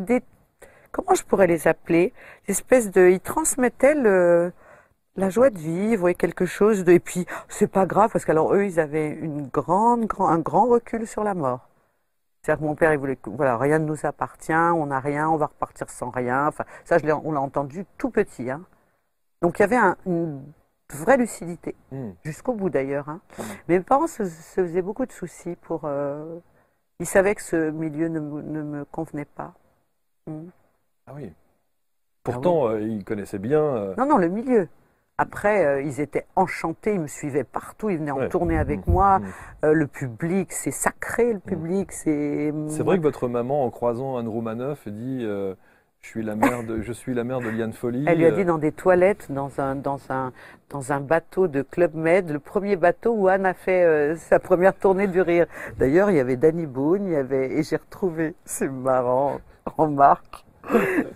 comment 0.92 1.16
je 1.16 1.24
pourrais 1.24 1.48
les 1.48 1.68
appeler, 1.68 2.14
espèces 2.48 2.92
de, 2.92 3.10
ils 3.10 3.20
transmettaient 3.20 3.96
le 3.96 4.54
la 5.18 5.30
joie 5.30 5.50
de 5.50 5.58
vivre 5.58 6.08
et 6.10 6.16
quelque 6.16 6.46
chose 6.46 6.84
de 6.84 6.92
et 6.94 7.00
puis 7.00 7.26
c'est 7.50 7.68
pas 7.68 7.86
grave 7.86 8.12
parce 8.12 8.24
qu'alors 8.26 8.54
eux 8.54 8.66
ils 8.66 8.80
avaient 8.80 9.10
une 9.10 9.48
grande 9.48 10.06
grand 10.06 10.28
un 10.30 10.40
grand 10.40 10.66
recul 10.68 11.06
sur 11.08 11.24
la 11.24 11.34
mort 11.34 11.68
c'est-à-dire 12.42 12.62
que 12.62 12.66
mon 12.68 12.76
père 12.76 12.94
il 12.94 13.00
voulait 13.00 13.16
que 13.18 13.30
voilà 13.30 13.58
rien 13.58 13.80
ne 13.80 13.86
nous 13.86 14.06
appartient 14.06 14.54
on 14.54 14.86
n'a 14.88 15.00
rien 15.00 15.28
on 15.30 15.38
va 15.38 15.48
repartir 15.48 15.90
sans 15.90 16.10
rien 16.12 16.48
enfin 16.48 16.64
ça 16.86 16.98
je 16.98 17.06
l'ai 17.06 17.14
on 17.14 17.32
l'a 17.32 17.42
entendu 17.42 17.86
tout 17.98 18.10
petit 18.12 18.50
hein. 18.50 18.62
donc 19.42 19.60
il 19.60 19.64
y 19.64 19.66
avait 19.66 19.76
un- 19.76 19.98
une 20.06 20.44
vraie 20.94 21.18
lucidité 21.18 21.76
Hmm. 21.92 22.12
jusqu'au 22.24 22.54
bout 22.54 22.70
d'ailleurs 22.70 23.10
hein. 23.10 23.20
Mm. 23.38 23.44
mes 23.70 23.80
parents 23.82 24.08
se, 24.08 24.24
se 24.26 24.62
faisaient 24.66 24.82
beaucoup 24.82 25.06
de 25.06 25.12
soucis 25.12 25.56
pour 25.62 25.82
euh, 25.86 26.38
ils 27.00 27.06
savaient 27.06 27.36
que 27.36 27.42
ce 27.44 27.70
milieu 27.72 28.08
ne, 28.08 28.20
me- 28.20 28.42
ne 28.42 28.62
me 28.64 28.86
convenait 28.86 29.26
pas 29.26 29.54
Mm. 30.28 30.50
Ah 31.08 31.14
oui. 31.16 31.34
Pourtant, 32.24 32.68
euh, 32.68 32.82
ils 32.82 33.06
connaissaient 33.06 33.40
bien. 33.40 33.62
euh, 33.62 33.96
Non, 33.98 34.06
non, 34.06 34.18
le 34.18 34.28
milieu. 34.28 34.68
Après, 35.20 35.66
euh, 35.66 35.82
ils 35.82 36.00
étaient 36.00 36.26
enchantés, 36.36 36.94
ils 36.94 37.00
me 37.00 37.08
suivaient 37.08 37.44
partout, 37.44 37.90
ils 37.90 37.98
venaient 37.98 38.12
en 38.12 38.20
Ouais. 38.20 38.30
tournée 38.30 38.58
avec 38.58 38.86
Mmh, 38.86 38.92
moi. 38.92 39.18
mmh. 39.18 39.24
Euh, 39.66 39.74
le 39.74 39.88
public, 39.88 40.52
c'est 40.54 40.70
sacré, 40.72 41.34
le 41.34 41.40
public, 41.40 41.92
c'est. 41.92 42.54
C'est 42.68 42.84
vrai 42.84 42.98
que 42.98 43.04
votre 43.04 43.28
maman, 43.28 43.66
en 43.66 43.72
croisant 43.72 44.18
Anne 44.18 44.28
Romanoff, 44.28 44.88
dit 44.88 45.22
euh, 45.24 45.56
je, 46.02 46.10
suis 46.10 46.22
la 46.24 46.36
mère 46.36 46.62
de, 46.62 46.84
je 46.84 46.94
suis 46.94 47.16
la 47.16 47.24
mère 47.24 47.42
de 47.42 47.50
Liane 47.50 47.74
Folly. 47.74 48.06
Elle 48.08 48.20
lui 48.20 48.28
a 48.28 48.32
dit 48.32 48.46
dans 48.46 48.60
des 48.60 48.72
toilettes, 48.72 49.32
dans 49.32 49.60
un, 49.60 49.74
dans 49.76 50.00
un, 50.12 50.34
dans 50.70 50.92
un 50.94 51.00
bateau 51.00 51.48
de 51.48 51.64
Club 51.64 51.96
Med, 51.96 52.30
le 52.30 52.38
premier 52.40 52.76
bateau 52.76 53.12
où 53.14 53.28
Anne 53.28 53.48
a 53.48 53.56
fait 53.56 53.84
euh, 53.84 54.16
sa 54.18 54.38
première 54.40 54.76
tournée 54.76 55.08
du 55.08 55.22
rire. 55.22 55.48
D'ailleurs, 55.80 56.12
il 56.12 56.18
y 56.18 56.20
avait 56.20 56.38
Danny 56.38 56.68
Boone, 56.68 57.08
il 57.08 57.14
y 57.14 57.16
avait, 57.16 57.54
et 57.54 57.64
j'ai 57.64 57.78
retrouvé, 57.78 58.36
c'est 58.46 58.70
marrant, 58.70 59.40
remarque, 59.66 60.46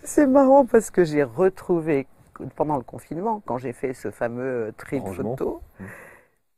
c'est 0.03 0.25
marrant 0.25 0.65
parce 0.65 0.89
que 0.89 1.03
j'ai 1.03 1.21
retrouvé, 1.23 2.07
pendant 2.55 2.77
le 2.77 2.83
confinement, 2.83 3.41
quand 3.45 3.57
j'ai 3.57 3.73
fait 3.73 3.93
ce 3.93 4.11
fameux 4.11 4.73
tri 4.77 5.01
de 5.01 5.07
photos, 5.09 5.59
Mm. 5.79 5.85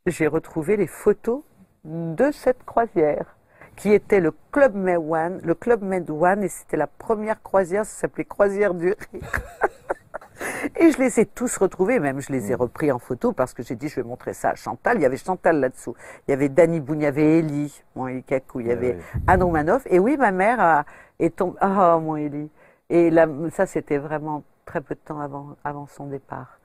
j'ai 0.06 0.26
retrouvé 0.26 0.76
les 0.76 0.86
photos 0.86 1.42
de 1.84 2.30
cette 2.32 2.64
croisière 2.64 3.36
qui 3.76 3.92
était 3.92 4.20
le 4.20 4.32
Club 4.52 4.74
Med 4.74 4.98
One, 4.98 5.40
le 5.42 5.54
Club 5.54 5.82
Med 5.82 6.08
One, 6.10 6.44
et 6.44 6.48
c'était 6.48 6.76
la 6.76 6.86
première 6.86 7.42
croisière, 7.42 7.84
ça 7.84 8.02
s'appelait 8.02 8.24
Croisière 8.24 8.72
du 8.74 8.94
Rire. 9.12 9.22
Et 10.76 10.90
je 10.90 10.98
les 10.98 11.20
ai 11.20 11.26
tous 11.26 11.56
retrouvés, 11.58 12.00
même 12.00 12.20
je 12.20 12.32
les 12.32 12.50
ai 12.50 12.54
repris 12.54 12.90
en 12.90 12.98
photo 12.98 13.32
parce 13.32 13.54
que 13.54 13.62
j'ai 13.62 13.76
dit 13.76 13.88
je 13.88 13.96
vais 13.96 14.02
montrer 14.02 14.32
ça 14.34 14.50
à 14.50 14.54
Chantal. 14.54 14.98
Il 14.98 15.02
y 15.02 15.06
avait 15.06 15.16
Chantal 15.16 15.60
là-dessous, 15.60 15.94
il 16.26 16.32
y 16.32 16.34
avait 16.34 16.48
Danny 16.48 16.80
Boone, 16.80 17.00
il 17.00 17.04
y 17.04 17.06
avait 17.06 17.38
Ellie, 17.38 17.82
mon 17.94 18.08
Eli 18.08 18.22
Kakou, 18.22 18.60
il 18.60 18.66
y 18.66 18.72
avait 18.72 18.94
ouais. 18.94 18.98
Anne 19.26 19.42
Romanoff. 19.42 19.86
Et 19.90 19.98
oui, 19.98 20.16
ma 20.16 20.32
mère 20.32 20.60
a, 20.60 20.84
est 21.18 21.36
tombée. 21.36 21.56
Ah, 21.60 21.98
mon 22.00 22.16
Ellie. 22.16 22.50
Et 22.90 23.10
là, 23.10 23.26
ça, 23.52 23.66
c'était 23.66 23.98
vraiment 23.98 24.42
très 24.64 24.80
peu 24.80 24.94
de 24.94 25.00
temps 25.00 25.20
avant, 25.20 25.56
avant 25.64 25.86
son 25.86 26.06
départ. 26.06 26.58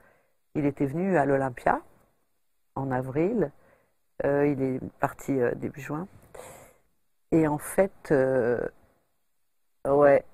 Il 0.54 0.66
était 0.66 0.86
venu 0.86 1.16
à 1.16 1.24
l'Olympia 1.24 1.80
en 2.74 2.90
avril. 2.90 3.52
Euh, 4.24 4.46
il 4.46 4.62
est 4.62 4.80
parti 5.00 5.32
euh, 5.32 5.54
début 5.54 5.80
juin. 5.80 6.06
Et 7.32 7.46
en 7.46 7.58
fait, 7.58 8.10
euh, 8.10 8.60
ouais. 9.86 10.24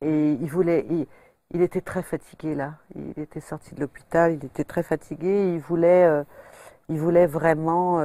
Et 0.00 0.32
il 0.32 0.50
voulait. 0.50 0.86
Il, 0.90 1.06
il 1.50 1.62
était 1.62 1.80
très 1.80 2.02
fatigué 2.02 2.54
là. 2.54 2.74
Il 2.94 3.18
était 3.18 3.40
sorti 3.40 3.74
de 3.74 3.80
l'hôpital. 3.80 4.32
Il 4.34 4.44
était 4.44 4.64
très 4.64 4.82
fatigué. 4.82 5.54
Il 5.54 5.60
voulait. 5.60 6.24
il 6.88 6.98
voulait 6.98 7.26
vraiment. 7.26 8.00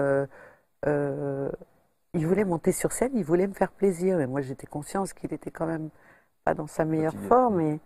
il 0.85 2.27
voulait 2.27 2.45
monter 2.45 2.71
sur 2.71 2.91
scène. 2.91 3.11
Il 3.15 3.23
voulait 3.25 3.47
me 3.47 3.53
faire 3.53 3.71
plaisir. 3.71 4.19
Et 4.21 4.27
moi, 4.27 4.41
j'étais 4.41 4.67
consciente 4.67 5.13
qu'il 5.13 5.33
était 5.33 5.51
quand 5.51 5.67
même 5.67 5.89
pas 6.45 6.53
dans 6.53 6.67
sa 6.67 6.85
meilleure 6.85 7.17
forme. 7.27 7.59
Et 7.61 7.79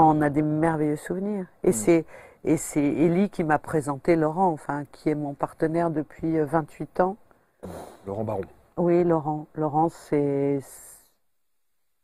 on 0.00 0.20
a 0.22 0.30
des 0.30 0.42
merveilleux 0.42 0.96
souvenirs. 0.96 1.46
Et 1.62 1.70
Mm. 1.70 1.72
c'est 1.72 2.04
et 2.44 2.56
c'est 2.56 2.80
Élie 2.84 3.28
qui 3.28 3.42
m'a 3.42 3.58
présenté 3.58 4.14
Laurent, 4.14 4.46
enfin, 4.48 4.84
qui 4.92 5.10
est 5.10 5.16
mon 5.16 5.34
partenaire 5.34 5.90
depuis 5.90 6.38
euh, 6.38 6.44
28 6.44 7.00
ans. 7.00 7.16
Laurent 8.06 8.22
Baron. 8.22 8.42
Oui, 8.76 9.02
Laurent. 9.02 9.46
Laurent, 9.54 9.88
c'est 9.88 10.60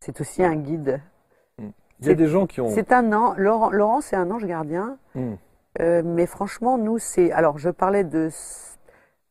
c'est 0.01 0.21
aussi 0.21 0.43
un 0.43 0.57
guide. 0.57 1.01
Il 2.01 2.09
y 2.09 2.11
a 2.11 2.15
des 2.15 2.27
gens 2.27 2.47
qui 2.47 2.61
ont. 2.61 2.71
C'est 2.71 2.91
un 2.93 3.13
an. 3.13 3.35
Laurent, 3.37 3.71
Laurent 3.71 4.01
c'est 4.01 4.17
un 4.17 4.31
ange 4.33 4.45
gardien. 4.45 4.99
Hmm. 5.15 5.35
Euh, 5.81 6.03
mais 6.05 6.27
franchement, 6.27 6.77
nous, 6.77 6.99
c'est. 6.99 7.31
Alors, 7.31 7.59
je 7.59 7.71
parlais 7.71 8.03
de. 8.03 8.29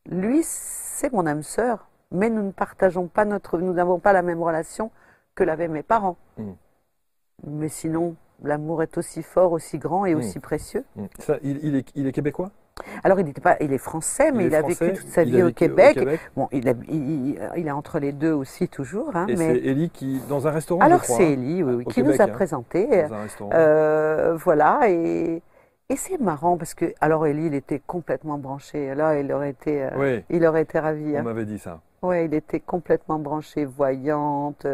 Lui, 0.06 0.40
c'est 0.42 1.12
mon 1.12 1.26
âme 1.26 1.42
sœur, 1.42 1.88
mais 2.10 2.30
nous 2.30 2.42
ne 2.42 2.50
partageons 2.52 3.06
pas 3.08 3.26
notre. 3.26 3.58
Nous 3.58 3.74
n'avons 3.74 3.98
pas 3.98 4.14
la 4.14 4.22
même 4.22 4.42
relation 4.42 4.90
que 5.34 5.44
l'avaient 5.44 5.68
mes 5.68 5.82
parents. 5.82 6.16
Mm. 6.38 6.52
Mais 7.48 7.68
sinon, 7.68 8.16
l'amour 8.44 8.82
est 8.82 8.96
aussi 8.98 9.22
fort, 9.22 9.52
aussi 9.52 9.78
grand 9.78 10.04
et 10.06 10.14
Mm. 10.14 10.18
aussi 10.18 10.38
précieux. 10.40 10.84
Hmm. 10.96 11.06
Ça, 11.18 11.36
il, 11.42 11.58
il 11.64 11.76
est, 11.76 11.88
il 11.94 12.06
est 12.06 12.12
québécois? 12.12 12.50
Alors, 13.04 13.20
il, 13.20 13.26
n'était 13.26 13.42
pas, 13.42 13.56
il 13.60 13.72
est 13.72 13.78
français, 13.78 14.32
mais 14.32 14.46
il, 14.46 14.54
a 14.54 14.60
français, 14.60 14.86
vécu 14.86 14.98
toute 15.00 15.08
sa 15.10 15.24
vie 15.24 15.42
au 15.42 15.52
Québec. 15.52 15.94
Québec. 15.94 16.20
Bon, 16.34 16.48
il, 16.52 16.68
a- 16.68 16.74
il, 16.88 17.38
il- 17.56 17.66
est 17.66 17.70
entre 17.70 17.98
les 17.98 18.12
deux 18.12 18.32
aussi, 18.32 18.66
toujours. 18.66 19.14
hein, 19.14 19.26
Et 19.28 19.36
mais... 19.36 19.54
c'est 19.54 19.66
Ellie 19.66 19.90
qui, 19.90 20.20
dans 20.28 20.48
un 20.48 20.50
restaurant, 20.50 20.80
Alors, 20.80 21.04
c'est 21.04 21.22
hein, 21.22 21.32
Ellie, 21.32 21.62
oui, 21.62 21.74
oui, 21.74 21.84
au 21.84 21.88
qui 21.88 21.96
Québec, 21.96 22.14
nous 22.14 22.20
a 22.22 22.24
hein. 22.24 22.28
présenté. 22.28 22.86
dans 23.08 23.14
un 23.14 23.22
restaurant. 23.22 23.50
Euh, 23.52 24.34
voilà, 24.36 24.80
et, 24.88 25.42
et 25.90 25.96
c'est 25.96 26.18
marrant 26.18 26.56
parce 26.56 26.72
que, 26.72 26.86
alors 27.00 27.26
Ellie, 27.26 27.46
il 27.48 27.54
était 27.54 27.80
complètement 27.86 28.38
branché. 28.38 28.94
Là, 28.94 29.18
il 29.20 29.30
aurait 29.32 29.50
été, 29.50 29.84
euh, 29.84 29.90
oui, 29.96 30.24
il 30.30 30.44
aurait 30.46 30.62
été 30.62 30.78
ravi. 30.78 31.12
on 31.14 31.18
hein. 31.18 31.22
m'avait 31.22 31.44
dit 31.44 31.58
ça. 31.58 31.80
Ouais, 32.00 32.24
il 32.24 32.32
était 32.34 32.58
complètement 32.60 33.18
branché, 33.18 33.66
voyante, 33.66 34.66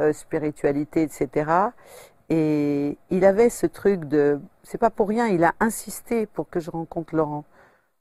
euh, 0.00 0.12
spiritualité, 0.12 1.02
etc. 1.02 1.50
Et 2.30 2.96
il 3.10 3.24
avait 3.24 3.50
ce 3.50 3.66
truc 3.66 4.04
de, 4.04 4.40
c'est 4.62 4.78
pas 4.78 4.90
pour 4.90 5.08
rien, 5.08 5.26
il 5.26 5.42
a 5.42 5.54
insisté 5.58 6.26
pour 6.26 6.48
que 6.48 6.60
je 6.60 6.70
rencontre 6.70 7.16
Laurent. 7.16 7.44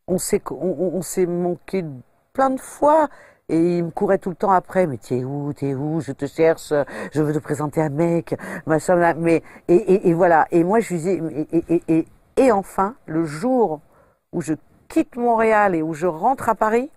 On 0.08 0.20
s'est, 0.20 0.42
manqué 1.26 1.84
plein 2.34 2.52
de 2.52 2.60
fois. 2.60 3.10
Et 3.52 3.80
il 3.80 3.86
me 3.86 3.90
courait 3.90 4.20
tout 4.20 4.30
le 4.30 4.36
temps 4.36 4.52
après, 4.52 4.86
mais 4.86 4.98
t'es 4.98 5.24
où, 5.24 5.52
t'es 5.54 5.74
où, 5.74 6.02
je 6.02 6.12
te 6.12 6.28
cherche, 6.28 6.72
je 7.12 7.22
veux 7.24 7.34
te 7.34 7.40
présenter 7.40 7.82
un 7.82 7.90
mec, 7.90 8.36
machin, 8.68 9.16
mais, 9.16 9.42
et, 9.68 10.14
voilà. 10.14 10.48
Et 10.52 10.64
moi, 10.64 10.80
je 10.80 10.94
lui 10.94 11.02
dis, 11.02 11.10
et, 11.10 11.48
et, 11.58 11.64
et, 11.68 11.84
et, 11.88 12.08
et 12.38 12.52
enfin, 12.52 12.96
le 13.08 13.26
jour 13.26 13.82
où 14.32 14.42
je 14.42 14.54
quitte 14.88 15.16
Montréal 15.16 15.74
et 15.74 15.82
où 15.82 15.96
je 15.96 16.06
rentre 16.06 16.48
à 16.48 16.54
Paris, 16.54 16.92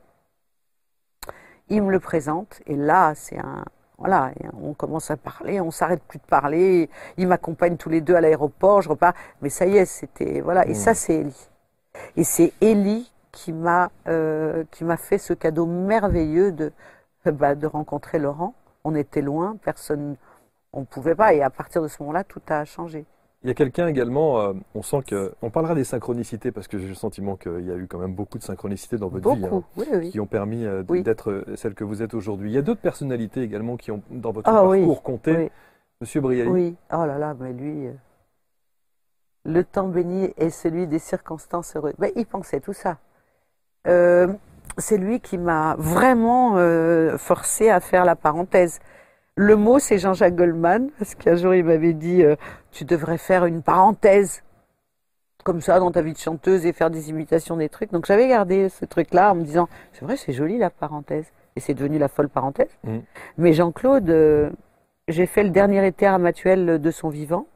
il 1.70 1.82
me 1.82 1.90
le 1.90 2.00
présente, 2.00 2.60
et 2.66 2.76
là, 2.76 3.14
c'est 3.14 3.38
un. 3.38 3.64
Voilà, 4.02 4.32
on 4.60 4.74
commence 4.74 5.12
à 5.12 5.16
parler, 5.16 5.60
on 5.60 5.70
s'arrête 5.70 6.02
plus 6.02 6.18
de 6.18 6.24
parler. 6.24 6.90
Il 7.18 7.28
m'accompagne 7.28 7.76
tous 7.76 7.88
les 7.88 8.00
deux 8.00 8.16
à 8.16 8.20
l'aéroport, 8.20 8.82
je 8.82 8.88
repars. 8.88 9.14
Mais 9.42 9.48
ça 9.48 9.64
y 9.64 9.76
est, 9.76 9.84
c'était. 9.86 10.40
Voilà, 10.40 10.66
et 10.66 10.72
Mm. 10.72 10.74
ça, 10.74 10.94
c'est 10.94 11.14
Ellie. 11.20 11.48
Et 12.16 12.24
c'est 12.24 12.52
Ellie 12.60 13.12
qui 13.30 13.52
m'a 13.52 13.90
euh, 14.08 14.64
qui 14.72 14.82
m'a 14.84 14.96
fait 14.96 15.18
ce 15.18 15.34
cadeau 15.34 15.66
merveilleux 15.66 16.50
de, 16.52 16.72
bah, 17.26 17.54
de 17.54 17.66
rencontrer 17.68 18.18
Laurent. 18.18 18.54
On 18.84 18.94
était 18.96 19.22
loin, 19.22 19.56
personne. 19.64 20.16
On 20.72 20.80
ne 20.80 20.86
pouvait 20.86 21.14
pas, 21.14 21.32
et 21.34 21.42
à 21.42 21.50
partir 21.50 21.80
de 21.82 21.88
ce 21.88 22.02
moment-là, 22.02 22.24
tout 22.24 22.42
a 22.48 22.64
changé. 22.64 23.04
Il 23.44 23.48
y 23.48 23.50
a 23.50 23.54
quelqu'un 23.54 23.88
également, 23.88 24.40
euh, 24.40 24.52
on 24.74 24.82
sent 24.82 25.02
que. 25.06 25.34
On 25.42 25.50
parlera 25.50 25.74
des 25.74 25.82
synchronicités 25.84 26.52
parce 26.52 26.68
que 26.68 26.78
j'ai 26.78 26.86
le 26.86 26.94
sentiment 26.94 27.36
qu'il 27.36 27.66
y 27.66 27.72
a 27.72 27.74
eu 27.76 27.88
quand 27.88 27.98
même 27.98 28.14
beaucoup 28.14 28.38
de 28.38 28.42
synchronicités 28.44 28.98
dans 28.98 29.08
votre 29.08 29.34
vie. 29.34 29.44
hein, 29.44 29.48
Beaucoup, 29.50 29.64
oui, 29.78 29.86
oui. 29.92 30.10
qui 30.10 30.20
ont 30.20 30.26
permis 30.26 30.64
euh, 30.64 30.82
d- 30.82 30.86
Oui. 30.90 31.02
d'être 31.02 31.30
euh, 31.32 31.56
celle 31.56 31.74
que 31.74 31.82
vous 31.82 32.02
êtes 32.02 32.14
aujourd'hui. 32.14 32.50
Il 32.50 32.54
y 32.54 32.58
a 32.58 32.62
d'autres 32.62 32.80
personnalités 32.80 33.42
également 33.42 33.76
qui 33.76 33.90
ont, 33.90 34.00
dans 34.10 34.30
votre 34.30 34.48
Ah 34.48 34.62
parcours, 34.62 35.02
compté. 35.02 35.50
Monsieur 36.00 36.20
Brialy, 36.20 36.48
Oui, 36.50 36.76
oh 36.92 37.04
là 37.04 37.18
là, 37.18 37.34
mais 37.38 37.52
lui, 37.52 37.86
euh, 37.88 37.92
le 39.44 39.64
temps 39.64 39.88
béni 39.88 40.32
est 40.36 40.50
celui 40.50 40.86
des 40.86 40.98
circonstances 41.00 41.74
heureuses. 41.74 41.94
Ben, 41.98 42.10
il 42.14 42.26
pensait 42.26 42.60
tout 42.60 42.72
ça. 42.72 42.98
C'est 44.78 44.96
lui 44.98 45.20
qui 45.20 45.36
m'a 45.38 45.74
vraiment 45.78 46.56
forcé 47.18 47.68
à 47.70 47.80
faire 47.80 48.04
la 48.04 48.14
parenthèse. 48.14 48.78
Le 49.36 49.56
mot, 49.56 49.78
c'est 49.78 49.98
Jean-Jacques 49.98 50.36
Goldman, 50.36 50.90
parce 50.98 51.14
qu'un 51.14 51.36
jour, 51.36 51.54
il 51.54 51.64
m'avait 51.64 51.94
dit 51.94 52.22
euh, 52.22 52.36
Tu 52.70 52.84
devrais 52.84 53.18
faire 53.18 53.46
une 53.46 53.62
parenthèse, 53.62 54.42
comme 55.42 55.60
ça, 55.60 55.78
dans 55.80 55.90
ta 55.90 56.02
vie 56.02 56.12
de 56.12 56.18
chanteuse 56.18 56.66
et 56.66 56.72
faire 56.72 56.90
des 56.90 57.08
imitations 57.08 57.56
des 57.56 57.68
trucs. 57.68 57.90
Donc, 57.92 58.04
j'avais 58.06 58.28
gardé 58.28 58.68
ce 58.68 58.84
truc-là 58.84 59.32
en 59.32 59.36
me 59.36 59.42
disant 59.42 59.68
C'est 59.92 60.04
vrai, 60.04 60.16
c'est 60.16 60.32
joli 60.32 60.58
la 60.58 60.70
parenthèse. 60.70 61.26
Et 61.56 61.60
c'est 61.60 61.74
devenu 61.74 61.98
la 61.98 62.08
folle 62.08 62.28
parenthèse. 62.28 62.70
Mhm. 62.84 63.02
Mais 63.38 63.52
Jean-Claude, 63.52 64.08
euh, 64.10 64.50
j'ai 65.08 65.26
fait 65.26 65.42
le 65.42 65.50
dernier 65.50 65.86
été 65.86 66.06
à 66.06 66.16
Matuel 66.18 66.80
de 66.80 66.90
son 66.90 67.08
vivant. 67.08 67.46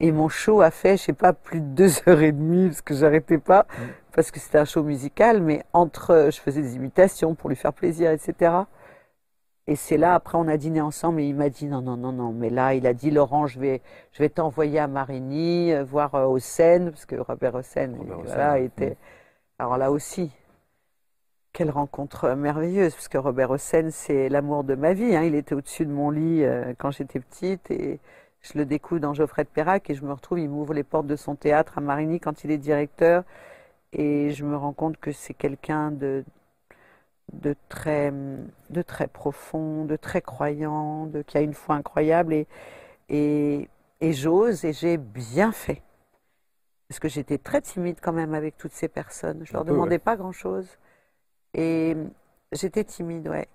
Et 0.00 0.10
mon 0.10 0.28
show 0.28 0.62
a 0.62 0.70
fait, 0.70 0.96
je 0.96 1.02
sais 1.04 1.12
pas, 1.12 1.32
plus 1.32 1.60
de 1.60 1.66
deux 1.66 1.90
heures 2.08 2.20
et 2.22 2.32
demie, 2.32 2.68
parce 2.68 2.82
que 2.82 2.94
j'arrêtais 2.94 3.38
pas, 3.38 3.66
Mhm. 3.78 3.84
parce 4.14 4.30
que 4.30 4.40
c'était 4.40 4.58
un 4.58 4.64
show 4.64 4.82
musical, 4.82 5.40
mais 5.42 5.64
entre, 5.72 6.28
je 6.32 6.40
faisais 6.40 6.60
des 6.62 6.74
imitations 6.76 7.34
pour 7.34 7.48
lui 7.50 7.56
faire 7.56 7.72
plaisir, 7.72 8.10
etc. 8.10 8.52
Et 9.68 9.76
c'est 9.76 9.96
là, 9.96 10.14
après, 10.14 10.38
on 10.38 10.48
a 10.48 10.56
dîné 10.56 10.80
ensemble, 10.80 11.20
et 11.20 11.24
il 11.24 11.36
m'a 11.36 11.48
dit, 11.48 11.66
non, 11.66 11.82
non, 11.82 11.96
non, 11.96 12.12
non, 12.12 12.32
mais 12.32 12.50
là, 12.50 12.74
il 12.74 12.86
a 12.86 12.94
dit, 12.94 13.10
Laurent, 13.12 13.46
je 13.46 13.60
vais, 13.60 13.80
je 14.12 14.18
vais 14.18 14.28
t'envoyer 14.28 14.80
à 14.80 14.88
Marigny, 14.88 15.72
euh, 15.72 15.84
voir 15.84 16.14
euh, 16.16 16.26
Hossein, 16.26 16.90
parce 16.90 17.06
que 17.06 17.14
Robert 17.16 17.54
Hossein, 17.54 17.94
Robert 17.96 18.18
Hossein, 18.18 18.34
voilà, 18.34 18.52
ouais. 18.54 18.64
était, 18.64 18.96
alors 19.60 19.78
là 19.78 19.92
aussi, 19.92 20.32
quelle 21.52 21.70
rencontre 21.70 22.30
merveilleuse, 22.34 22.94
parce 22.94 23.08
que 23.08 23.18
Robert 23.18 23.50
Hossein, 23.50 23.90
c'est 23.90 24.28
l'amour 24.28 24.64
de 24.64 24.74
ma 24.74 24.94
vie. 24.94 25.14
hein. 25.14 25.22
Il 25.22 25.34
était 25.34 25.54
au-dessus 25.54 25.86
de 25.86 25.92
mon 25.92 26.10
lit 26.10 26.42
euh, 26.44 26.72
quand 26.78 26.90
j'étais 26.90 27.20
petite 27.20 27.70
et 27.70 28.00
je 28.40 28.58
le 28.58 28.64
découvre 28.64 29.00
dans 29.00 29.14
Geoffrey 29.14 29.44
de 29.44 29.48
Perrac 29.48 29.88
et 29.90 29.94
je 29.94 30.04
me 30.04 30.12
retrouve, 30.12 30.40
il 30.40 30.48
m'ouvre 30.48 30.74
les 30.74 30.82
portes 30.82 31.06
de 31.06 31.16
son 31.16 31.36
théâtre 31.36 31.78
à 31.78 31.80
Marigny 31.80 32.20
quand 32.20 32.42
il 32.44 32.50
est 32.50 32.58
directeur 32.58 33.22
et 33.92 34.30
je 34.30 34.44
me 34.44 34.56
rends 34.56 34.72
compte 34.72 34.96
que 34.96 35.12
c'est 35.12 35.34
quelqu'un 35.34 35.90
de, 35.90 36.24
de, 37.32 37.54
très, 37.68 38.12
de 38.70 38.82
très 38.82 39.06
profond, 39.08 39.84
de 39.84 39.96
très 39.96 40.22
croyant, 40.22 41.06
de, 41.06 41.22
qui 41.22 41.38
a 41.38 41.40
une 41.40 41.54
foi 41.54 41.76
incroyable 41.76 42.34
et, 42.34 42.46
et, 43.08 43.68
et 44.00 44.12
j'ose 44.12 44.64
et 44.64 44.72
j'ai 44.72 44.96
bien 44.98 45.52
fait. 45.52 45.82
Parce 46.88 47.00
que 47.00 47.08
j'étais 47.08 47.38
très 47.38 47.60
timide 47.62 47.98
quand 48.02 48.12
même 48.12 48.34
avec 48.34 48.56
toutes 48.58 48.72
ces 48.72 48.88
personnes. 48.88 49.44
Je 49.46 49.54
Un 49.54 49.58
leur 49.58 49.64
peu, 49.64 49.72
demandais 49.72 49.94
ouais. 49.94 49.98
pas 49.98 50.16
grand-chose. 50.16 50.78
Et 51.54 51.96
j'étais 52.52 52.84
timide, 52.84 53.28
ouais. 53.28 53.48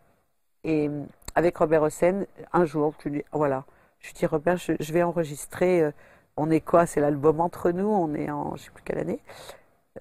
Et 0.64 0.90
avec 1.36 1.58
Robert 1.58 1.84
Hossein, 1.84 2.26
un 2.54 2.66
jour, 2.66 2.96
tu 2.98 3.12
dis, 3.12 3.24
voilà, 3.32 3.66
Je 4.00 4.08
lui 4.08 4.14
dis 4.16 4.26
Robert, 4.26 4.58
je, 4.58 4.74
je 4.80 4.94
vais 4.94 5.04
enregistrer. 5.04 5.84
euh, 5.84 5.92
on 6.36 6.50
est 6.52 6.62
quoi? 6.62 6.86
C'est 6.86 7.00
l'album 7.02 7.40
Entre 7.42 7.72
nous. 7.72 7.88
On 7.88 8.14
est 8.14 8.30
en 8.32 8.56
je 8.56 8.64
sais 8.66 8.72
plus 8.72 8.84
quelle 8.84 9.00
année. 9.00 9.22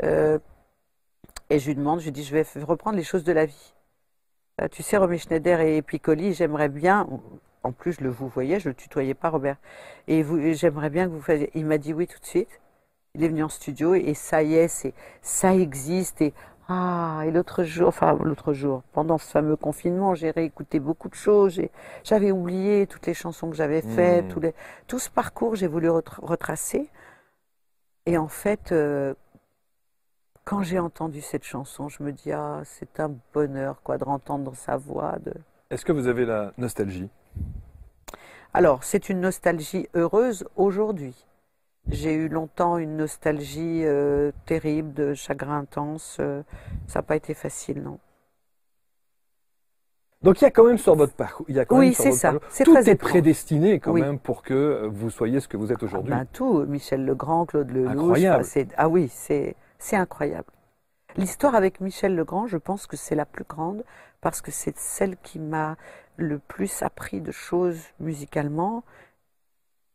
Euh, 0.03 0.39
et 1.51 1.59
je 1.59 1.67
lui 1.69 1.75
demande, 1.77 2.01
je 2.01 2.05
lui 2.07 2.13
dis, 2.13 2.25
je 2.25 2.35
vais 2.35 2.45
reprendre 2.63 2.97
les 2.97 3.05
choses 3.05 3.25
de 3.25 3.33
la 3.33 3.47
vie. 3.47 3.75
Euh, 4.61 4.69
tu 4.69 4.83
sais, 4.83 4.97
Romy 4.97 5.19
Schneider 5.19 5.61
et 5.61 5.83
Piccoli, 5.83 6.33
j'aimerais 6.35 6.69
bien. 6.69 7.07
En 7.63 7.73
plus, 7.73 7.95
je 7.95 8.05
le 8.05 8.11
vous 8.11 8.29
voyais, 8.29 8.61
je 8.61 8.69
le 8.69 8.75
tutoyais 8.75 9.15
pas, 9.15 9.29
Robert. 9.31 9.57
Et 10.09 10.25
j'aimerais 10.55 10.91
bien 10.91 11.07
que 11.07 11.11
vous 11.13 11.21
fassiez. 11.21 11.51
Il 11.55 11.67
m'a 11.67 11.79
dit 11.79 11.93
oui 11.93 12.07
tout 12.07 12.19
de 12.21 12.25
suite. 12.27 12.61
Il 13.15 13.25
est 13.25 13.29
venu 13.29 13.43
en 13.43 13.49
studio 13.49 13.95
et 13.95 14.15
ça 14.15 14.43
y 14.43 14.55
est, 14.55 14.69
c'est 14.69 14.93
ça 15.23 15.55
existe 15.55 16.21
et 16.21 16.35
ah 16.69 17.23
et 17.25 17.31
l'autre 17.31 17.63
jour, 17.65 17.89
enfin 17.89 18.19
l'autre 18.23 18.53
jour, 18.53 18.83
pendant 18.93 19.19
ce 19.19 19.31
fameux 19.31 19.57
confinement, 19.57 20.15
j'ai 20.15 20.31
réécouté 20.33 20.81
beaucoup 20.81 21.09
de 21.09 21.15
choses. 21.15 21.61
J'avais 22.05 22.31
oublié 22.33 22.87
toutes 22.87 23.07
les 23.07 23.15
chansons 23.15 23.49
que 23.51 23.57
j'avais 23.57 23.83
faites, 23.83 24.27
Mmh. 24.27 24.29
tous 24.29 24.41
les, 24.41 24.55
tout 24.87 24.99
ce 24.99 25.09
parcours, 25.09 25.55
j'ai 25.55 25.67
voulu 25.69 25.89
retra- 25.89 26.21
retracer. 26.25 26.91
Et 28.07 28.19
en 28.19 28.29
fait, 28.29 28.73
euh, 28.73 29.15
quand 30.47 30.63
j'ai 30.63 30.79
entendu 30.79 31.21
cette 31.21 31.43
chanson, 31.45 31.89
je 31.89 32.03
me 32.05 32.13
dis 32.13 32.31
ah 32.33 32.61
c'est 32.65 33.01
un 33.01 33.13
bonheur 33.35 33.83
quoi 33.83 33.99
de 33.99 34.05
entendre 34.05 34.55
sa 34.55 34.77
voix. 34.77 35.17
De... 35.25 35.35
Est-ce 35.71 35.85
que 35.85 35.93
vous 35.93 36.07
avez 36.07 36.25
la 36.25 36.53
nostalgie? 36.57 37.11
Alors 38.55 38.85
c'est 38.85 39.09
une 39.11 39.21
nostalgie 39.21 39.89
heureuse 39.95 40.47
aujourd'hui. 40.57 41.27
J'ai 41.89 42.15
eu 42.15 42.29
longtemps 42.29 42.79
une 42.79 42.97
nostalgie 42.97 43.83
euh, 43.85 44.31
terrible, 44.47 44.95
de 44.95 45.15
chagrin 45.15 45.59
intense. 45.59 46.17
euh, 46.21 46.43
ça 46.87 47.01
n'a 47.01 47.03
pas 47.03 47.17
été 47.17 47.35
facile, 47.35 47.83
non. 47.83 47.99
Donc 50.23 50.41
il 50.41 50.45
y 50.45 50.47
a 50.47 50.51
quand 50.51 50.65
même 50.65 50.79
sur 50.79 50.95
votre 50.97 51.13
parcours, 51.15 51.47
il 51.49 51.57
y 51.57 51.61
a 51.61 51.65
quand 51.65 51.77
Oui, 51.79 51.87
même 51.87 51.95
sur 51.95 52.05
votre 52.05 52.17
ça. 52.17 52.31
parcours- 52.33 52.49
C'est 52.51 52.65
tout 52.65 52.73
très 52.73 52.89
est 52.89 52.93
étrange. 52.95 53.11
prédestiné 53.11 53.79
quand 53.81 53.93
Oui. 53.93 54.01
même 54.01 54.19
pour 54.19 54.43
que 54.43 54.87
vous 54.93 55.11
soyez 55.11 55.39
ce 55.41 55.47
que 55.49 55.57
vous 55.57 55.73
êtes 55.73 55.79
Ah 55.83 55.85
aujourd'hui. 55.85 56.11
ben, 56.13 56.25
tout, 56.33 56.65
Michel 56.67 57.05
Legrand, 57.05 57.47
Claude 57.47 57.71
Lelouch. 57.71 57.93
Incroyable. 57.93 58.45
enfin, 58.45 58.63
ah 58.77 58.89
oui, 58.89 59.09
c'est 59.13 59.55
c'est 59.79 59.97
incroyable. 59.97 60.51
L'histoire 61.17 61.55
avec 61.55 61.81
Michel 61.81 62.15
Legrand, 62.15 62.47
je 62.47 62.59
pense 62.59 62.87
que 62.87 62.97
c'est 62.97 63.15
la 63.15 63.25
plus 63.25 63.45
grande 63.45 63.85
parce 64.21 64.43
que 64.43 64.51
c'est 64.51 64.77
celle 64.77 65.17
qui 65.19 65.39
m'a 65.39 65.77
le 66.17 66.39
plus 66.39 66.83
appris 66.83 67.21
de 67.21 67.33
choses 67.33 67.83
musicalement 68.01 68.85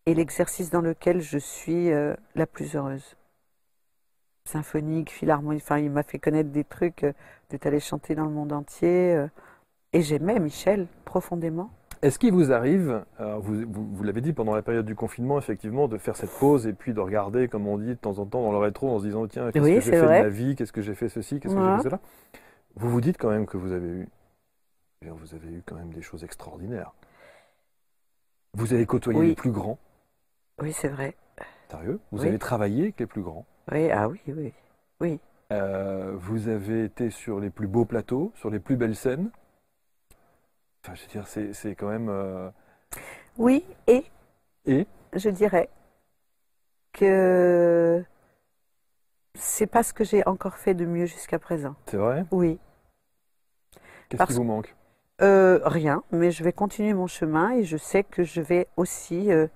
et 0.05 0.13
l'exercice 0.15 0.71
dans 0.71 0.81
lequel 0.81 1.21
je 1.21 1.37
suis 1.37 1.91
euh, 1.91 2.15
la 2.35 2.47
plus 2.47 2.75
heureuse. 2.75 3.15
Symphonique, 4.45 5.11
philharmonique, 5.11 5.63
enfin, 5.63 5.77
il 5.77 5.91
m'a 5.91 6.03
fait 6.03 6.17
connaître 6.17 6.49
des 6.49 6.63
trucs, 6.63 7.03
euh, 7.03 7.13
d'être 7.49 7.67
allé 7.67 7.79
chanter 7.79 8.15
dans 8.15 8.25
le 8.25 8.31
monde 8.31 8.51
entier. 8.53 9.13
euh, 9.13 9.27
et 9.93 10.01
j'aimais 10.01 10.39
Michel 10.39 10.87
profondément. 11.05 11.69
Est-ce 12.01 12.17
qu'il 12.17 12.33
vous 12.33 12.51
arrive, 12.51 13.05
vous, 13.19 13.63
vous, 13.69 13.87
vous 13.93 14.03
l'avez 14.03 14.21
dit 14.21 14.33
pendant 14.33 14.55
la 14.55 14.63
période 14.63 14.85
du 14.87 14.95
confinement, 14.95 15.37
effectivement, 15.37 15.87
de 15.87 15.97
faire 15.99 16.15
cette 16.15 16.31
pause 16.31 16.65
et 16.65 16.73
puis 16.73 16.93
de 16.93 16.99
regarder, 16.99 17.47
comme 17.47 17.67
on 17.67 17.77
dit 17.77 17.85
de 17.89 17.93
temps 17.93 18.17
en 18.17 18.25
temps 18.25 18.41
dans 18.41 18.51
le 18.51 18.57
rétro, 18.57 18.89
en 18.89 18.99
se 18.99 19.05
disant 19.05 19.27
tiens, 19.27 19.51
qu'est-ce 19.51 19.63
Oui, 19.63 19.75
que 19.75 19.81
j'ai 19.81 19.91
fait 19.91 19.99
vrai. 19.99 20.17
de 20.19 20.23
ma 20.23 20.29
vie, 20.29 20.55
qu'est-ce 20.55 20.73
que 20.73 20.81
j'ai 20.81 20.95
fait 20.95 21.09
ceci, 21.09 21.39
qu'est-ce 21.39 21.55
que 21.55 21.61
j'ai 21.61 21.77
fait 21.77 21.83
cela? 21.89 21.99
Vous 22.75 22.89
vous 22.89 23.01
dites 23.01 23.17
quand 23.19 23.29
même 23.29 23.45
que 23.45 23.57
vous 23.57 23.71
avez 23.71 23.87
eu, 23.87 24.09
eh 25.05 25.09
vous 25.09 25.35
avez 25.35 25.49
eu 25.49 25.63
quand 25.65 25.75
même 25.75 25.93
des 25.93 26.01
choses 26.01 26.23
extraordinaires. 26.23 26.93
Vous 28.53 28.73
avez 28.73 28.85
côtoyé 28.87 29.19
Oui. 29.19 29.27
les 29.27 29.35
plus 29.35 29.51
grands, 29.51 29.77
Oui, 30.61 30.73
c'est 30.73 30.87
vrai. 30.89 31.15
sérieux? 31.69 31.99
Vous 32.11 32.21
Oui. 32.21 32.27
avez 32.29 32.39
travaillé 32.39 32.83
avec 32.83 32.99
les 32.99 33.05
plus 33.05 33.21
grands. 33.21 33.45
Oui, 33.71 33.91
ah 33.91 34.07
oui, 34.09 34.19
oui. 34.27 34.53
Oui. 34.99 35.19
Euh, 35.53 36.13
vous 36.17 36.47
avez 36.47 36.85
été 36.85 37.11
sur 37.11 37.39
les 37.39 37.49
plus 37.49 37.67
beaux 37.67 37.85
plateaux, 37.85 38.31
sur 38.35 38.49
les 38.49 38.59
plus 38.59 38.75
belles 38.75 38.95
scènes. 38.95 39.29
Enfin, 40.83 40.95
je 40.95 41.01
veux 41.03 41.07
dire, 41.09 41.27
c'est 41.27 41.53
c'est 41.53 41.75
quand 41.75 41.89
même. 41.89 42.09
euh, 42.09 42.49
Oui, 43.37 43.63
et 43.87 44.03
Et 44.65 44.87
je 45.13 45.29
dirais 45.29 45.69
que 46.93 48.03
c'est 49.35 49.67
pas 49.67 49.83
ce 49.83 49.91
que 49.93 50.05
j'ai 50.05 50.25
encore 50.25 50.55
fait 50.55 50.73
de 50.73 50.85
mieux 50.85 51.05
jusqu'à 51.05 51.37
présent. 51.39 51.75
c'est 51.87 51.97
vrai? 51.97 52.25
Oui. 52.31 52.59
Qu'est-ce 54.09 54.19
Parce 54.19 54.29
qui 54.29 54.33
vous 54.33 54.43
manque? 54.43 54.75
Euh, 55.21 55.59
rien, 55.65 56.03
mais 56.11 56.31
je 56.31 56.43
vais 56.43 56.53
continuer 56.53 56.93
mon 56.93 57.07
chemin 57.07 57.51
et 57.51 57.63
je 57.63 57.77
sais 57.77 58.03
que 58.03 58.23
je 58.23 58.41
vais 58.41 58.67
aussi, 58.75 59.31
euh, 59.31 59.47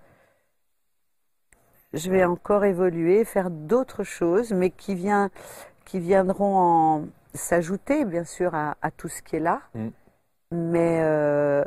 je 1.94 2.12
vais 2.12 2.24
encore 2.26 2.66
évoluer, 2.66 3.24
faire 3.26 3.50
d'autres 3.50 4.04
choses, 4.04 4.52
mais 4.52 4.70
qui, 4.70 4.96
vient, 4.96 5.30
qui 5.86 6.00
viendront 6.00 6.58
en 6.58 7.06
s'ajouter, 7.34 8.06
bien 8.06 8.24
sûr, 8.26 8.56
à, 8.56 8.78
à 8.82 8.92
tout 8.92 9.08
ce 9.10 9.22
qui 9.22 9.38
est 9.38 9.40
là. 9.42 9.62
Mm. 9.76 9.92
Mais 10.52 11.00
euh, 11.02 11.64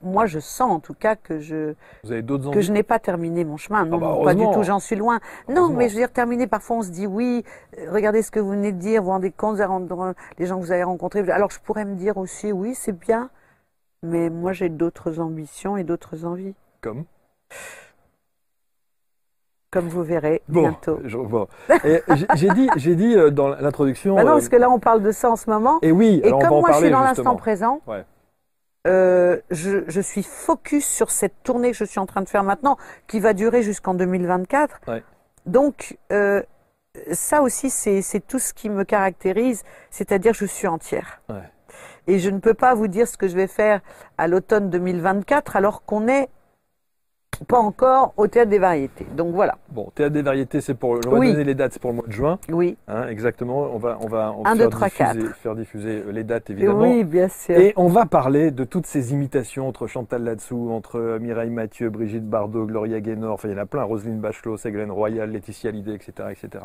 moi, 0.00 0.26
je 0.26 0.38
sens 0.38 0.70
en 0.70 0.80
tout 0.80 0.94
cas 0.94 1.16
que 1.16 1.40
je, 1.40 1.74
que 2.02 2.70
n'ai 2.70 2.82
pas 2.82 2.98
terminé 2.98 3.44
mon 3.44 3.56
chemin. 3.56 3.84
Non, 3.84 3.98
bah, 3.98 4.06
non, 4.06 4.24
pas 4.24 4.34
du 4.34 4.44
tout, 4.52 4.62
j'en 4.62 4.78
suis 4.78 4.96
loin. 4.96 5.20
Non, 5.48 5.68
mais 5.68 5.88
je 5.88 5.94
veux 5.94 6.00
dire, 6.00 6.12
terminer, 6.12 6.46
parfois 6.46 6.76
on 6.78 6.82
se 6.82 6.90
dit 6.90 7.06
oui, 7.06 7.44
euh, 7.78 7.90
regardez 7.90 8.22
ce 8.22 8.30
que 8.30 8.40
vous 8.40 8.50
venez 8.50 8.72
de 8.72 8.78
dire, 8.78 9.02
vous 9.02 9.10
rendez 9.10 9.30
compte, 9.30 9.58
les 10.38 10.46
gens 10.46 10.58
que 10.58 10.64
vous 10.64 10.72
avez 10.72 10.84
rencontrés. 10.84 11.28
Alors 11.30 11.50
je 11.50 11.60
pourrais 11.60 11.84
me 11.84 11.96
dire 11.96 12.16
aussi, 12.16 12.52
oui, 12.52 12.74
c'est 12.74 12.98
bien, 12.98 13.30
mais 14.02 14.30
moi 14.30 14.52
j'ai 14.52 14.68
d'autres 14.68 15.20
ambitions 15.20 15.76
et 15.76 15.84
d'autres 15.84 16.24
envies, 16.24 16.54
Comme? 16.80 17.04
Comme 19.76 19.88
vous 19.88 20.02
verrez 20.02 20.40
Bon, 20.48 20.62
bientôt. 20.62 20.98
je- 21.04 21.18
bon. 21.18 21.46
J'ai- 22.34 22.48
dit, 22.50 22.68
j'ai 22.76 22.94
dit 22.94 23.14
euh, 23.14 23.30
dans 23.30 23.48
l'introduction. 23.48 24.14
Bah 24.16 24.24
non, 24.24 24.30
euh, 24.30 24.32
parce 24.34 24.48
que 24.48 24.56
là 24.56 24.70
on 24.70 24.78
parle 24.78 25.02
de 25.02 25.12
ça 25.12 25.30
en 25.30 25.36
ce 25.36 25.50
moment. 25.50 25.78
Et 25.82 25.92
oui, 25.92 26.20
Et 26.24 26.28
alors 26.28 26.38
on 26.38 26.42
va 26.42 26.48
comme 26.48 26.56
en 26.56 26.60
moi 26.60 26.68
je 26.70 26.72
parler 26.74 26.86
suis 26.86 26.92
dans 26.92 27.00
l'instant 27.02 27.36
présent, 27.36 27.80
Ouais. 27.86 28.04
euh, 28.86 29.38
je, 29.50 29.84
je 29.88 30.00
suis 30.00 30.22
focus 30.22 30.86
sur 30.86 31.10
cette 31.10 31.34
tournée 31.42 31.70
que 31.72 31.76
je 31.76 31.84
suis 31.84 31.98
en 32.00 32.06
train 32.06 32.22
de 32.22 32.28
faire 32.28 32.44
maintenant, 32.44 32.76
qui 33.06 33.20
va 33.20 33.34
durer 33.34 33.62
jusqu'en 33.62 33.94
2024. 33.94 34.80
Ouais. 34.88 35.02
Donc, 35.44 35.98
euh, 36.12 36.42
ça 37.12 37.42
aussi, 37.42 37.68
c'est 37.70 38.26
tout 38.26 38.38
ce 38.38 38.54
qui 38.54 38.70
me 38.70 38.84
caractérise, 38.84 39.62
c'est-à-dire 39.90 40.32
je 40.34 40.46
suis 40.46 40.66
entière. 40.66 41.20
Ouais. 41.28 41.36
Et 42.06 42.18
je 42.18 42.30
ne 42.30 42.38
peux 42.38 42.54
pas 42.54 42.74
vous 42.74 42.86
dire 42.88 43.06
ce 43.08 43.18
que 43.18 43.28
je 43.28 43.36
vais 43.36 43.48
faire 43.48 43.80
à 44.16 44.28
l'automne 44.28 44.70
2024 44.70 45.56
alors 45.56 45.84
qu'on 45.84 46.00
n'est 46.02 46.28
pas 47.48 47.58
encore 47.58 48.14
au 48.16 48.26
théâtre 48.28 48.50
des 48.50 48.58
variétés. 48.58 49.06
Donc 49.14 49.34
voilà. 49.34 49.58
Bon, 49.68 49.90
théâtre 49.94 50.14
des 50.14 50.22
variétés, 50.22 50.60
c'est 50.62 50.74
pour. 50.74 51.02
Je 51.02 51.08
vais 51.08 51.18
Oui. 51.18 51.32
donner 51.32 51.44
les 51.44 51.54
dates, 51.54 51.72
c'est 51.74 51.82
pour 51.82 51.90
le 51.90 51.96
mois 51.96 52.06
de 52.06 52.12
juin, 52.12 52.38
Oui. 52.50 52.76
hein, 52.88 53.08
exactement. 53.08 53.68
On 53.74 53.78
va, 53.78 53.98
on 54.00 54.06
va, 54.08 54.32
on 54.36 54.42
va 54.42 54.50
Un, 54.50 54.56
faire, 54.56 54.64
deux, 54.64 54.70
trois, 54.70 54.88
diffuser, 54.88 55.04
quatre. 55.22 55.36
faire 55.36 55.54
diffuser 55.54 56.02
euh, 56.06 56.12
les 56.12 56.24
dates 56.24 56.48
évidemment. 56.48 56.80
Oui, 56.80 57.04
bien 57.04 57.28
sûr. 57.28 57.56
Et 57.58 57.74
on 57.76 57.88
va 57.88 58.06
parler 58.06 58.50
de 58.50 58.64
toutes 58.64 58.86
ces 58.86 59.12
imitations 59.12 59.68
entre 59.68 59.86
Chantal 59.86 60.24
Latsou, 60.24 60.70
entre 60.70 60.98
euh, 60.98 61.18
Mireille 61.18 61.50
Mathieu, 61.50 61.90
Brigitte 61.90 62.24
Bardot, 62.26 62.64
Gloria 62.64 63.00
Gaynor, 63.00 63.34
enfin 63.34 63.48
il 63.48 63.52
y 63.52 63.54
en 63.54 63.62
a 63.62 63.66
plein, 63.66 63.82
Roselyne 63.82 64.18
Bachelot, 64.18 64.56
Ségolène 64.56 64.90
Royal, 64.90 65.30
Laetitia 65.30 65.68
Hallyday, 65.70 65.94
etc. 65.94 66.12
etc. 66.30 66.64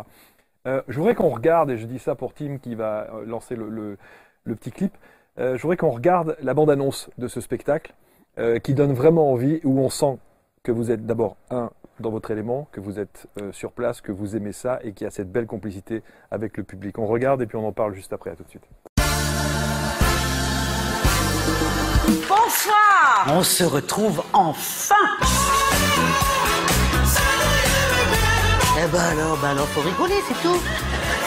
Euh, 0.67 0.81
je 0.87 0.97
voudrais 0.97 1.15
qu'on 1.15 1.29
regarde, 1.29 1.69
et 1.71 1.77
je 1.77 1.85
dis 1.85 1.99
ça 1.99 2.15
pour 2.15 2.33
Tim 2.33 2.57
qui 2.61 2.75
va 2.75 3.07
lancer 3.25 3.55
le, 3.55 3.67
le- 3.67 3.97
le 4.45 4.55
petit 4.55 4.71
clip, 4.71 4.93
euh, 5.37 5.57
je 5.57 5.61
voudrais 5.61 5.75
qu'on 5.77 5.89
regarde 5.89 6.37
la 6.41 6.53
bande-annonce 6.53 7.09
de 7.17 7.27
ce 7.27 7.41
spectacle 7.41 7.93
euh, 8.39 8.57
qui 8.59 8.73
donne 8.73 8.93
vraiment 8.93 9.31
envie, 9.33 9.59
où 9.65 9.79
on 9.79 9.89
sent 9.89 10.17
que 10.63 10.71
vous 10.71 10.91
êtes 10.91 11.05
d'abord, 11.05 11.37
un, 11.49 11.71
dans 11.99 12.11
votre 12.11 12.29
élément, 12.31 12.67
que 12.71 12.79
vous 12.79 12.99
êtes 12.99 13.27
euh, 13.39 13.51
sur 13.51 13.71
place, 13.71 13.99
que 14.01 14.11
vous 14.11 14.35
aimez 14.35 14.51
ça 14.51 14.79
et 14.83 14.93
qu'il 14.93 15.05
y 15.05 15.07
a 15.07 15.11
cette 15.11 15.31
belle 15.31 15.47
complicité 15.47 16.03
avec 16.29 16.57
le 16.57 16.63
public. 16.63 16.99
On 16.99 17.07
regarde 17.07 17.41
et 17.41 17.47
puis 17.47 17.57
on 17.57 17.67
en 17.67 17.71
parle 17.71 17.93
juste 17.93 18.13
après, 18.13 18.29
à 18.31 18.35
tout 18.35 18.43
de 18.43 18.49
suite. 18.49 18.63
Bonsoir 22.27 23.25
On 23.27 23.41
se 23.43 23.63
retrouve 23.63 24.23
enfin 24.33 24.95
Eh 28.77 28.87
ben 28.91 28.99
alors, 28.99 29.37
ben 29.37 29.49
alors, 29.49 29.67
faut 29.67 29.81
rigoler, 29.81 30.19
c'est 30.27 30.47
tout. 30.47 30.59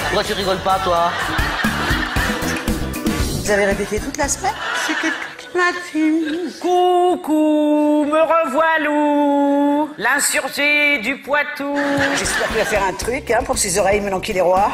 Pourquoi 0.05 0.24
tu 0.24 0.32
rigoles 0.32 0.62
pas, 0.64 0.78
toi? 0.85 1.11
Vous 3.43 3.51
avez 3.51 3.66
répété 3.66 4.01
toute 4.01 4.16
la 4.16 4.28
semaine? 4.28 4.55
C'est 4.87 4.95
que 4.95 5.14
toute 5.55 5.61
la 5.61 5.73
team. 5.91 6.51
Coucou, 6.61 8.05
me 8.05 8.21
revoilou, 8.21 9.91
l'insurgé 9.99 10.99
du 10.99 11.17
Poitou. 11.19 11.77
J'espère 12.17 12.49
qu'il 12.49 12.59
va 12.59 12.65
faire 12.65 12.83
un 12.85 12.93
truc, 12.93 13.31
hein, 13.31 13.43
pour 13.45 13.59
ses 13.59 13.79
oreilles 13.79 14.01
maintenant 14.01 14.21
qu'il 14.21 14.37
est 14.37 14.41
roi. 14.41 14.71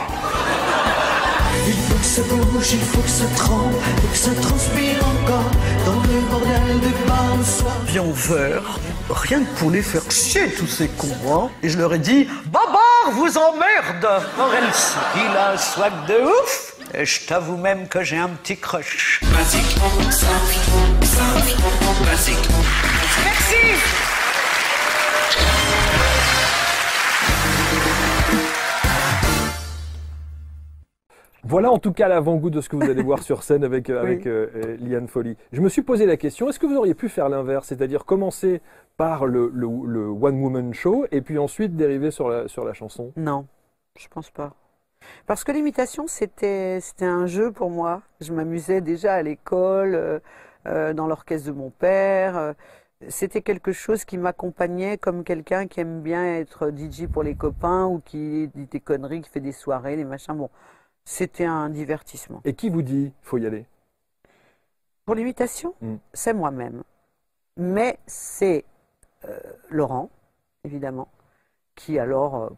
Il 1.66 1.74
faut 1.74 1.94
que 1.94 2.04
ça 2.04 2.22
bouge, 2.22 2.72
il 2.72 2.80
faut 2.80 3.00
que 3.00 3.08
ça 3.08 3.24
tremble, 3.36 3.74
et 4.04 4.12
que 4.12 4.16
ça 4.16 4.30
transpire 4.40 4.98
encore 4.98 5.50
dans 5.86 6.00
le 6.02 6.20
bordel 6.30 6.80
le 7.38 7.44
soir. 7.44 7.76
viens 7.86 8.04
vers, 8.12 8.78
rien 9.10 9.40
que 9.40 9.58
pour 9.58 9.70
les 9.70 9.82
faire 9.82 10.10
chier 10.10 10.50
tous 10.52 10.66
ces 10.66 10.88
cons, 10.88 11.08
hein. 11.28 11.50
Et 11.62 11.68
je 11.68 11.78
leur 11.78 11.92
ai 11.94 11.98
dit, 11.98 12.28
Babar 12.46 13.12
vous 13.12 13.36
emmerde 13.38 14.08
elle 14.56 14.70
il 15.16 15.36
a 15.36 15.52
un 15.52 15.56
swag 15.56 15.92
de 16.06 16.24
ouf 16.24 16.79
je 16.94 17.26
t'avoue 17.26 17.56
même 17.56 17.88
que 17.88 18.02
j'ai 18.02 18.16
un 18.16 18.28
petit 18.28 18.56
crush. 18.56 19.20
Basique, 19.32 19.78
simple, 20.10 21.04
simple, 21.04 22.04
basique. 22.04 22.48
Merci. 23.24 23.76
Voilà 31.42 31.70
en 31.72 31.78
tout 31.78 31.92
cas 31.92 32.06
l'avant-goût 32.06 32.50
de 32.50 32.60
ce 32.60 32.68
que 32.68 32.76
vous 32.76 32.82
allez 32.82 33.02
voir 33.02 33.22
sur 33.22 33.42
scène 33.42 33.64
avec, 33.64 33.88
euh, 33.88 34.02
Oui. 34.02 34.10
avec 34.10 34.26
euh, 34.26 34.48
euh, 34.56 34.76
Liane 34.76 35.08
Folly. 35.08 35.36
Je 35.52 35.60
me 35.62 35.68
suis 35.70 35.80
posé 35.82 36.04
la 36.04 36.16
question, 36.18 36.48
est-ce 36.50 36.58
que 36.58 36.66
vous 36.66 36.76
auriez 36.76 36.94
pu 36.94 37.08
faire 37.08 37.28
l'inverse, 37.30 37.68
c'est-à-dire 37.68 38.04
commencer 38.04 38.60
par 38.98 39.24
le, 39.24 39.50
le- 39.54 39.86
le 39.86 40.06
one-woman 40.08 40.74
show 40.74 41.06
et 41.10 41.22
puis 41.22 41.38
ensuite 41.38 41.76
dériver 41.76 42.10
sur 42.10 42.28
la, 42.28 42.46
sur 42.46 42.62
la 42.64 42.74
chanson? 42.74 43.12
Non, 43.16 43.46
je 43.98 44.06
pense 44.08 44.30
pas. 44.30 44.52
Parce 45.26 45.44
que 45.44 45.52
l'imitation, 45.52 46.06
c'était 46.06 46.80
c'était 46.80 47.04
un 47.04 47.26
jeu 47.26 47.52
pour 47.52 47.70
moi. 47.70 48.02
Je 48.20 48.32
m'amusais 48.32 48.80
déjà 48.80 49.14
à 49.14 49.22
l'école, 49.22 49.94
euh, 49.94 50.18
euh, 50.66 50.92
dans 50.92 51.06
l'orchestre 51.06 51.48
de 51.48 51.52
mon 51.52 51.70
père. 51.70 52.54
C'était 53.08 53.40
quelque 53.40 53.72
chose 53.72 54.04
qui 54.04 54.18
m'accompagnait 54.18 54.98
comme 54.98 55.24
quelqu'un 55.24 55.66
qui 55.66 55.80
aime 55.80 56.02
bien 56.02 56.34
être 56.34 56.70
DJ 56.70 57.06
pour 57.06 57.22
les 57.22 57.34
copains 57.34 57.86
ou 57.86 58.00
qui 58.00 58.48
dit 58.54 58.66
des 58.66 58.80
conneries, 58.80 59.22
qui 59.22 59.30
fait 59.30 59.40
des 59.40 59.52
soirées, 59.52 59.96
des 59.96 60.04
machins. 60.04 60.34
Bon, 60.34 60.50
c'était 61.04 61.46
un 61.46 61.70
divertissement. 61.70 62.42
Et 62.44 62.54
qui 62.54 62.68
vous 62.68 62.82
dit 62.82 63.12
faut 63.22 63.38
y 63.38 63.46
aller? 63.46 63.66
Pour 65.06 65.14
l'imitation, 65.14 65.74
Mm. 65.80 65.94
c'est 66.12 66.34
moi-même. 66.34 66.82
Mais 67.56 67.98
c'est 68.06 68.64
euh, 69.24 69.38
Laurent, 69.70 70.10
évidemment, 70.64 71.08
qui 71.74 71.98
alors 71.98 72.36
euh, 72.36 72.48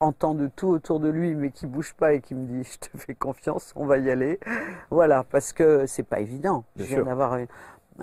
entend 0.00 0.34
de 0.34 0.48
tout 0.48 0.68
autour 0.68 0.98
de 0.98 1.08
lui, 1.10 1.34
mais 1.34 1.50
qui 1.50 1.66
bouge 1.66 1.92
pas 1.94 2.14
et 2.14 2.20
qui 2.20 2.34
me 2.34 2.46
dit 2.46 2.64
Je 2.64 2.78
te 2.88 2.96
fais 2.98 3.14
confiance, 3.14 3.72
on 3.76 3.84
va 3.86 3.98
y 3.98 4.10
aller. 4.10 4.40
Voilà, 4.90 5.24
parce 5.30 5.52
que 5.52 5.86
c'est 5.86 6.02
pas 6.02 6.20
évident. 6.20 6.64
Bien 6.74 6.84
Je 6.84 6.88
viens 6.88 6.96
sûr. 6.98 7.06
d'avoir 7.06 7.36
une, 7.36 7.46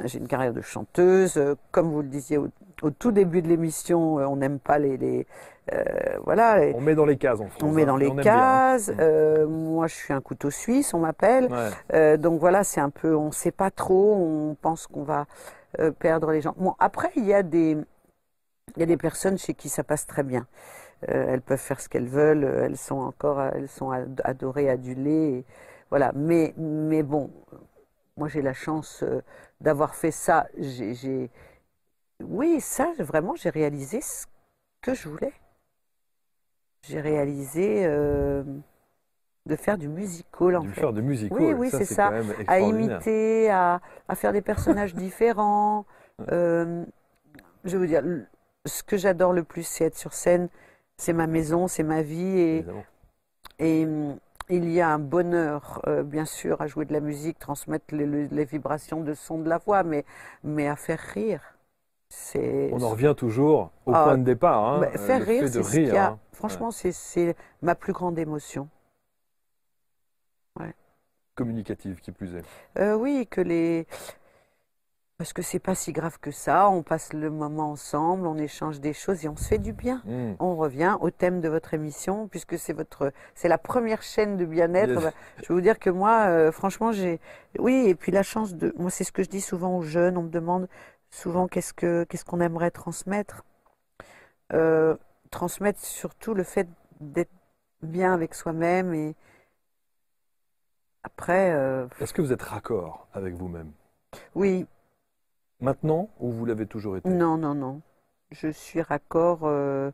j'ai 0.05 0.19
une 0.19 0.27
carrière 0.27 0.53
de 0.53 0.61
chanteuse. 0.61 1.41
Comme 1.71 1.89
vous 1.89 2.03
le 2.03 2.07
disiez 2.07 2.37
au, 2.37 2.49
au 2.83 2.91
tout 2.91 3.11
début 3.11 3.41
de 3.41 3.47
l'émission, 3.47 4.19
euh, 4.19 4.27
on 4.27 4.35
n'aime 4.37 4.59
pas 4.59 4.77
les. 4.77 4.97
les 4.97 5.25
euh, 5.73 5.83
voilà, 6.23 6.61
On 6.75 6.81
met 6.81 6.95
dans 6.95 7.05
les 7.05 7.17
cases 7.17 7.41
en 7.41 7.47
France. 7.47 7.63
on 7.63 7.71
met 7.71 7.81
hein, 7.81 7.87
dans 7.87 7.97
les 7.97 8.11
bien, 8.11 8.19
hein. 8.19 8.23
cases. 8.23 8.89
Mm. 8.89 8.97
euh, 8.99 9.47
moi, 9.47 9.87
je 9.87 9.95
suis 9.95 10.13
un 10.13 10.21
couteau 10.21 10.51
suisse, 10.51 10.93
on 10.93 10.99
m'appelle. 10.99 11.51
Ouais. 11.51 11.69
Euh, 11.93 12.17
donc 12.17 12.39
voilà, 12.39 12.63
c'est 12.63 12.79
un 12.79 12.91
peu, 12.91 13.15
on 13.15 13.27
ne 13.27 13.31
sait 13.31 13.51
pas 13.51 13.71
trop, 13.71 14.15
on 14.15 14.55
pense 14.55 14.85
qu'on 14.87 15.03
va 15.03 15.25
perdre 15.99 16.31
les 16.31 16.41
gens. 16.41 16.55
Bon, 16.57 16.73
après, 16.79 17.11
il 17.17 17.25
y 17.25 17.33
a 17.33 17.43
des, 17.43 17.77
il 18.75 18.79
y 18.79 18.83
a 18.83 18.85
des 18.85 18.97
personnes 18.97 19.37
chez 19.37 19.53
qui 19.53 19.69
ça 19.69 19.83
passe 19.83 20.07
très 20.07 20.23
bien. 20.23 20.47
Euh, 21.09 21.27
elles 21.29 21.41
peuvent 21.41 21.59
faire 21.59 21.79
ce 21.81 21.89
qu'elles 21.89 22.07
veulent, 22.09 22.43
euh, 22.45 22.65
elles 22.65 22.77
sont 22.77 22.97
encore, 22.99 23.39
euh, 23.39 23.51
elles 23.55 23.69
sont 23.69 23.91
ad- 23.91 24.21
adorées, 24.23 24.69
adulées, 24.69 25.39
et 25.39 25.45
voilà. 25.91 26.11
Mais, 26.15 26.53
mais 26.57 27.03
bon, 27.03 27.31
moi 28.17 28.27
j'ai 28.29 28.41
la 28.41 28.53
chance 28.53 29.03
d'avoir 29.61 29.95
fait 29.95 30.11
ça. 30.11 30.47
J'ai, 30.59 31.29
oui, 32.23 32.61
ça, 32.61 32.93
vraiment, 32.99 33.35
j'ai 33.35 33.49
réalisé 33.49 34.01
ce 34.01 34.25
que 34.81 34.93
je 34.95 35.09
voulais. 35.09 35.33
J'ai 36.83 37.01
réalisé 37.01 37.85
euh, 37.85 38.43
de 39.45 39.55
faire 39.55 39.77
du 39.77 39.87
musical 39.87 40.55
en 40.55 40.63
Du 40.63 40.69
fait 40.69 40.81
faire 40.81 40.93
de 40.93 41.01
musique. 41.01 41.31
Oui, 41.31 41.53
oui, 41.53 41.69
c'est 41.71 41.85
ça. 41.85 42.13
à 42.47 42.59
imiter, 42.59 43.49
à, 43.49 43.81
à 44.07 44.15
faire 44.15 44.33
des 44.33 44.41
personnages 44.41 44.95
différents. 44.95 45.85
Euh, 46.31 46.85
je 47.65 47.77
veux 47.77 47.87
dire, 47.87 48.03
ce 48.65 48.83
que 48.83 48.97
j'adore 48.97 49.33
le 49.33 49.43
plus, 49.43 49.63
c'est 49.67 49.85
être 49.85 49.97
sur 49.97 50.13
scène. 50.13 50.49
C'est 50.97 51.13
ma 51.13 51.27
maison, 51.27 51.67
c'est 51.67 51.83
ma 51.83 52.01
vie. 52.01 52.37
Et, 52.39 52.65
et, 53.59 53.85
hum, 53.85 54.17
il 54.49 54.69
y 54.71 54.81
a 54.81 54.89
un 54.89 54.99
bonheur, 54.99 55.81
euh, 55.87 56.03
bien 56.03 56.25
sûr, 56.25 56.61
à 56.61 56.67
jouer 56.67 56.85
de 56.85 56.93
la 56.93 57.01
musique, 57.01 57.39
transmettre 57.39 57.93
les, 57.95 58.05
les- 58.05 58.27
les 58.29 58.45
vibrations 58.45 59.01
de 59.01 59.13
son 59.13 59.39
de 59.39 59.49
la 59.49 59.57
voix, 59.57 59.83
mais, 59.83 60.05
mais 60.43 60.67
à 60.67 60.75
faire 60.75 60.99
rire. 60.99 61.41
On 62.71 62.81
en 62.81 62.89
revient 62.91 63.13
toujours 63.17 63.71
au 63.85 63.93
Ah, 63.93 64.03
point 64.03 64.17
de 64.17 64.23
départ. 64.23 64.63
hein, 64.63 64.79
bah, 64.81 64.97
faire 64.97 65.19
le 65.19 65.25
rire, 65.25 65.47
c'est 65.49 65.63
ce 65.63 65.71
qu'il 65.79 65.87
y 65.93 65.97
a. 65.97 66.07
hein. 66.11 66.19
Franchement, 66.33 66.71
c'est- 66.71 66.91
c'est 66.93 67.35
ma 67.61 67.75
plus 67.75 67.93
grande 67.93 68.17
émotion. 68.19 68.69
Communicative 71.35 72.01
qui 72.01 72.11
plus 72.11 72.33
est. 72.35 72.43
Euh, 72.79 72.95
oui, 72.95 73.27
que 73.29 73.41
les. 73.41 73.85
Parce 75.17 75.33
que 75.33 75.41
c'est 75.41 75.57
pas 75.59 75.73
si 75.73 75.93
grave 75.93 76.19
que 76.19 76.29
ça. 76.29 76.69
On 76.69 76.83
passe 76.83 77.11
le 77.11 77.31
moment 77.31 77.71
ensemble, 77.71 78.27
on 78.27 78.37
échange 78.37 78.79
des 78.79 78.93
choses 78.93 79.25
et 79.25 79.27
on 79.27 79.35
se 79.35 79.47
fait 79.47 79.57
du 79.57 79.73
bien. 79.73 80.03
Mm. 80.05 80.33
On 80.39 80.55
revient 80.55 80.95
au 81.01 81.09
thème 81.09 81.41
de 81.41 81.49
votre 81.49 81.73
émission, 81.73 82.27
puisque 82.27 82.59
c'est 82.59 82.73
votre, 82.73 83.11
c'est 83.33 83.47
la 83.47 83.57
première 83.57 84.03
chaîne 84.03 84.37
de 84.37 84.45
bien-être. 84.45 84.93
Yes. 84.93 85.03
Bah, 85.03 85.11
Je 85.37 85.47
vais 85.47 85.53
vous 85.55 85.61
dire 85.61 85.79
que 85.79 85.89
moi, 85.89 86.27
euh, 86.27 86.51
franchement, 86.51 86.91
j'ai, 86.91 87.19
oui, 87.57 87.85
et 87.87 87.95
puis 87.95 88.11
la 88.11 88.21
chance 88.21 88.53
de, 88.53 88.75
moi, 88.77 88.91
c'est 88.91 89.03
ce 89.03 89.11
que 89.11 89.23
je 89.23 89.29
dis 89.29 89.41
souvent 89.41 89.75
aux 89.77 89.81
jeunes. 89.81 90.17
On 90.17 90.23
me 90.23 90.29
demande 90.29 90.67
souvent 91.09 91.47
qu'est-ce 91.47 91.73
que, 91.73 92.03
qu'est-ce 92.03 92.25
qu'on 92.25 92.39
aimerait 92.39 92.69
transmettre. 92.71 93.43
Euh, 94.53 94.95
transmettre 95.31 95.79
surtout 95.83 96.35
le 96.35 96.43
fait 96.43 96.67
d'être 97.01 97.31
bien 97.81 98.13
avec 98.13 98.35
soi-même 98.35 98.93
et 98.93 99.15
après, 101.01 101.53
euh, 101.53 101.87
Est-ce 101.99 102.13
que 102.13 102.21
vous 102.21 102.33
êtes 102.33 102.43
raccord 102.43 103.07
avec 103.13 103.33
vous-même? 103.33 103.71
Oui, 104.35 104.67
Maintenant 105.59 106.09
ou 106.19 106.31
vous 106.31 106.45
l'avez 106.45 106.67
toujours 106.67 106.97
été? 106.97 107.09
Non, 107.09 107.37
non, 107.37 107.55
non. 107.55 107.81
Je 108.31 108.49
suis 108.49 108.81
raccord. 108.81 109.39
euh, 109.43 109.91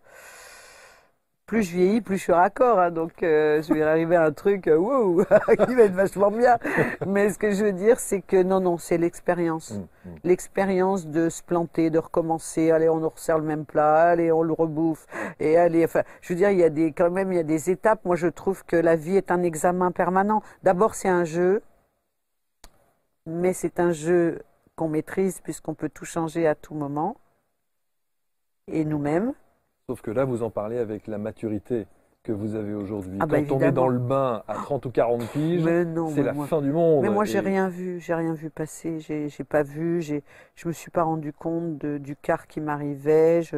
Plus 1.45 1.63
je 1.63 1.75
vieillis, 1.75 2.01
plus 2.01 2.17
je 2.17 2.23
suis 2.23 2.33
raccord. 2.33 2.79
hein, 2.79 2.89
donc, 2.91 3.21
euh, 3.21 3.61
je 3.61 3.73
vais 3.73 3.83
arriver 3.83 4.15
à 4.15 4.23
un 4.23 4.31
truc 4.31 4.67
euh, 4.67 4.75
wow, 4.77 5.23
qui 5.67 5.75
va 5.75 5.83
être 5.83 5.93
vachement 5.93 6.31
bien. 6.31 6.57
Mais 7.05 7.29
ce 7.29 7.37
que 7.37 7.51
je 7.51 7.63
veux 7.63 7.71
dire, 7.73 7.99
c'est 7.99 8.21
que 8.21 8.41
non, 8.41 8.59
non, 8.59 8.77
c'est 8.77 8.97
l'expérience. 8.97 9.71
Mm, 9.71 10.09
mm. 10.09 10.15
L'expérience 10.23 11.07
de 11.07 11.29
se 11.29 11.43
planter, 11.43 11.89
de 11.89 11.99
recommencer. 11.99 12.71
Allez, 12.71 12.89
on 12.89 12.97
nous 12.99 13.09
resserre 13.09 13.37
le 13.37 13.45
même 13.45 13.65
plat. 13.65 14.09
Allez, 14.11 14.31
on 14.31 14.41
le 14.41 14.53
rebouffe. 14.53 15.05
Et 15.39 15.57
allez, 15.57 15.85
enfin, 15.85 16.03
je 16.21 16.29
veux 16.33 16.37
dire, 16.37 16.49
il 16.49 16.57
y 16.59 16.63
a 16.63 16.69
des, 16.69 16.91
quand 16.91 17.11
même, 17.11 17.31
il 17.31 17.35
y 17.35 17.39
a 17.39 17.43
des 17.43 17.69
étapes. 17.69 18.03
Moi, 18.03 18.15
je 18.15 18.27
trouve 18.27 18.65
que 18.65 18.75
la 18.75 18.95
vie 18.95 19.15
est 19.17 19.29
un 19.31 19.43
examen 19.43 19.91
permanent. 19.91 20.41
D'abord, 20.63 20.95
c'est 20.95 21.09
un 21.09 21.23
jeu. 21.25 21.61
Mais 23.25 23.53
c'est 23.53 23.79
un 23.79 23.91
jeu 23.91 24.41
qu'on 24.75 24.89
maîtrise 24.89 25.41
puisqu'on 25.41 25.73
peut 25.73 25.89
tout 25.89 26.05
changer 26.05 26.47
à 26.47 26.55
tout 26.55 26.73
moment. 26.73 27.17
Et 28.67 28.85
nous-mêmes. 28.85 29.33
Sauf 29.87 30.01
que 30.01 30.11
là, 30.11 30.25
vous 30.25 30.43
en 30.43 30.49
parlez 30.49 30.77
avec 30.77 31.07
la 31.07 31.17
maturité 31.17 31.85
que 32.23 32.31
vous 32.31 32.55
avez 32.55 32.73
aujourd'hui. 32.73 33.17
Ah 33.21 33.25
bah, 33.25 33.41
Quand 33.41 33.55
on 33.55 33.59
est 33.59 33.71
dans 33.73 33.89
le 33.89 33.99
bain 33.99 34.43
à 34.47 34.53
30 34.53 34.85
ou 34.85 34.91
40 34.91 35.27
piges, 35.31 35.61
c'est 36.15 36.23
la 36.23 36.31
moi- 36.31 36.47
fin 36.47 36.61
du 36.61 36.71
monde. 36.71 37.03
Mais 37.03 37.09
moi, 37.09 37.25
j'ai 37.25 37.39
Et- 37.39 37.41
rien 37.41 37.67
vu, 37.67 37.99
j'ai 37.99 38.13
rien 38.13 38.33
vu 38.33 38.49
passer, 38.49 39.01
j'ai 39.01 39.27
j'ai 39.27 39.43
pas 39.43 39.61
vu, 39.63 40.01
j'ai, 40.01 40.23
je 40.55 40.69
me 40.69 40.73
suis 40.73 40.89
pas 40.89 41.03
rendu 41.03 41.33
compte 41.33 41.77
de- 41.79 41.97
du 41.97 42.15
quart 42.15 42.47
qui 42.47 42.61
m'arrivait, 42.61 43.41
je, 43.41 43.57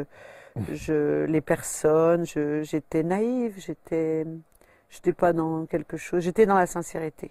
je, 0.73 1.25
les 1.25 1.41
personnes, 1.41 2.25
j'étais 2.25 3.03
naïve, 3.03 3.53
j'étais, 3.59 4.25
j'étais 4.89 5.13
pas 5.13 5.31
dans 5.31 5.67
quelque 5.67 5.97
chose, 5.97 6.23
j'étais 6.23 6.47
dans 6.47 6.55
la 6.57 6.65
sincérité. 6.65 7.29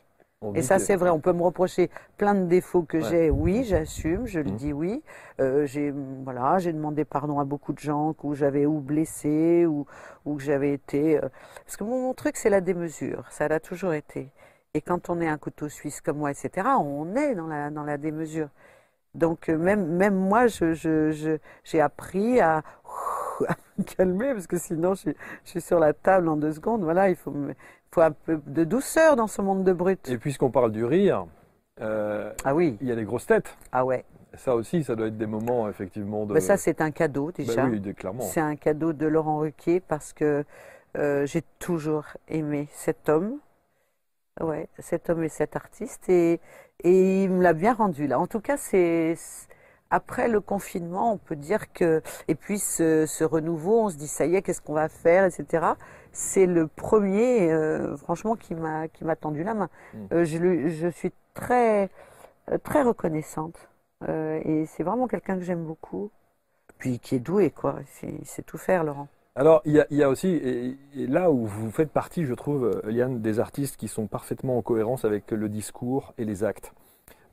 Et 0.55 0.62
ça, 0.62 0.78
c'est 0.78 0.97
vrai, 0.97 1.11
on 1.11 1.20
peut 1.20 1.32
me 1.32 1.42
reprocher 1.42 1.90
plein 2.16 2.34
de 2.34 2.45
défauts 2.47 2.82
que 2.82 2.99
Ouais. 2.99 3.03
j'ai, 3.11 3.30
oui, 3.30 3.64
j'assume, 3.64 4.26
je 4.26 4.40
le 4.40 4.51
Mhm. 4.51 4.57
dis 4.57 4.72
oui. 4.72 5.03
Euh, 5.40 5.66
j'ai, 5.66 5.92
voilà, 6.24 6.59
j'ai 6.59 6.72
demandé 6.72 7.05
pardon 7.05 7.40
à 7.40 7.45
beaucoup 7.45 7.72
de 7.72 7.78
gens 7.80 8.12
que 8.14 8.34
j'avais 8.34 8.66
ou 8.66 8.80
blessé 8.80 9.66
ou, 9.66 9.86
ou 10.24 10.36
que 10.36 10.42
j'avais 10.42 10.72
été. 10.72 11.18
euh, 11.18 11.28
Parce 11.64 11.76
que 11.76 11.84
mon, 11.84 12.03
mon 12.03 12.14
truc, 12.14 12.36
c'est 12.36 12.51
la 12.51 12.61
démesure, 12.61 13.24
ça 13.30 13.49
l'a 13.49 13.61
toujours 13.61 13.95
été. 13.95 14.30
Et 14.74 14.80
quand 14.80 15.09
on 15.11 15.20
est 15.20 15.28
un 15.28 15.38
couteau 15.38 15.68
suisse 15.68 16.01
comme 16.01 16.18
moi, 16.18 16.30
etc., 16.32 16.78
on 16.78 17.14
est 17.16 17.34
dans 17.34 17.47
la, 17.47 17.70
dans 17.70 17.84
la 17.84 17.97
démesure. 17.99 18.49
Donc, 19.14 19.49
euh, 19.49 19.57
même, 19.59 19.86
même 19.86 20.14
moi, 20.16 20.47
je, 20.49 20.74
je, 20.74 21.12
je- 21.12 21.38
j'ai 21.64 21.80
appris 21.80 22.40
à, 22.40 22.59
à 23.49 23.57
me 23.78 23.84
calmer, 23.84 24.32
parce 24.34 24.47
que 24.47 24.59
sinon, 24.59 24.95
je, 24.95 25.01
suis- 25.01 25.16
je 25.45 25.59
sur 25.61 25.78
la 25.78 25.92
table 25.92 26.28
en 26.28 26.36
deux 26.36 26.53
secondes. 26.53 26.82
Voilà, 26.82 27.09
il 27.11 27.16
faut, 27.16 27.30
me- 27.30 27.55
faut 27.95 28.01
un 28.01 28.11
peu 28.11 28.40
de 28.47 28.64
douceur 28.64 29.14
dans 29.14 29.28
ce 29.28 29.40
monde 29.40 29.62
de 29.62 29.72
brut. 29.72 30.09
Et 30.09 30.18
puisqu'on 30.18 30.51
parle 30.51 30.72
du 30.72 30.84
rire, 30.84 31.26
euh, 31.80 32.32
Ah 32.45 32.55
oui, 32.55 32.76
il 32.80 32.88
y 32.88 32.92
a 32.92 32.95
les 32.97 33.05
grosses 33.05 33.26
têtes. 33.26 33.57
ah 33.72 33.84
ouais. 33.84 34.05
Ça 34.36 34.57
aussi, 34.57 34.82
ça 34.82 34.97
doit 34.97 35.07
être 35.07 35.16
des 35.16 35.26
moments 35.28 35.68
effectivement 35.68 36.26
de. 36.26 36.34
Bah, 36.34 36.40
ça, 36.40 36.57
c'est 36.57 36.80
un 36.80 36.90
cadeau 36.90 37.26
Bah 37.26 37.32
déjà. 37.36 37.66
oui, 37.66 37.78
de- 37.78 37.92
clairement. 37.92 38.22
C'est 38.22 38.40
un 38.40 38.57
cadeau 38.57 38.92
de 38.92 39.07
Laurent 39.07 39.38
Ruquier 39.38 39.78
parce 39.78 40.12
que 40.12 40.45
euh, 40.97 41.24
j'ai 41.24 41.42
toujours 41.61 42.05
aimé 42.28 42.66
cet 42.72 43.09
homme. 43.09 43.38
Ouais, 44.40 44.66
cet 44.80 45.09
homme 45.09 45.22
et 45.22 45.28
cet 45.28 45.55
artiste. 45.55 46.09
Et, 46.09 46.40
et 46.82 47.22
il 47.22 47.30
me 47.30 47.42
l'a 47.45 47.53
bien 47.53 47.74
rendu 47.74 48.09
là. 48.09 48.18
En 48.18 48.26
tout 48.26 48.40
cas, 48.40 48.57
c'est. 48.57 49.14
Après 49.95 50.26
le 50.26 50.40
confinement, 50.40 51.12
on 51.12 51.18
peut 51.18 51.36
dire 51.36 51.72
que. 51.72 52.03
Et 52.26 52.34
puis 52.34 52.59
ce, 52.59 53.07
ce 53.07 53.22
renouveau, 53.22 53.82
on 53.84 53.90
se 53.90 53.97
dit 53.97 54.09
ça 54.09 54.26
y 54.26 54.34
est, 54.34 54.42
qu'est-ce 54.42 54.61
qu'on 54.61 54.72
va 54.74 54.88
faire, 54.88 55.24
etc. 55.24 55.66
C'est 56.11 56.47
le 56.47 56.66
premier, 56.66 57.53
euh, 57.53 57.97
franchement, 57.97 58.34
qui 58.34 58.57
m'a 58.57 58.88
qui 58.88 59.05
m'a 59.05 59.14
tendu 59.14 59.45
la 59.45 59.55
main. 59.55 59.68
Mm. 59.92 59.99
Euh, 60.12 60.24
je, 60.24 60.68
je 60.68 60.88
suis 60.88 61.12
très, 61.32 61.90
euh, 62.51 62.59
très 62.59 62.82
reconnaissante. 62.82 63.68
Euh, 64.09 64.40
et 64.45 64.66
c'est 64.66 64.82
vraiment 64.82 65.07
quelqu'un 65.07 65.36
que 65.36 65.45
j'aime 65.45 65.64
beaucoup. 65.64 66.11
Puis 66.78 66.99
qui 66.99 67.14
est 67.14 67.20
doué, 67.20 67.51
quoi. 67.51 67.76
Il 68.03 68.26
sait 68.26 68.42
tout 68.42 68.59
faire, 68.59 68.82
Laurent. 68.82 69.07
Alors, 69.36 69.62
il 69.64 69.74
y 69.74 69.80
a, 69.80 69.86
il 69.90 69.97
y 69.97 70.03
a 70.03 70.09
aussi, 70.09 70.28
et, 70.28 70.76
et 70.97 71.07
là 71.07 71.30
où 71.30 71.47
vous 71.47 71.70
faites 71.70 71.92
partie, 71.92 72.24
je 72.24 72.34
trouve, 72.34 72.80
Liane, 72.84 73.20
des 73.20 73.38
artistes 73.38 73.76
qui 73.76 73.86
sont 73.86 74.09
parfaitement 74.09 74.59
en 74.59 74.62
cohérence 74.62 75.05
avec 75.05 75.30
le 75.30 75.49
discours 75.49 76.14
et 76.18 76.24
les 76.24 76.42
actes. 76.42 76.72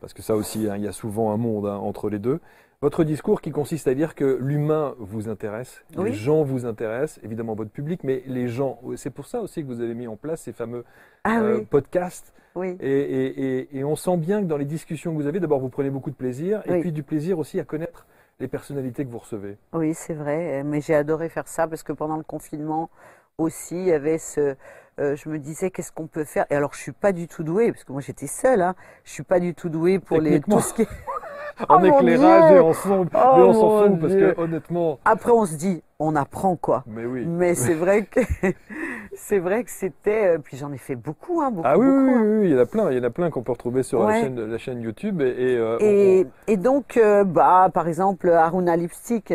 Parce 0.02 0.14
que 0.14 0.22
ça 0.22 0.36
aussi, 0.36 0.68
hein, 0.70 0.76
il 0.78 0.84
y 0.84 0.88
a 0.88 0.92
souvent 0.92 1.32
un 1.32 1.38
monde 1.38 1.66
hein, 1.68 1.78
entre 1.78 2.10
les 2.10 2.20
deux. 2.20 2.40
Votre 2.82 3.04
discours 3.04 3.42
qui 3.42 3.52
consiste 3.52 3.88
à 3.88 3.94
dire 3.94 4.16
que 4.16 4.38
l'humain 4.42 4.96
vous 4.98 5.30
intéresse, 5.30 5.84
les 5.96 6.14
gens 6.14 6.42
vous 6.44 6.66
intéressent, 6.66 7.24
évidemment 7.24 7.54
votre 7.54 7.70
public, 7.70 8.04
mais 8.04 8.24
les 8.26 8.48
gens. 8.48 8.80
C'est 8.96 9.12
pour 9.12 9.28
ça 9.28 9.40
aussi 9.42 9.62
que 9.62 9.68
vous 9.68 9.82
avez 9.82 9.94
mis 9.94 10.08
en 10.08 10.16
place 10.16 10.42
ces 10.42 10.52
fameux 10.52 10.84
Ah 11.24 11.42
euh, 11.42 11.60
oui, 11.60 11.66
podcasts. 11.66 12.34
oui. 12.56 12.76
Et, 12.80 12.90
et- 12.92 13.60
et- 13.60 13.78
et 13.78 13.84
on 13.84 13.96
sent 13.96 14.18
bien 14.18 14.42
que 14.42 14.48
dans 14.48 14.58
les 14.58 14.66
discussions 14.66 15.12
que 15.12 15.18
vous 15.22 15.28
avez, 15.28 15.40
d'abord 15.40 15.60
vous 15.60 15.70
prenez 15.70 15.92
beaucoup 15.92 16.10
de 16.10 16.16
plaisir, 16.16 16.64
et 16.66 16.80
puis 16.80 16.92
du 16.92 17.04
plaisir 17.04 17.38
aussi 17.38 17.60
à 17.60 17.64
connaître 17.64 18.08
les 18.40 18.48
personnalités 18.48 19.06
que 19.06 19.12
vous 19.12 19.20
recevez. 19.20 19.58
Oui, 19.74 19.94
c'est 19.94 20.16
vrai. 20.16 20.64
Mais 20.64 20.82
j'ai 20.82 20.96
adoré 20.96 21.30
faire 21.30 21.48
ça 21.48 21.68
parce 21.68 21.84
que 21.84 21.94
pendant 21.94 22.18
le 22.18 22.24
confinement 22.24 22.90
aussi, 23.38 23.76
il 23.76 23.86
y 23.90 23.92
avait 23.94 24.18
ce. 24.18 24.56
Euh, 25.02 25.16
je 25.16 25.30
me 25.30 25.40
disais, 25.40 25.72
qu'est-ce 25.72 25.92
qu'on 25.92 26.08
peut 26.08 26.24
faire? 26.26 26.46
Et 26.50 26.56
alors, 26.56 26.74
je 26.74 26.80
suis 26.80 26.92
pas 26.92 27.12
du 27.12 27.28
tout 27.28 27.44
douée, 27.44 27.72
parce 27.72 27.84
que 27.84 27.92
moi 27.92 28.02
j'étais 28.02 28.28
seule. 28.28 28.62
Hein, 28.62 28.76
je 29.04 29.12
suis 29.12 29.24
pas 29.24 29.40
du 29.40 29.54
tout 29.56 29.70
douée 29.70 30.00
pour 30.00 30.22
les 30.22 30.40
tout 30.42 30.60
ce 30.62 30.74
qui 30.74 30.84
est- 30.84 30.88
en 31.70 31.84
Oh, 31.84 31.86
éclairage 31.86 32.52
et 32.52 32.60
en 32.60 32.74
son, 32.74 33.06
Oh, 33.14 33.36
mais 33.36 33.44
on 33.44 33.54
s'en 33.54 33.70
fout 33.70 34.00
parce 34.00 34.16
que 34.16 34.40
honnêtement, 34.40 35.00
Après, 35.06 35.32
on 35.32 35.46
se 35.46 35.56
dit, 35.56 35.84
on 36.00 36.16
apprend 36.16 36.56
quoi. 36.56 36.84
mais 36.86 37.06
oui. 37.06 37.26
Mais 37.28 37.56
c'est 37.56 37.74
vrai 37.76 38.06
que 38.06 38.20
c'est 39.16 39.40
vrai 39.40 39.64
que 39.64 39.72
c'était. 39.72 40.36
euh, 40.36 40.40
Puis 40.40 40.58
j'en 40.58 40.72
ai 40.72 40.78
fait 40.78 40.96
beaucoup, 40.96 41.42
hein, 41.42 41.52
beaucoup. 41.52 41.68
Ah 41.68 41.78
oui, 41.78 41.86
oui, 41.88 41.94
beaucoup, 41.94 42.12
oui, 42.14 42.16
hein. 42.16 42.26
oui, 42.42 42.48
il 42.50 42.52
y 42.52 42.56
en 42.56 42.60
a 42.60 42.66
plein, 42.66 42.92
il 42.92 42.98
y 42.98 43.00
en 43.00 43.04
a 43.04 43.10
plein 43.10 43.30
qu'on 43.30 43.44
peut 43.44 43.52
retrouver 43.52 43.84
sur 43.84 44.04
la, 44.06 44.14
chaîne, 44.14 44.40
la 44.46 44.58
chaîne 44.58 44.82
YouTube. 44.82 45.22
Et, 45.22 45.26
et, 45.30 45.58
euh, 45.58 45.78
Et, 45.80 46.26
et 46.48 46.58
donc, 46.58 46.98
euh, 46.98 47.24
bah, 47.24 47.70
par 47.74 47.88
exemple, 47.88 48.30
Aruna 48.30 48.76
Lipstick, 48.78 49.34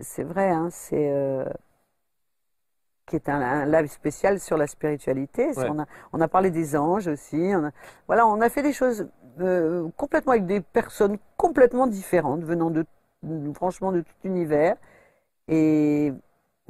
c'est 0.00 0.22
vrai, 0.24 0.50
hein, 0.50 0.68
c'est 0.70 1.44
qui 3.12 3.16
est 3.16 3.28
un, 3.28 3.40
un 3.42 3.66
live 3.66 3.90
spécial 3.90 4.40
sur 4.40 4.56
la 4.56 4.66
spéitualité. 4.66 5.48
Ouais. 5.56 5.68
On, 5.68 5.78
a, 5.80 5.84
on 6.14 6.20
a 6.22 6.28
parlé 6.28 6.50
des 6.50 6.74
anges 6.76 7.08
aussi. 7.08 7.52
On 7.54 7.66
a, 7.66 7.70
voilà, 8.06 8.26
on 8.26 8.40
a 8.40 8.48
fait 8.48 8.62
des 8.62 8.72
choses 8.72 9.06
euh, 9.40 9.86
complètement 9.98 10.32
avec 10.32 10.46
des 10.46 10.62
personnes 10.62 11.18
complètement 11.36 11.86
différentes, 11.86 12.42
venant 12.42 12.70
de 12.70 12.86
franchement 13.54 13.92
de 13.92 14.00
tout 14.00 14.14
l'univers. 14.24 14.76
Et 15.48 16.12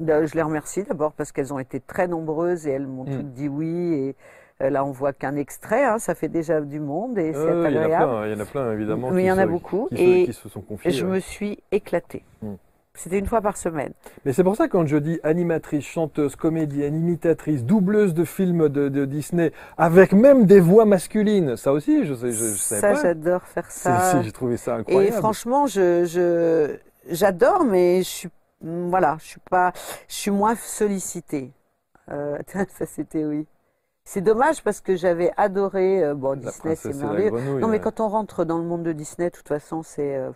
euh, 0.01 0.27
je 0.27 0.35
les 0.35 0.43
remercie 0.43 0.83
d'abord 0.83 1.13
parce 1.13 1.31
qu'elles 1.31 1.53
ont 1.55 1.59
été 1.61 1.79
très 1.79 2.09
nombreuses 2.09 2.67
et 2.67 2.73
elles 2.73 2.87
m'ont 2.89 3.05
Mm. 3.05 3.17
toutes 3.17 3.33
dit 3.35 3.49
oui. 3.49 3.93
Et 3.95 4.17
euh, 4.63 4.71
là, 4.71 4.85
on 4.85 4.91
voit 4.91 5.13
qu'un 5.13 5.37
extrait, 5.37 5.85
hein, 5.85 5.99
ça 6.01 6.15
fait 6.17 6.29
déjà 6.29 6.61
du 6.61 6.81
monde 6.81 7.19
et 7.19 7.33
c'est 7.33 7.39
euh, 7.39 7.69
il 7.69 7.75
y 7.75 7.79
en 7.79 7.83
a 7.83 7.85
agréable. 7.85 8.05
plein, 8.11 8.27
il 8.27 8.33
y 8.33 8.35
en 8.35 8.41
a 8.41 8.45
plein 8.47 8.73
évidemment. 8.73 9.11
Qui 9.11 9.17
il 9.19 9.25
y 9.27 9.31
en 9.33 9.39
a 9.39 9.43
se- 9.45 9.49
beaucoup. 9.49 9.87
Qui, 9.91 9.97
se, 9.97 10.03
Et 10.03 10.25
qui 10.27 10.33
se 10.33 10.49
sont 10.49 10.61
confiés. 10.61 10.91
je 10.91 11.05
ouais. 11.07 11.13
me 11.13 11.21
suis 11.21 11.63
éclatée. 11.71 12.25
Mm. 12.43 12.55
C'était 12.95 13.19
une 13.19 13.27
fois 13.27 13.41
par 13.41 13.57
semaine. 13.57 13.93
Mais 14.25 14.33
c'est 14.35 14.45
pour 14.45 14.55
ça 14.55 14.69
quand 14.69 14.87
je 14.87 14.99
dis 14.99 15.19
animatrice, 15.23 15.85
chanteuse, 15.85 16.37
comédienne, 16.37 16.95
imitatrice, 16.95 17.65
doubleuse 17.65 18.13
de 18.13 18.25
films 18.25 18.69
de, 18.69 18.89
de 18.91 19.05
Disney, 19.07 19.51
avec 19.79 20.13
même 20.13 20.45
des 20.45 20.61
voix 20.61 20.85
masculines, 20.85 21.57
ça 21.57 21.73
aussi, 21.73 22.05
je, 22.05 22.13
sais- 22.15 22.33
je, 22.33 22.45
je 22.53 22.57
savais 22.59 22.81
ça, 22.83 22.93
pas. 22.93 23.03
j'adore 23.03 23.43
faire 23.45 23.71
ça. 23.71 24.21
J'ai 24.23 24.31
trouvé 24.33 24.59
ça 24.59 24.77
Et 24.77 24.81
incroyable. 24.81 25.17
franchement, 25.17 25.67
je, 25.67 26.77
j'adore, 27.09 27.65
mais 27.65 27.99
je 28.03 28.09
suis, 28.09 28.29
voilà, 28.61 29.17
je 29.21 29.25
suis 29.27 29.41
pas, 29.51 29.73
je 30.07 30.15
suis 30.15 30.31
moins 30.31 30.55
sollicitée. 30.55 31.51
Euh, 32.11 32.37
ça, 32.79 32.85
c'était 32.87 33.25
oui. 33.25 33.47
C'est 34.05 34.21
dommage 34.21 34.63
parce 34.65 34.81
que 34.81 34.97
j'avais 34.97 35.31
adoré. 35.37 36.03
euh, 36.05 36.15
bon, 36.15 36.31
la 36.33 36.51
Disney, 36.51 36.77
c'est 36.77 36.91
et 36.91 36.95
merveilleux. 36.95 37.31
Non, 37.61 37.69
mais 37.69 37.77
ouais. 37.77 37.81
quand 37.81 38.01
on 38.01 38.09
rentre 38.09 38.45
dans 38.45 38.59
le 38.59 38.65
monde 38.65 38.83
de 38.83 38.93
Disney, 38.93 39.31
de 39.31 39.35
toute 39.35 39.49
façon, 39.49 39.83
c'est 39.83 40.17
euh, 40.17 40.31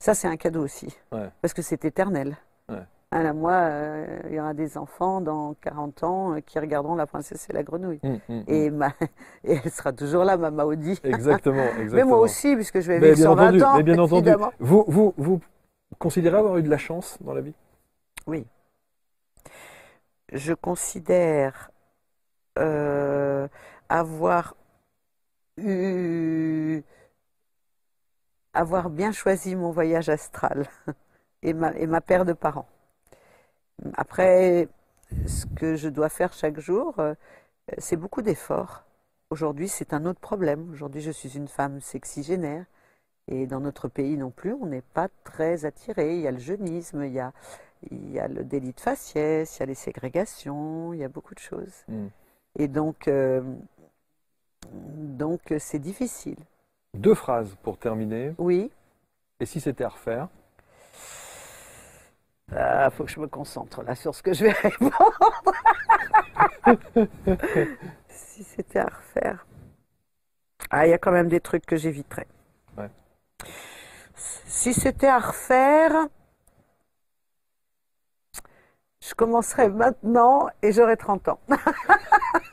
ça, 0.00 0.14
c'est 0.14 0.26
un 0.26 0.36
cadeau 0.36 0.64
aussi, 0.64 0.96
Ouais. 1.12 1.28
parce 1.42 1.54
que 1.54 1.62
c'est 1.62 1.84
éternel. 1.84 2.36
Ouais. 2.68 2.82
Ah, 3.12 3.32
moi, 3.32 3.52
euh, 3.52 4.20
il 4.28 4.34
y 4.34 4.40
aura 4.40 4.54
des 4.54 4.78
enfants 4.78 5.20
dans 5.20 5.54
40 5.54 6.04
ans 6.04 6.34
euh, 6.34 6.40
qui 6.40 6.58
regarderont 6.60 6.94
La 6.94 7.06
Princesse 7.06 7.48
et 7.50 7.52
la 7.52 7.62
Grenouille. 7.64 7.98
Hum, 8.04 8.18
hum, 8.28 8.38
hum. 8.38 8.44
Et, 8.46 8.70
ma... 8.70 8.88
et 9.44 9.58
elle 9.64 9.70
sera 9.70 9.92
toujours 9.92 10.24
là, 10.24 10.36
ma 10.36 10.50
Maudit. 10.50 10.98
Exactement, 11.04 11.56
exactement. 11.62 11.92
Mais 11.94 12.04
moi 12.04 12.18
aussi, 12.18 12.54
puisque 12.54 12.80
je 12.80 12.86
vais 12.92 12.98
vivre 13.00 13.16
120 13.16 13.42
entendu, 13.42 13.62
ans. 13.62 13.76
mais 13.76 13.82
bien 13.82 13.98
entendu. 13.98 14.30
Vous, 14.60 14.84
vous, 14.88 15.12
vous 15.16 15.40
considérez 15.98 16.38
avoir 16.38 16.56
eu 16.58 16.62
de 16.62 16.70
la 16.70 16.78
chance 16.78 17.18
dans 17.20 17.34
la 17.34 17.40
vie? 17.42 17.54
Oui. 18.26 18.46
Je 20.32 20.54
considère 20.54 21.70
euh, 22.58 23.48
avoir 23.88 24.54
eu 25.56 26.82
avoir 28.52 28.90
bien 28.90 29.12
choisi 29.12 29.54
mon 29.56 29.70
voyage 29.70 30.08
astral 30.08 30.66
et 31.42 31.52
ma, 31.52 31.72
et 31.74 31.86
ma 31.86 32.00
paire 32.00 32.24
de 32.24 32.32
parents. 32.32 32.68
Après, 33.94 34.68
ce 35.26 35.46
que 35.46 35.76
je 35.76 35.88
dois 35.88 36.08
faire 36.08 36.32
chaque 36.32 36.58
jour, 36.58 36.94
euh, 36.98 37.14
c'est 37.78 37.96
beaucoup 37.96 38.22
d'efforts. 38.22 38.84
Aujourd'hui, 39.30 39.68
c'est 39.68 39.94
un 39.94 40.04
autre 40.04 40.20
problème. 40.20 40.70
Aujourd'hui, 40.72 41.00
je 41.00 41.10
suis 41.10 41.36
une 41.36 41.48
femme 41.48 41.80
sexygénaire. 41.80 42.64
Et 43.28 43.46
dans 43.46 43.60
notre 43.60 43.86
pays 43.88 44.16
non 44.16 44.30
plus, 44.30 44.52
on 44.54 44.66
n'est 44.66 44.82
pas 44.82 45.08
très 45.24 45.64
attiré. 45.64 46.16
Il 46.16 46.22
y 46.22 46.26
a 46.26 46.32
le 46.32 46.38
jeunisme, 46.38 47.04
il 47.04 47.12
y 47.12 47.20
a, 47.20 47.32
il 47.90 48.10
y 48.10 48.18
a 48.18 48.26
le 48.26 48.42
délit 48.42 48.72
de 48.72 48.80
faciès, 48.80 49.56
il 49.56 49.60
y 49.60 49.62
a 49.62 49.66
les 49.66 49.74
ségrégations, 49.74 50.92
il 50.92 50.98
y 50.98 51.04
a 51.04 51.08
beaucoup 51.08 51.34
de 51.34 51.40
choses. 51.40 51.84
Mm. 51.86 52.06
Et 52.58 52.66
donc, 52.66 53.06
euh, 53.06 53.40
donc 54.72 55.54
c'est 55.58 55.78
difficile. 55.78 56.38
Deux 56.94 57.14
phrases 57.14 57.56
pour 57.62 57.78
terminer. 57.78 58.34
Oui, 58.38 58.70
Et 59.40 59.46
si 59.46 59.60
c'était 59.60 59.84
à 59.84 59.88
refaire? 59.88 60.28
Il 62.52 62.58
Ah, 62.58 62.90
faut 62.90 63.04
que 63.04 63.10
je 63.10 63.20
me 63.20 63.28
concentre 63.28 63.82
là 63.82 63.94
sur 63.94 64.14
ce 64.14 64.22
que 64.22 64.32
je 64.32 64.44
vais 64.44 64.52
répondre. 64.62 65.18
si 68.08 68.44
c'était 68.44 68.80
à 68.80 68.86
refaire. 68.86 69.46
Ah, 70.70 70.86
il 70.86 70.90
y 70.90 70.92
a 70.92 70.98
quand 70.98 71.12
même 71.12 71.28
des 71.28 71.40
trucs 71.40 71.64
que 71.66 71.76
j'éviterais. 71.76 72.26
Ouais. 72.76 72.90
Si 74.14 74.74
c'était 74.74 75.06
à 75.08 75.18
refaire, 75.18 76.06
je 79.00 79.14
commencerais 79.14 79.68
maintenant 79.68 80.48
et 80.62 80.72
j'aurais 80.72 80.96
30 80.96 81.28
ans. 81.28 81.40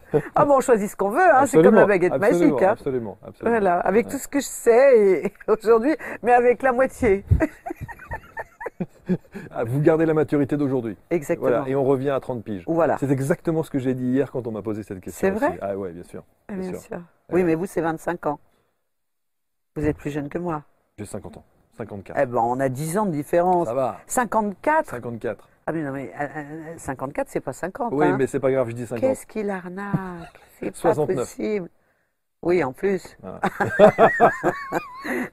ah 0.34 0.44
bon, 0.44 0.56
on 0.56 0.60
choisit 0.60 0.88
ce 0.90 0.96
qu'on 0.96 1.10
veut, 1.10 1.20
hein, 1.20 1.46
c'est 1.46 1.62
comme 1.62 1.74
la 1.74 1.86
baguette 1.86 2.12
absolument, 2.12 2.38
magique. 2.54 2.62
hein. 2.62 2.70
Absolument, 2.72 3.18
absolument. 3.26 3.50
Voilà, 3.58 3.78
avec 3.80 4.06
Ouais. 4.06 4.12
tout 4.12 4.18
ce 4.18 4.28
que 4.28 4.40
je 4.40 4.46
sais 4.46 4.98
et 5.26 5.32
aujourd'hui, 5.48 5.94
mais 6.22 6.32
avec 6.32 6.62
la 6.62 6.72
moitié. 6.72 7.24
Ah, 9.50 9.64
Vous 9.64 9.80
gardez 9.80 10.06
la 10.06 10.14
maturité 10.14 10.56
d'aujourd'hui. 10.56 10.96
Exactement. 11.10 11.48
Voilà, 11.50 11.68
et 11.68 11.74
on 11.74 11.84
revient 11.84 12.10
à 12.10 12.20
30 12.20 12.42
piges. 12.44 12.64
Voilà. 12.66 12.96
C'est 12.98 13.10
exactement 13.10 13.62
ce 13.62 13.70
que 13.70 13.78
j'ai 13.78 13.94
dit 13.94 14.06
hier 14.06 14.30
quand 14.30 14.46
on 14.46 14.52
m'a 14.52 14.62
posé 14.62 14.82
cette 14.82 15.00
question. 15.00 15.20
C'est 15.20 15.30
vrai. 15.30 15.58
Ah 15.60 15.76
ouais, 15.76 15.90
bien 15.92 16.04
sûr. 16.04 16.22
Ah, 16.48 16.54
bien 16.54 16.70
Bien 16.70 16.78
sûr. 16.80 16.88
sûr. 16.96 17.00
Oui, 17.30 17.42
mais 17.44 17.54
vous, 17.54 17.66
c'est 17.66 17.80
25 17.80 18.26
ans. 18.26 18.38
Vous 19.76 19.84
êtes 19.86 19.96
plus 19.96 20.10
jeune 20.10 20.28
que 20.28 20.38
moi. 20.38 20.62
J'ai 20.98 21.04
50 21.04 21.36
ans. 21.36 21.44
54. 21.76 22.18
Eh 22.22 22.26
ben, 22.26 22.38
on 22.38 22.60
a 22.60 22.68
10 22.68 22.98
ans 22.98 23.06
de 23.06 23.10
différence. 23.12 23.66
Ça 23.66 23.74
va. 23.74 23.98
54 24.06 24.88
54. 24.90 25.48
Ah, 25.66 25.72
mais 25.72 25.82
non, 25.82 25.92
mais 25.92 26.12
euh, 26.20 26.26
euh, 26.36 26.74
54, 26.76 27.28
c'est 27.28 27.40
pas 27.40 27.52
50. 27.52 27.92
Oui, 27.92 28.06
hein. 28.06 28.16
mais 28.18 28.26
c'est 28.26 28.40
pas 28.40 28.50
grave, 28.50 28.68
je 28.70 28.74
dis 28.74 28.86
50. 28.86 29.00
Qu'est-ce 29.00 29.26
qu'il 29.26 29.48
arnaque? 29.48 30.28
C'est 30.58 30.70
pas 30.70 30.76
69. 30.94 31.16
possible. 31.18 31.68
Oui, 32.42 32.64
en 32.64 32.72
plus. 32.72 33.16
Voilà. 33.20 33.40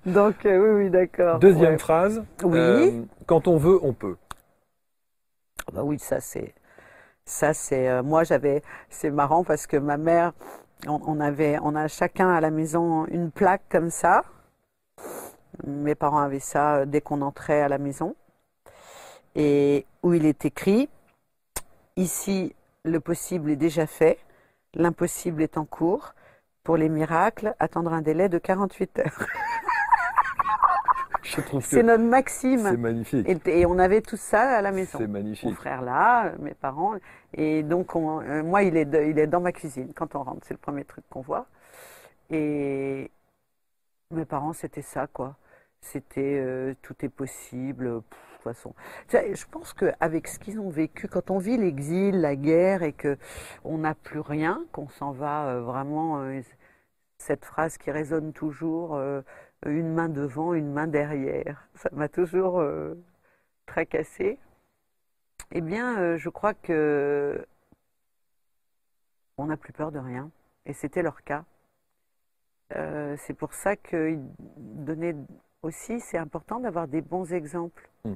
Donc, 0.05 0.45
euh, 0.45 0.59
oui, 0.59 0.83
oui, 0.83 0.89
d'accord. 0.91 1.39
Deuxième 1.39 1.71
Ouais. 1.73 1.77
phrase. 1.79 2.23
Oui. 2.43 2.57
euh, 2.59 3.01
quand 3.25 3.47
on 3.47 3.57
veut, 3.57 3.79
on 3.83 3.93
peut. 3.93 4.15
Ah 5.67 5.71
bah 5.73 5.83
oui, 5.83 5.97
ça 5.99 6.19
c'est, 6.19 6.53
ça 7.25 7.53
c'est, 7.53 7.89
euh, 7.89 8.01
moi 8.03 8.23
j'avais, 8.23 8.63
c'est 8.89 9.11
marrant 9.11 9.43
parce 9.43 9.67
que 9.67 9.77
ma 9.77 9.97
mère, 9.97 10.33
on, 10.87 10.99
on 11.05 11.19
avait, 11.19 11.57
on 11.61 11.75
a 11.75 11.87
chacun 11.87 12.29
à 12.29 12.41
la 12.41 12.49
maison 12.51 13.05
une 13.07 13.29
plaque 13.31 13.63
comme 13.69 13.89
ça. 13.89 14.23
Mes 15.65 15.95
parents 15.95 16.19
avaient 16.19 16.39
ça 16.39 16.77
euh, 16.77 16.85
dès 16.85 17.01
qu'on 17.01 17.21
entrait 17.21 17.61
à 17.61 17.67
la 17.67 17.77
maison 17.77 18.15
et 19.35 19.85
où 20.03 20.13
il 20.13 20.25
est 20.25 20.45
écrit 20.45 20.89
ici 21.95 22.55
le 22.85 22.99
possible 22.99 23.51
est 23.51 23.55
déjà 23.55 23.85
fait, 23.87 24.17
l'impossible 24.73 25.41
est 25.41 25.57
en 25.57 25.65
cours. 25.65 26.13
Pour 26.63 26.77
les 26.77 26.89
miracles, 26.89 27.55
attendre 27.59 27.91
un 27.93 28.01
délai 28.01 28.29
de 28.29 28.37
48 28.37 28.99
heures. 28.99 29.25
C'est 31.23 31.41
notre 31.51 31.61
c'est 31.61 31.83
maxime. 31.97 32.77
magnifique. 32.77 33.27
Et, 33.27 33.59
et 33.61 33.65
on 33.65 33.77
avait 33.77 34.01
tout 34.01 34.17
ça 34.17 34.57
à 34.57 34.61
la 34.61 34.71
maison. 34.71 34.97
C'est 34.97 35.07
mon 35.07 35.13
magnifique. 35.13 35.55
frère 35.55 35.81
là, 35.81 36.31
mes 36.39 36.53
parents. 36.53 36.95
Et 37.33 37.61
donc, 37.63 37.95
on- 37.95 38.21
euh, 38.21 38.41
moi, 38.43 38.63
il 38.63 38.75
est, 38.77 38.85
de- 38.85 39.01
il 39.01 39.19
est 39.19 39.27
dans 39.27 39.41
ma 39.41 39.51
cuisine 39.51 39.93
quand 39.93 40.15
on 40.15 40.23
rentre. 40.23 40.45
C'est 40.47 40.53
le 40.53 40.59
premier 40.59 40.85
truc 40.85 41.03
qu'on 41.09 41.21
voit. 41.21 41.45
Et 42.31 43.11
mes 44.11 44.25
parents, 44.25 44.53
c'était 44.53 44.81
ça, 44.81 45.07
quoi. 45.07 45.35
C'était 45.81 46.39
euh, 46.43 46.73
tout 46.81 46.95
est 47.05 47.09
possible. 47.09 48.01
pff, 48.01 48.19
je 48.45 49.45
pense 49.47 49.73
qu'avec 49.73 50.27
ce 50.27 50.39
qu'ils 50.39 50.59
ont 50.59 50.69
vécu, 50.69 51.07
quand 51.07 51.31
on 51.31 51.37
vit 51.39 51.57
l'exil, 51.57 52.21
la 52.21 52.35
guerre 52.35 52.83
et 52.83 52.93
que 52.93 53.17
on 53.63 53.79
n'a 53.79 53.95
plus 53.95 54.19
rien, 54.19 54.65
qu'on 54.71 54.87
s'en 54.89 55.11
va 55.11 55.47
euh, 55.47 55.61
vraiment, 55.61 56.21
euh, 56.21 56.41
cette 57.17 57.45
phrase 57.45 57.77
qui 57.77 57.91
résonne 57.91 58.33
toujours, 58.33 58.95
euh, 58.95 59.21
une 59.65 59.93
main 59.93 60.09
devant, 60.09 60.53
une 60.53 60.71
main 60.71 60.87
derrière, 60.87 61.67
ça 61.75 61.89
m'a 61.91 62.07
toujours 62.07 62.59
euh, 62.59 62.95
tracassé. 63.65 64.39
Eh 65.51 65.61
bien, 65.61 66.17
je 66.17 66.29
crois 66.29 66.53
que 66.53 67.45
on 69.37 69.47
n'a 69.47 69.57
plus 69.57 69.73
peur 69.73 69.91
de 69.91 69.97
rien, 69.99 70.29
et 70.65 70.73
c'était 70.73 71.01
leur 71.01 71.23
cas. 71.23 71.43
C'est 73.17 73.33
pour 73.33 73.53
ça 73.55 73.75
que 73.75 74.11
il- 74.11 74.23
donner 74.85 75.15
aussi, 75.63 75.99
c'est 76.01 76.19
important 76.19 76.59
d'avoir 76.59 76.87
des 76.87 77.01
bons 77.01 77.33
exemples 77.33 77.89
Mm. 78.05 78.13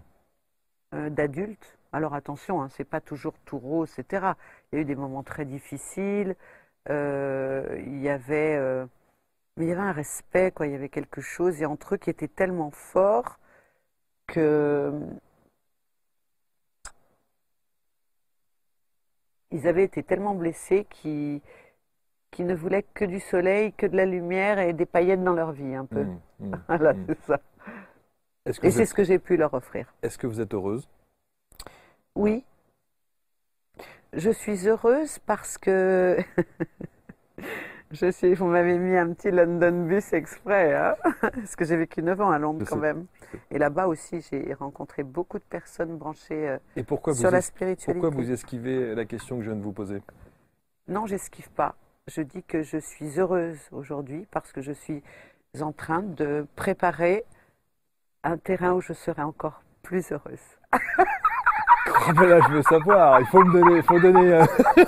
Euh, 0.94 1.10
d'adultes. 1.10 1.78
Alors 1.94 2.14
attention, 2.16 2.62
hein, 2.62 2.70
c'est 2.70 2.84
pas 2.86 3.02
toujours 3.02 3.34
tout 3.46 3.60
rose, 3.60 3.92
etc. 3.98 4.38
Il 4.72 4.76
y 4.78 4.80
a 4.80 4.82
eu 4.82 4.86
des 4.86 4.96
moments 4.96 5.24
très 5.24 5.46
difficiles. 5.46 6.36
euh, 6.90 7.82
il 7.88 8.02
y 8.02 8.10
avait, 8.10 8.56
euh, 8.58 8.86
mais 9.58 9.66
il 9.66 9.70
y 9.70 9.72
avait 9.74 9.82
un 9.82 9.92
respect, 9.94 10.52
quoi. 10.52 10.68
Il 10.68 10.74
y 10.74 10.76
avait 10.76 10.90
quelque 10.90 11.22
chose 11.22 11.62
et 11.62 11.66
entre 11.68 11.96
eux 11.96 11.98
qui 11.98 12.10
était 12.12 12.28
tellement 12.30 12.72
fort 12.72 13.40
que 14.28 14.94
ils 19.52 19.68
avaient 19.68 19.84
été 19.86 20.04
tellement 20.04 20.36
blessés 20.36 20.86
qu'ils 20.90 21.42
ne 22.40 22.56
voulaient 22.56 22.84
que 22.94 23.06
du 23.06 23.20
soleil, 23.20 23.74
que 23.74 23.86
de 23.86 23.96
la 23.96 24.06
lumière 24.06 24.60
et 24.60 24.74
des 24.74 24.86
paillettes 24.86 25.24
dans 25.24 25.34
leur 25.34 25.52
vie, 25.52 25.76
un 25.76 25.86
peu. 25.86 26.06
Mm, 26.06 26.20
mm. 26.40 26.56
Voilà, 26.68 26.94
Mm. 26.94 27.06
c'est 27.08 27.20
ça. 27.26 27.40
Et 28.46 28.52
vous 28.52 28.72
c'est 28.72 28.82
êtes- 28.84 28.90
ce 28.90 28.94
que 28.94 29.04
j'ai 29.04 29.20
pu 29.20 29.38
leur 29.38 29.54
offrir. 29.54 29.94
est-ce 30.02 30.18
que 30.18 30.28
vous 30.28 30.42
êtes 30.42 30.54
heureuse? 30.54 30.88
Oui. 32.16 32.44
Je 34.12 34.30
suis 34.30 34.68
heureuse 34.68 35.18
parce 35.20 35.58
que 35.58 36.18
je 37.92 38.12
suis. 38.12 38.34
Vous 38.36 38.46
m'avez 38.46 38.78
mis 38.78 38.96
un 38.96 39.14
petit 39.14 39.32
London 39.32 39.86
bus 39.88 40.14
exprès, 40.14 40.76
hein 40.76 40.96
parce 41.22 41.56
que 41.56 41.66
j'ai 41.66 41.78
vécu 41.78 42.04
9 42.04 42.20
ans 42.22 42.30
à 42.32 42.38
Londres 42.38 42.60
Je 42.62 42.66
quand 42.70 42.76
sais, 42.76 42.82
même. 42.94 43.06
Et 43.50 43.58
là-bas 43.58 43.88
aussi, 43.88 44.22
j'ai 44.30 44.54
rencontré 44.54 45.02
beaucoup 45.04 45.40
de 45.40 45.44
personnes 45.44 45.98
branchées 45.98 46.50
euh, 46.50 46.58
Et 46.76 46.84
pourquoi 46.84 47.14
vous, 47.14 47.20
sur 47.22 47.32
la 47.32 47.40
es- 47.40 47.42
spiritualité. 47.42 48.00
pourquoi 48.00 48.10
vous 48.22 48.30
esquivez 48.30 48.94
la 48.94 49.06
question 49.06 49.38
que 49.38 49.44
je 49.44 49.50
viens 49.50 49.58
de 49.58 49.64
vous 49.64 49.72
poser? 49.74 50.02
Non, 50.88 51.08
j'esquive 51.08 51.50
pas. 51.52 51.76
Je 52.08 52.22
dis 52.22 52.44
que 52.44 52.62
je 52.62 52.78
suis 52.78 53.20
heureuse 53.20 53.58
aujourd'hui 53.72 54.28
parce 54.30 54.52
que 54.52 54.62
je 54.62 54.74
suis 54.74 55.02
en 55.62 55.72
train 55.72 56.04
de 56.04 56.46
préparer 56.56 57.24
un 58.24 58.38
terrain 58.38 58.74
où 58.74 58.82
je 58.82 58.94
serai 58.94 59.22
encore 59.22 59.62
plus 59.82 60.12
heureuse. 60.12 60.40
Ah 62.06 62.14
ben 62.14 62.26
là, 62.28 62.40
je 62.48 62.54
veux 62.54 62.62
savoir. 62.64 63.20
Il 63.22 63.28
faut 63.28 63.44
me 63.44 63.54
donner. 63.54 63.76
Il 63.78 63.84
faut 63.84 64.00
donner. 64.00 64.34
euh, 64.34 64.46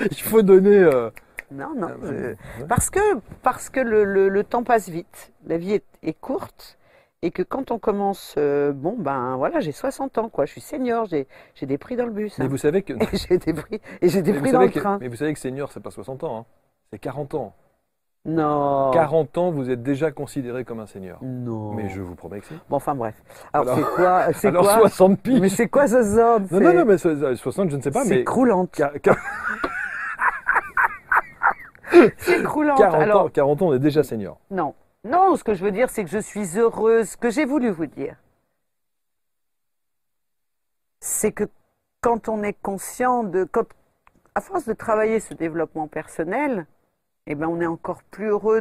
il 0.00 0.20
faut 0.20 0.42
donner. 0.42 0.76
euh, 0.78 1.10
Non, 1.50 1.74
non. 1.76 1.88
euh, 2.02 2.34
je- 2.58 2.60
ouais. 2.62 2.68
Parce 2.68 2.90
que, 2.90 3.00
parce 3.42 3.70
que 3.70 3.80
le, 3.80 4.04
le- 4.04 4.28
le 4.28 4.44
temps 4.44 4.62
passe 4.64 4.88
vite, 4.88 5.32
la 5.46 5.56
vie 5.58 5.74
est, 5.74 5.84
est 6.02 6.12
courte, 6.12 6.78
et 7.22 7.30
que 7.30 7.42
quand 7.42 7.70
on 7.70 7.78
commence, 7.78 8.34
euh, 8.38 8.72
bon 8.72 8.96
ben 8.98 9.36
voilà, 9.36 9.60
j'ai 9.60 9.72
60 9.72 10.18
ans, 10.18 10.28
quoi, 10.28 10.44
je 10.44 10.52
suis 10.52 10.60
senior, 10.60 11.06
j'ai 11.06 11.26
des 11.62 11.78
prix 11.78 11.96
dans 11.96 12.06
le 12.06 12.12
bus, 12.12 12.38
Mais 12.38 12.44
hein. 12.44 12.48
vous 12.48 12.56
savez 12.58 12.82
que. 12.82 12.94
j'ai 13.28 13.38
des 13.38 13.54
prix, 13.54 13.80
et 14.00 14.08
j'ai 14.08 14.22
des 14.22 14.32
mais 14.32 14.40
prix 14.40 14.52
dans 14.52 14.60
le 14.62 14.68
que- 14.68 14.78
train. 14.80 14.98
mais 15.00 15.08
vous 15.08 15.16
savez 15.16 15.32
que 15.34 15.40
senior, 15.40 15.70
c'est 15.72 15.80
pas 15.82 15.90
60 15.90 16.22
ans. 16.24 16.38
hein. 16.40 16.44
C'est 16.92 16.98
40 16.98 17.34
ans. 17.34 17.54
Non. 18.26 18.90
40 18.92 19.36
ans, 19.38 19.50
vous 19.50 19.68
êtes 19.70 19.82
déjà 19.82 20.10
considéré 20.10 20.64
comme 20.64 20.80
un 20.80 20.86
senior. 20.86 21.18
Non. 21.22 21.74
Mais 21.74 21.90
je 21.90 22.00
vous 22.00 22.14
promets 22.14 22.40
que 22.40 22.46
si. 22.46 22.54
Bon, 22.70 22.76
enfin 22.76 22.94
bref. 22.94 23.14
Alors, 23.52 23.74
Alors- 23.74 23.76
c'est 23.88 23.94
quoi, 23.94 24.32
c'est 24.32 24.48
Alors 24.48 24.62
quoi 24.64 24.78
60 24.88 25.20
piges. 25.20 25.40
Mais 25.40 25.48
c'est 25.50 25.68
quoi 25.68 25.86
ce 25.86 26.02
zone 26.02 26.48
Non, 26.50 26.60
non, 26.60 26.72
non, 26.74 26.84
mais 26.86 26.96
so- 26.98 27.36
60, 27.36 27.70
je 27.70 27.76
ne 27.76 27.82
sais 27.82 27.90
pas, 27.90 28.04
C'est 28.04 28.24
croulante. 28.24 28.80
C'est 32.18 32.42
croulante. 32.42 32.78
40 32.78 33.02
Alors, 33.02 33.24
ans, 33.26 33.28
40 33.28 33.62
ans, 33.62 33.66
on 33.68 33.74
est 33.74 33.78
déjà 33.78 34.02
senior. 34.02 34.38
non. 34.50 34.74
Non, 35.06 35.36
ce 35.36 35.44
que 35.44 35.52
je 35.52 35.62
veux 35.62 35.70
dire, 35.70 35.90
c'est 35.90 36.02
que 36.02 36.08
je 36.08 36.16
suis 36.18 36.58
heureuse. 36.58 37.10
Ce 37.10 37.16
que 37.18 37.28
j'ai 37.28 37.44
voulu 37.44 37.68
vous 37.68 37.84
dire, 37.84 38.16
c'est 40.98 41.30
que 41.30 41.44
quand 42.00 42.30
on 42.30 42.42
est 42.42 42.54
conscient 42.54 43.22
de. 43.22 43.44
Quand, 43.44 43.66
à 44.34 44.40
force 44.40 44.64
de 44.64 44.72
travailler 44.72 45.20
ce 45.20 45.34
développement 45.34 45.88
personnel, 45.88 46.66
eh 47.26 47.34
ben, 47.34 47.48
on 47.48 47.60
est 47.60 47.66
encore 47.66 48.02
plus 48.04 48.26
heureux 48.26 48.60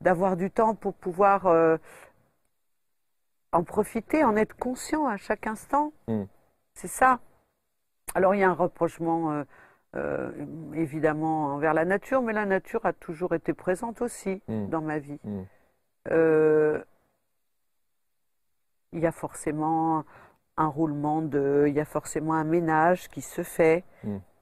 d'avoir 0.00 0.36
du 0.36 0.50
temps 0.50 0.74
pour 0.74 0.94
pouvoir 0.94 1.46
euh, 1.46 1.76
en 3.52 3.64
profiter, 3.64 4.24
en 4.24 4.36
être 4.36 4.56
conscient 4.56 5.06
à 5.06 5.16
chaque 5.16 5.46
instant. 5.46 5.92
Mm. 6.08 6.24
C'est 6.74 6.88
ça. 6.88 7.20
Alors, 8.14 8.34
il 8.34 8.40
y 8.40 8.44
a 8.44 8.50
un 8.50 8.54
reprochement. 8.54 9.32
euh, 9.32 9.44
euh, 9.94 10.30
évidemment 10.74 11.54
envers 11.54 11.72
la 11.72 11.86
nature, 11.86 12.20
mais 12.20 12.34
la 12.34 12.44
nature 12.44 12.84
a 12.84 12.92
toujours 12.92 13.34
été 13.34 13.54
présente 13.54 14.02
aussi 14.02 14.42
Mm. 14.46 14.68
dans 14.68 14.82
ma 14.82 14.98
vie. 14.98 15.18
Mm. 15.24 15.42
Il 18.92 19.00
y 19.00 19.06
a 19.06 19.12
forcément 19.12 20.04
un 20.58 20.66
roulement 20.66 21.22
de, 21.22 21.64
il 21.68 21.74
y 21.74 21.80
a 21.80 21.84
forcément 21.86 22.34
un 22.34 22.44
ménage 22.44 23.08
qui 23.08 23.22
se 23.22 23.42
fait, 23.42 23.84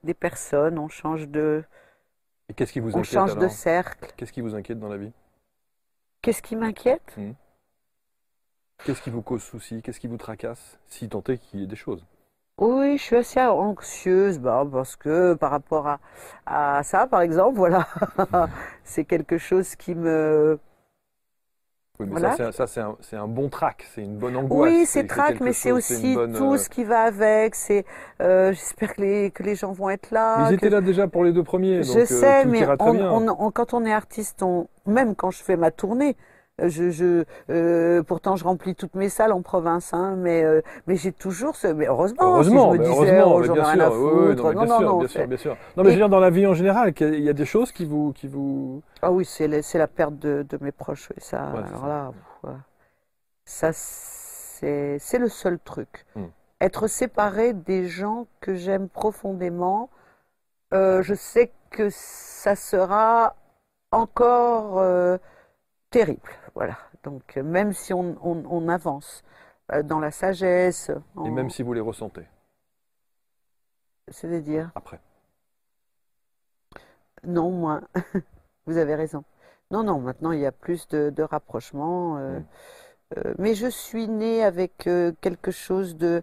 des 0.02 0.14
personnes, 0.14 0.78
on 0.78 0.88
change 0.88 1.28
de, 1.28 1.64
qu'est-ce 2.52 2.72
qui 2.72 2.80
vous 2.80 2.90
on 2.94 2.98
inquiète 2.98 3.12
change 3.12 3.34
de 3.34 3.40
alors 3.40 3.50
cercle. 3.50 4.12
Qu'est-ce 4.16 4.32
qui 4.32 4.40
vous 4.40 4.54
inquiète 4.54 4.78
dans 4.78 4.88
la 4.88 4.98
vie 4.98 5.12
Qu'est-ce 6.22 6.42
qui 6.42 6.56
m'inquiète 6.56 7.16
Qu'est-ce 8.84 9.00
qui 9.02 9.10
vous 9.10 9.22
cause 9.22 9.42
souci? 9.42 9.82
Qu'est-ce 9.82 10.00
qui 10.00 10.08
vous 10.08 10.16
tracasse? 10.16 10.78
Si 10.88 11.08
tant 11.08 11.22
est 11.28 11.38
qu'il 11.38 11.60
y 11.60 11.64
ait 11.64 11.66
des 11.66 11.76
choses. 11.76 12.04
Oui, 12.58 12.98
je 12.98 13.02
suis 13.02 13.16
assez 13.16 13.40
anxieuse, 13.40 14.38
bah, 14.38 14.64
parce 14.70 14.94
que 14.94 15.34
par 15.34 15.50
rapport 15.50 15.88
à, 15.88 16.00
à 16.46 16.82
ça, 16.84 17.06
par 17.06 17.22
exemple, 17.22 17.56
voilà, 17.56 17.88
c'est 18.84 19.04
quelque 19.04 19.38
chose 19.38 19.74
qui 19.74 19.94
me, 19.94 20.58
Oui, 22.00 22.06
mais 22.06 22.18
Voilà. 22.18 22.30
ça, 22.32 22.36
c'est 22.36 22.42
un- 22.42 22.52
ça, 22.52 22.66
c'est 22.66 22.80
un, 22.80 22.96
c'est 23.00 23.16
un 23.16 23.28
bon 23.28 23.48
trac, 23.48 23.86
c'est 23.94 24.02
une 24.02 24.16
bonne 24.16 24.36
angoisse. 24.36 24.72
Oui, 24.72 24.84
c'est 24.84 25.06
trac, 25.06 25.40
mais 25.40 25.52
c'est 25.52 25.70
aussi 25.70 26.14
bonne, 26.14 26.32
tout 26.32 26.54
euh, 26.54 26.58
ce 26.58 26.68
qui 26.68 26.82
va 26.82 27.02
avec. 27.02 27.54
C'est, 27.54 27.84
euh, 28.20 28.52
j'espère 28.52 28.96
que 28.96 29.00
les, 29.00 29.30
que 29.30 29.44
les 29.44 29.54
gens 29.54 29.70
vont 29.70 29.90
être 29.90 30.10
là. 30.10 30.38
Ils 30.40 30.48
que- 30.50 30.54
étaient 30.66 30.70
là 30.70 30.80
déjà 30.80 31.06
pour 31.06 31.22
les 31.22 31.32
deux 31.32 31.44
premiers, 31.44 31.84
Je 31.84 32.00
euh, 32.00 32.04
sais, 32.04 32.44
mais 32.46 32.66
on- 32.80 32.98
on- 32.98 33.36
on- 33.38 33.50
quand 33.52 33.74
on 33.74 33.84
est 33.84 33.92
artiste, 33.92 34.42
on, 34.42 34.66
même 34.86 35.14
quand 35.14 35.30
je 35.30 35.40
fais 35.42 35.56
ma 35.56 35.70
tournée, 35.70 36.16
je, 36.62 36.90
je, 36.90 37.24
euh, 37.50 38.02
pourtant 38.02 38.36
je 38.36 38.44
remplis 38.44 38.74
toutes 38.74 38.94
mes 38.94 39.08
salles 39.08 39.32
en 39.32 39.42
province, 39.42 39.92
hein, 39.92 40.14
mais, 40.16 40.44
euh, 40.44 40.62
mais 40.86 40.96
j'ai 40.96 41.12
toujours 41.12 41.56
ce. 41.56 41.66
Mais 41.66 41.86
heureusement, 41.86 42.34
Heureusement, 42.34 42.72
si 42.72 42.78
je 42.78 42.82
me 42.82 42.84
disais, 42.84 43.18
heureusement, 43.18 43.34
oh, 43.34 43.40
mais 43.40 43.48
bien 43.48 43.64
sûr, 43.64 43.92
oui, 43.92 44.12
oui, 44.28 44.36
non, 44.36 44.44
mais 44.48 44.54
non, 44.54 44.64
bien 44.64 44.66
non, 44.66 44.78
sûr, 44.78 44.80
non, 44.88 44.98
bien 44.98 45.08
sûr, 45.08 45.26
bien 45.26 45.36
sûr. 45.36 45.56
Non, 45.76 45.82
mais 45.82 45.88
Et- 45.88 45.92
je 45.92 45.96
veux 45.96 46.00
dire, 46.00 46.08
dans 46.08 46.20
la 46.20 46.30
vie 46.30 46.46
en 46.46 46.54
général, 46.54 46.94
qu'il 46.94 47.20
y 47.20 47.28
a 47.28 47.32
des 47.32 47.44
choses 47.44 47.72
qui 47.72 47.84
vous, 47.84 48.12
qui 48.12 48.28
vous, 48.28 48.82
Ah 49.02 49.10
oui, 49.10 49.24
c'est 49.24 49.48
la, 49.48 49.86
perte 49.88 50.16
de, 50.18 50.46
de 50.48 50.58
mes 50.60 50.72
proches, 50.72 51.08
oui, 51.10 51.16
ça. 51.18 51.50
Ouais, 51.54 51.58
alors 51.66 51.80
ça. 51.80 51.86
là, 51.88 52.12
ça 53.44 53.70
c'est, 53.72 55.18
le 55.18 55.28
seul 55.28 55.58
truc. 55.58 56.06
Hmm. 56.14 56.26
Être 56.60 56.86
séparé 56.86 57.52
des 57.52 57.88
gens 57.88 58.26
que 58.40 58.54
j'aime 58.54 58.88
profondément, 58.88 59.90
euh, 60.72 61.02
je 61.02 61.14
sais 61.14 61.52
que 61.70 61.88
ça 61.90 62.54
sera 62.54 63.34
encore 63.90 64.78
euh, 64.78 65.18
terrible. 65.90 66.30
Voilà. 66.54 66.76
Donc, 67.02 67.36
euh, 67.36 67.42
même 67.42 67.72
si 67.72 67.92
on, 67.92 68.16
on- 68.22 68.44
on 68.48 68.68
avance 68.68 69.22
euh, 69.72 69.82
dans 69.82 69.98
la 70.00 70.10
sagesse, 70.10 70.90
et 71.24 71.30
même 71.30 71.50
si 71.50 71.62
vous 71.62 71.72
les 71.72 71.80
ressentez 71.80 72.26
c'est-à-dire, 74.08 74.70
après. 74.74 75.00
non, 77.26 77.50
moi, 77.50 77.80
vous 78.66 78.76
avez 78.76 78.94
raison. 78.94 79.24
Non, 79.70 79.82
non, 79.82 79.98
maintenant 79.98 80.30
il 80.32 80.40
y 80.40 80.46
a 80.46 80.52
plus 80.52 80.86
de, 80.88 81.10
de 81.10 81.22
rapprochement. 81.22 82.18
euh, 82.18 82.38
Mm. 82.40 82.44
euh, 83.18 83.34
mais 83.38 83.54
je 83.54 83.66
suis 83.66 84.08
née 84.08 84.44
avec 84.44 84.86
euh, 84.86 85.12
quelque 85.20 85.50
chose 85.50 85.96
de. 85.96 86.22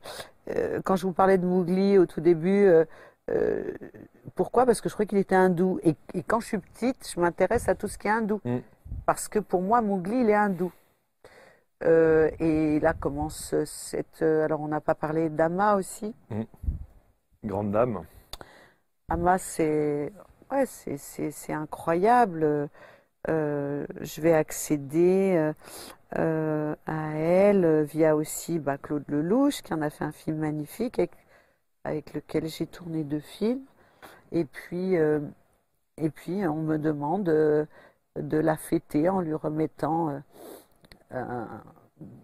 quand 0.84 0.96
je 0.96 1.08
vous 1.08 1.14
parlais 1.14 1.38
de 1.40 1.46
Mowgli 1.46 1.98
au 1.98 2.06
tout 2.06 2.22
début, 2.22 2.70
pourquoi? 4.36 4.66
Parce 4.66 4.80
que 4.82 4.90
je 4.90 4.94
croyais 4.94 5.08
qu'il 5.08 5.18
était 5.18 5.36
hindou. 5.36 5.80
Et, 5.84 5.96
et 6.14 6.22
quand 6.24 6.40
je 6.40 6.48
suis 6.48 6.58
petite, 6.60 7.08
je 7.14 7.20
m'intéresse 7.20 7.68
à 7.70 7.76
tout 7.76 7.88
ce 7.88 7.98
qui 7.98 8.08
est 8.08 8.12
hindou. 8.12 8.42
Mm. 8.46 8.58
Parce 9.06 9.28
que 9.28 9.40
pour 9.40 9.62
moi, 9.62 9.82
Mowgli, 9.82 10.22
il 10.22 10.30
est 10.30 10.36
hindou. 10.36 10.72
Euh, 11.84 12.30
et 12.40 12.80
là 12.80 12.94
commence 12.94 13.56
cette. 13.66 14.22
euh, 14.22 14.46
alors, 14.46 14.62
on 14.62 14.68
n'a 14.68 14.82
pas 14.82 14.94
parlé 14.94 15.30
d'Ama 15.30 15.76
aussi. 15.76 16.14
Grande 17.44 17.72
dame. 17.72 18.06
Ama, 19.10 19.38
c'est 19.40 20.14
ouais, 20.52 20.66
c'est, 20.68 20.98
c'est, 20.98 21.32
c'est 21.32 21.54
incroyable. 21.54 22.70
Euh, 23.30 23.86
je 24.02 24.22
vais 24.22 24.34
accéder 24.34 25.52
euh, 26.18 26.76
à 26.86 27.14
elle 27.16 27.84
via 27.84 28.16
aussi 28.16 28.60
bah, 28.60 28.78
Claude 28.78 29.04
Lelouch, 29.08 29.62
qui 29.64 29.74
en 29.74 29.82
a 29.82 29.90
fait 29.90 30.04
un 30.06 30.12
film 30.12 30.38
magnifique 30.38 31.00
avec, 31.00 31.12
avec 31.84 32.14
lequel 32.14 32.48
j'ai 32.48 32.68
tourné 32.68 33.04
deux 33.04 33.20
films. 33.20 33.62
Et 34.32 34.46
puis, 34.46 34.96
et 34.96 36.10
puis 36.10 36.48
on 36.48 36.62
me 36.64 36.78
demande 36.78 37.68
de 38.20 38.38
la 38.38 38.58
fêter 38.58 39.10
en 39.10 39.22
lui 39.22 39.34
remettant. 39.34 40.10
euh, 40.10 40.20
un- 41.12 41.48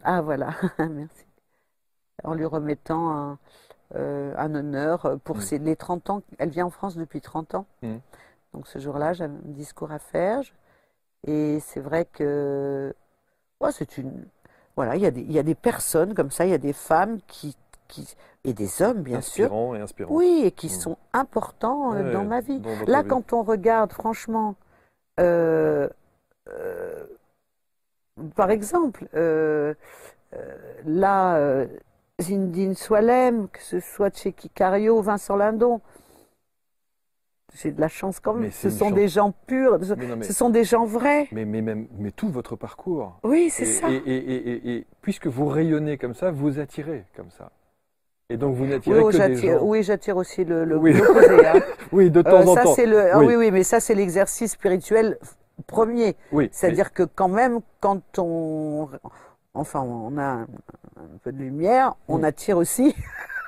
ah 0.03 0.21
voilà, 0.21 0.49
merci. 0.79 1.25
En 2.23 2.33
lui 2.33 2.45
remettant 2.45 3.09
un, 3.11 3.39
euh, 3.95 4.33
un 4.38 4.55
honneur 4.55 5.19
pour 5.23 5.38
Mm. 5.38 5.41
ses, 5.41 5.59
les 5.59 5.75
30 5.75 6.09
ans. 6.09 6.21
Elle 6.39 6.49
vient 6.49 6.65
en 6.65 6.69
France 6.71 6.95
depuis 6.95 7.21
30 7.21 7.55
ans. 7.55 7.65
Mm. 7.83 7.97
Donc 8.53 8.67
ce 8.67 8.79
jour-là, 8.79 9.13
j'avais 9.13 9.33
un 9.33 9.51
discours 9.51 9.91
à 9.91 9.99
faire. 9.99 10.41
Et 11.25 11.59
c'est 11.61 11.79
vrai 11.79 12.05
que 12.05 12.93
ouais, 13.61 13.71
c'est 13.71 13.97
une. 13.97 14.25
Voilà, 14.75 14.95
il 14.95 15.01
y, 15.01 15.05
a 15.07 15.11
des, 15.11 15.21
il 15.21 15.31
y 15.31 15.39
a 15.39 15.43
des 15.43 15.55
personnes 15.55 16.13
comme 16.13 16.29
ça, 16.31 16.45
il 16.45 16.51
y 16.51 16.53
a 16.53 16.59
des 16.59 16.73
femmes 16.73 17.19
qui, 17.27 17.57
qui 17.88 18.15
et 18.43 18.53
des 18.53 18.81
hommes, 18.83 19.01
bien 19.01 19.21
sûr. 19.21 19.45
inspirant 19.45 19.75
et 19.75 19.81
inspirant. 19.81 20.13
Oui, 20.15 20.41
et 20.45 20.51
qui 20.51 20.67
Mm. 20.67 20.69
sont 20.69 20.97
importants 21.13 21.93
euh, 21.93 22.03
Ouais, 22.05 22.13
dans 22.13 22.25
ma 22.25 22.41
vie. 22.41 22.59
dans 22.59 22.85
Là, 22.85 23.01
vie. 23.01 23.07
quand 23.09 23.33
on 23.33 23.43
regarde, 23.43 23.91
franchement, 23.91 24.55
euh, 25.20 25.88
euh, 26.49 27.05
par 28.36 28.49
exemple, 28.51 29.07
euh, 29.15 29.74
là, 30.86 31.65
Zindine 32.20 32.74
Swalem, 32.76 33.47
que 33.49 33.61
ce 33.61 33.80
soit 33.80 34.09
Tchéki 34.09 34.49
Cario, 34.49 35.01
Vincent 35.01 35.36
Lindon, 35.36 35.82
j'ai 37.53 37.72
de 37.72 37.80
la 37.82 37.88
chance 37.88 38.20
quand 38.20 38.34
même. 38.34 38.51
Ce 38.51 38.70
sont 38.70 38.86
chance. 38.89 38.93
des 38.93 39.07
gens 39.07 39.32
purs, 39.47 39.80
ce, 39.84 39.93
Mais 39.93 40.05
non, 40.07 40.15
mais- 40.18 40.26
ce 40.26 40.34
sont 40.34 40.49
des 40.49 40.63
gens 40.63 40.86
vrais. 40.86 41.28
Mais, 41.32 41.45
mais, 41.45 41.61
même, 41.61 41.88
mais 41.97 42.11
tout 42.11 42.30
votre 42.30 42.55
parcours. 42.55 43.20
Oui, 43.24 43.49
c'est 43.49 43.65
ça. 43.65 43.89
Et, 43.89 43.95
et- 43.95 44.15
et- 44.15 44.51
et- 44.51 44.78
et 44.78 44.88
puisque 45.01 45.28
vous 45.28 45.47
rayonnez 45.47 45.97
comme 45.97 46.13
ça, 46.13 46.30
vous 46.32 46.59
attirez 46.59 47.05
comme 47.15 47.32
ça. 47.32 47.51
Et 48.30 48.36
donc 48.36 48.55
vous 48.55 48.65
Oui, 48.65 48.69
n'attirez 48.71 48.99
oh, 48.99 49.09
que 49.09 49.17
des 49.28 49.36
gens. 49.38 49.59
oui, 49.61 49.84
j'attire 49.84 50.17
aussi 50.17 50.43
le, 50.43 50.65
le 50.65 50.78
Oui. 50.78 50.93
hein. 51.45 51.61
Oui, 51.93 52.11
de 52.11 52.21
temps 52.21 52.41
Euh, 52.41 52.45
en 52.45 52.55
ça, 52.55 52.63
temps. 52.63 52.73
c'est 52.75 52.86
le, 52.86 53.13
ah 53.13 53.19
Oui. 53.19 53.28
oui, 53.28 53.36
oui, 53.38 53.51
mais 53.51 53.63
ça, 53.63 53.80
c'est 53.80 53.95
l'exercice 53.95 54.51
spirituel 54.51 55.17
premier. 55.65 56.17
Oui, 56.34 56.49
C'est-à-dire 56.51 56.91
que 56.91 57.03
quand 57.03 57.30
même, 57.30 57.61
quand 57.80 58.01
on, 58.19 58.89
enfin, 59.53 59.80
on 59.80 60.17
a 60.17 60.23
un, 60.23 60.41
un 60.41 61.17
peu 61.23 61.32
de 61.32 61.38
lumière, 61.38 61.95
on 62.09 62.17
Mm. 62.19 62.23
attire 62.25 62.57
aussi. 62.57 62.93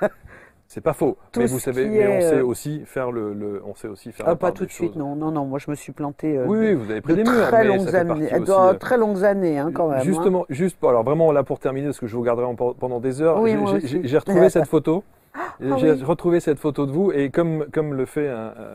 c'est 0.72 0.80
pas 0.80 0.92
faux. 0.92 1.16
tout 1.32 1.40
Mais 1.40 1.46
vous 1.46 1.58
savez, 1.58 1.88
mais 1.88 2.06
on 2.06 2.20
sait 2.20 2.36
euh, 2.36 2.44
aussi 2.44 2.82
faire 2.84 3.10
le, 3.10 3.34
le- 3.34 3.60
on 3.66 3.74
sait 3.74 3.88
aussi 3.88 4.12
faire 4.12 4.24
Ah, 4.26 4.30
la 4.30 4.36
pas 4.36 4.52
tout 4.52 4.64
de 4.64 4.70
suite, 4.70 4.92
choses. 4.92 4.96
non, 4.96 5.16
non, 5.16 5.32
non. 5.32 5.44
Moi, 5.44 5.58
je 5.58 5.68
me 5.68 5.74
suis 5.74 5.90
plantée 5.90 6.38
euh, 6.38 6.46
Oui, 6.46 6.74
vous 6.74 6.88
avez 6.88 7.00
pris 7.00 7.14
de 7.14 7.22
des 7.22 7.24
murs, 7.28 7.48
très 7.48 7.62
mais 7.64 7.68
longues 7.76 7.86
ça 7.86 7.90
fait 7.90 7.96
années, 7.98 8.32
euh, 8.32 8.40
aussi, 8.40 8.52
euh, 8.52 8.74
très 8.74 8.96
longues 8.96 9.24
années, 9.24 9.58
hein, 9.58 9.72
quand 9.74 9.88
même. 9.88 9.98
hein. 9.98 10.02
Justement, 10.04 10.46
juste, 10.48 10.76
alors 10.84 11.02
vraiment 11.02 11.32
là 11.32 11.42
pour 11.42 11.58
terminer, 11.58 11.86
parce 11.86 11.98
que 11.98 12.06
je 12.06 12.14
vous 12.14 12.22
garderai 12.22 12.46
en- 12.46 12.54
pendant 12.54 13.00
des 13.00 13.20
heures, 13.20 13.40
Oui, 13.42 13.56
j'ai- 13.66 13.80
j'ai- 13.80 13.88
j'ai 14.02 14.08
j'ai 14.08 14.18
retrouvé 14.18 14.48
cette 14.50 14.68
photo. 14.68 15.02
Ah 15.34 15.76
j'ai 15.76 15.92
oui. 15.92 16.02
retrouvé 16.04 16.38
cette 16.38 16.58
photo 16.60 16.86
de 16.86 16.92
vous 16.92 17.10
et 17.12 17.30
comme, 17.30 17.66
comme 17.72 17.94
le 17.94 18.04
fait 18.06 18.28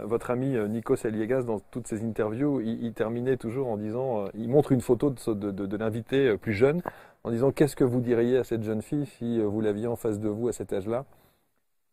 votre 0.05 0.31
ami 0.31 0.55
Nico 0.69 0.95
Saliegas 0.97 1.43
dans 1.43 1.59
toutes 1.71 1.87
ses 1.87 2.03
interviews, 2.03 2.59
il, 2.61 2.83
il 2.83 2.93
terminait 2.93 3.37
toujours 3.37 3.67
en 3.69 3.77
disant, 3.77 4.23
euh, 4.23 4.27
il 4.35 4.49
montre 4.49 4.71
une 4.73 4.81
photo 4.81 5.09
de, 5.09 5.33
de, 5.33 5.51
de- 5.51 5.65
de 5.65 5.77
l'invité 5.77 6.35
plus 6.37 6.53
jeune 6.53 6.81
en 7.23 7.31
disant 7.31 7.51
qu'est-ce 7.51 7.75
que 7.75 7.83
vous 7.85 7.99
diriez 8.01 8.37
à 8.37 8.43
cette 8.43 8.63
jeune 8.63 8.81
fille 8.81 9.05
si 9.05 9.41
vous 9.41 9.61
l'aviez 9.61 9.87
en 9.87 9.95
face 9.95 10.19
de 10.19 10.29
vous 10.29 10.47
à 10.49 10.53
cet 10.53 10.71
âge-là, 10.73 11.05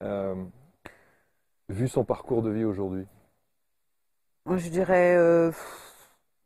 euh, 0.03 0.35
vu 1.69 1.89
son 1.89 2.05
parcours 2.05 2.43
de 2.43 2.51
vie 2.51 2.65
aujourd'hui. 2.65 3.07
Je 4.47 4.69
dirais, 4.69 5.15
euh, 5.17 5.53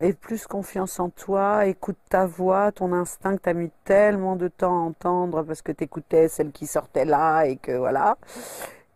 aie 0.01 0.13
plus 0.13 0.47
confiance 0.47 1.01
en 1.01 1.09
toi, 1.09 1.67
écoute 1.67 1.97
ta 2.11 2.27
voix, 2.27 2.71
ton 2.73 2.93
instinct 2.93 3.37
que 3.37 3.43
tu 3.43 3.49
as 3.49 3.55
mis 3.55 3.71
tellement 3.85 4.37
de 4.37 4.49
temps 4.49 4.77
à 4.77 4.83
entendre 4.83 5.43
parce 5.43 5.63
que 5.63 5.73
tu 5.73 5.85
écoutais 5.85 6.29
celle 6.29 6.53
qui 6.53 6.67
sortait 6.67 7.07
là 7.07 7.45
et 7.45 7.57
que 7.57 7.73
voilà. 7.73 8.19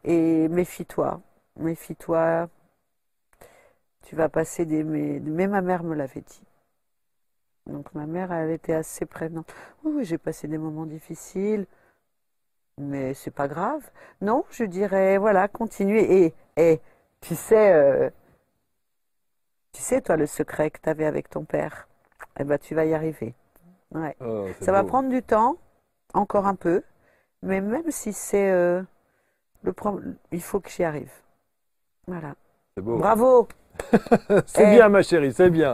Et 0.05 0.49
méfie-toi, 0.49 1.21
méfie-toi. 1.57 2.49
Tu 4.03 4.17
vas 4.17 4.29
passer 4.29 4.67
des. 4.67 4.83
Mais, 4.85 5.47
ma 5.47 5.61
mère 5.63 5.83
me 5.85 5.95
l'avait 5.95 6.23
dit. 6.23 6.43
Donc 7.67 7.95
ma 7.95 8.07
mère, 8.07 8.33
elle 8.33 8.51
était 8.51 8.73
assez 8.75 9.07
prévenante. 9.07 9.53
Oui, 9.85 10.05
j'ai 10.05 10.19
passé 10.19 10.49
des 10.49 10.59
moments 10.59 10.87
difficiles, 10.87 11.67
mais 12.81 13.15
c'est 13.15 13.31
pas 13.31 13.49
grave. 13.49 13.83
Non, 14.21 14.45
je 14.51 14.65
dirais, 14.65 15.19
voilà, 15.19 15.49
continue. 15.49 15.99
Et, 15.99 16.35
et 16.57 16.81
tu 17.21 17.35
sais. 17.35 17.73
euh, 17.73 18.11
tu 19.73 19.83
sais, 19.83 20.01
toi, 20.01 20.17
le 20.17 20.27
secret 20.27 20.71
que 20.71 20.81
tu 20.83 20.89
avais 20.89 21.07
avec 21.07 21.31
ton 21.31 21.45
père, 21.45 21.89
eh 22.39 22.45
ben, 22.45 22.59
tu 22.59 22.75
vas 22.75 22.85
y 22.85 22.95
arriver. 22.95 23.35
Ouais. 23.95 24.17
Oh, 24.21 24.49
Ça 24.61 24.73
va 24.73 24.85
prendre 24.85 25.09
du 25.09 25.23
temps, 25.23 25.57
encore 26.15 26.47
un 26.47 26.55
peu, 26.55 26.83
mais 27.43 27.61
même 27.61 27.91
si 27.91 28.13
c'est 28.13 28.51
euh, 28.51 28.83
le 29.63 29.73
pro- 29.73 30.01
il 30.33 30.43
faut 30.43 30.61
que 30.61 30.71
j'y 30.71 30.85
arrive. 30.85 31.13
Voilà. 32.07 32.35
C'est 32.77 32.83
beau. 32.83 32.97
Bravo. 32.99 33.49
C'est 34.47 34.65
Eh. 34.65 34.75
bien 34.77 34.89
ma 34.89 35.03
chérie, 35.03 35.33
c'est 35.33 35.51
bien. 35.51 35.73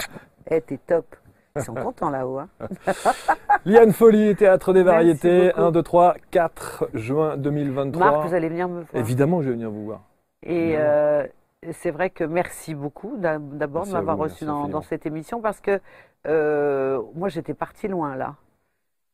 Eh, 0.51 0.61
t'es 0.61 0.79
top. 0.79 1.17
Ils 1.57 1.63
sont 1.63 1.75
contents 1.75 2.11
là-haut. 2.11 2.39
hein. 2.39 2.49
Liane 3.65 3.93
Folly, 3.93 4.37
Théâtre 4.37 4.73
des 4.73 4.83
Variétés, 4.83 5.49
beaucoup. 5.49 5.61
1, 5.61 5.73
2, 5.73 5.83
3, 5.83 6.15
4 6.31 6.91
juin 6.95 7.37
2023. 7.37 8.11
Marc, 8.11 8.27
vous 8.27 8.35
allez 8.35 8.49
venir 8.49 8.69
me 8.69 8.83
voir. 8.83 8.89
Évidemment, 8.95 9.43
je 9.43 9.47
vais 9.49 9.55
venir 9.55 9.71
vous 9.71 9.85
voir. 9.85 10.03
Et 10.43 10.75
euh, 10.77 11.27
c'est 11.73 11.91
vrai 11.91 12.11
que 12.11 12.23
merci 12.25 12.75
beaucoup 12.75 13.17
d'a- 13.17 13.39
d'abord 13.39 13.87
de 13.87 13.93
m'avoir 13.93 14.17
reçu 14.19 14.45
dans, 14.45 14.83
cette 14.83 15.07
émission 15.07 15.41
parce 15.41 15.61
que 15.61 15.81
euh, 16.29 17.01
moi 17.15 17.29
j'étais 17.29 17.55
partie 17.55 17.89
loin 17.89 18.15
là. 18.17 18.35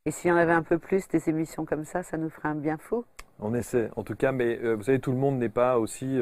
Et 0.04 0.10
s'il 0.10 0.30
y 0.30 0.32
en 0.32 0.36
avait 0.36 0.52
un 0.52 0.62
peu 0.62 0.78
plus 0.78 1.06
des 1.08 1.28
émissions 1.30 1.64
comme 1.64 1.84
ça, 1.84 2.02
ça 2.02 2.16
nous 2.18 2.28
ferait 2.28 2.48
un 2.48 2.56
bien 2.56 2.76
fou. 2.76 3.04
On 3.38 3.54
essaie, 3.54 3.88
en 3.96 4.02
tout 4.02 4.16
cas, 4.16 4.32
mais 4.32 4.58
euh, 4.62 4.74
vous 4.74 4.82
savez, 4.82 4.98
tout 4.98 5.12
le 5.12 5.16
monde 5.18 5.38
n'est 5.38 5.48
pas 5.48 5.78
aussi 5.78 6.18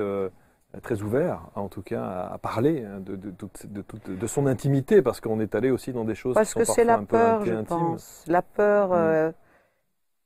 très 0.82 1.02
ouvert, 1.02 1.42
en 1.56 1.68
tout 1.68 1.82
cas, 1.82 2.28
à, 2.32 2.38
parler 2.38 2.84
hein, 2.84 3.00
de, 3.00 3.16
de, 3.16 3.32
de 3.64 4.14
de 4.14 4.26
son 4.28 4.46
intimité, 4.46 5.02
parce 5.02 5.20
qu'on 5.20 5.40
est 5.40 5.54
allé 5.54 5.70
aussi 5.70 5.92
dans 5.92 6.04
des 6.04 6.14
choses 6.14 6.34
Parce 6.34 6.52
qui 6.54 6.60
que 6.60 6.64
sont 6.64 6.74
parfois 6.74 6.84
la 6.84 6.94
un 6.94 6.98
peu 7.04 7.16
peur, 7.16 7.44
je 7.44 7.52
intimes. 7.54 7.66
pense. 7.66 8.24
La 8.28 8.42
peur, 8.42 8.90
Mm. 8.90 8.92
euh, 8.94 9.32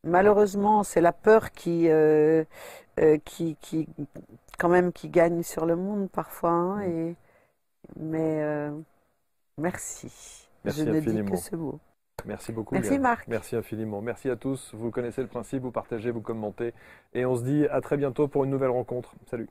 malheureusement, 0.04 0.82
c'est 0.82 1.00
la 1.00 1.12
peur 1.12 1.50
qui, 1.52 1.88
euh, 1.88 2.44
euh, 3.00 3.16
qui, 3.24 3.56
qui, 3.60 3.88
quand 4.58 4.68
même, 4.68 4.92
qui 4.92 5.08
gagne 5.08 5.42
sur 5.42 5.64
le 5.66 5.76
monde 5.76 6.10
parfois. 6.10 6.50
hein, 6.50 6.76
Mm. 6.86 6.90
et, 6.90 7.16
mais 7.96 8.70
merci. 9.58 10.48
Merci 10.64 10.80
je 10.80 10.84
ne 10.90 10.92
dis 10.92 10.98
infiniment. 10.98 11.30
que 11.30 11.36
ce 11.36 11.56
mot. 11.56 11.78
Merci 12.26 12.52
beaucoup. 12.52 12.74
Merci. 12.74 12.98
Marc. 12.98 13.28
Merci 13.28 13.56
infiniment. 13.56 14.00
Merci 14.00 14.30
à 14.30 14.36
tous. 14.36 14.72
Vous 14.74 14.90
connaissez 14.90 15.20
le 15.20 15.28
principe, 15.28 15.62
vous 15.62 15.70
partagez, 15.70 16.10
vous 16.10 16.20
commentez. 16.22 16.72
Et 17.12 17.26
on 17.26 17.34
se 17.36 17.42
dit 17.42 17.66
à 17.66 17.80
très 17.80 17.96
bientôt 17.96 18.28
pour 18.28 18.44
une 18.44 18.50
nouvelle 18.50 18.70
rencontre. 18.70 19.14
Salut. 19.26 19.48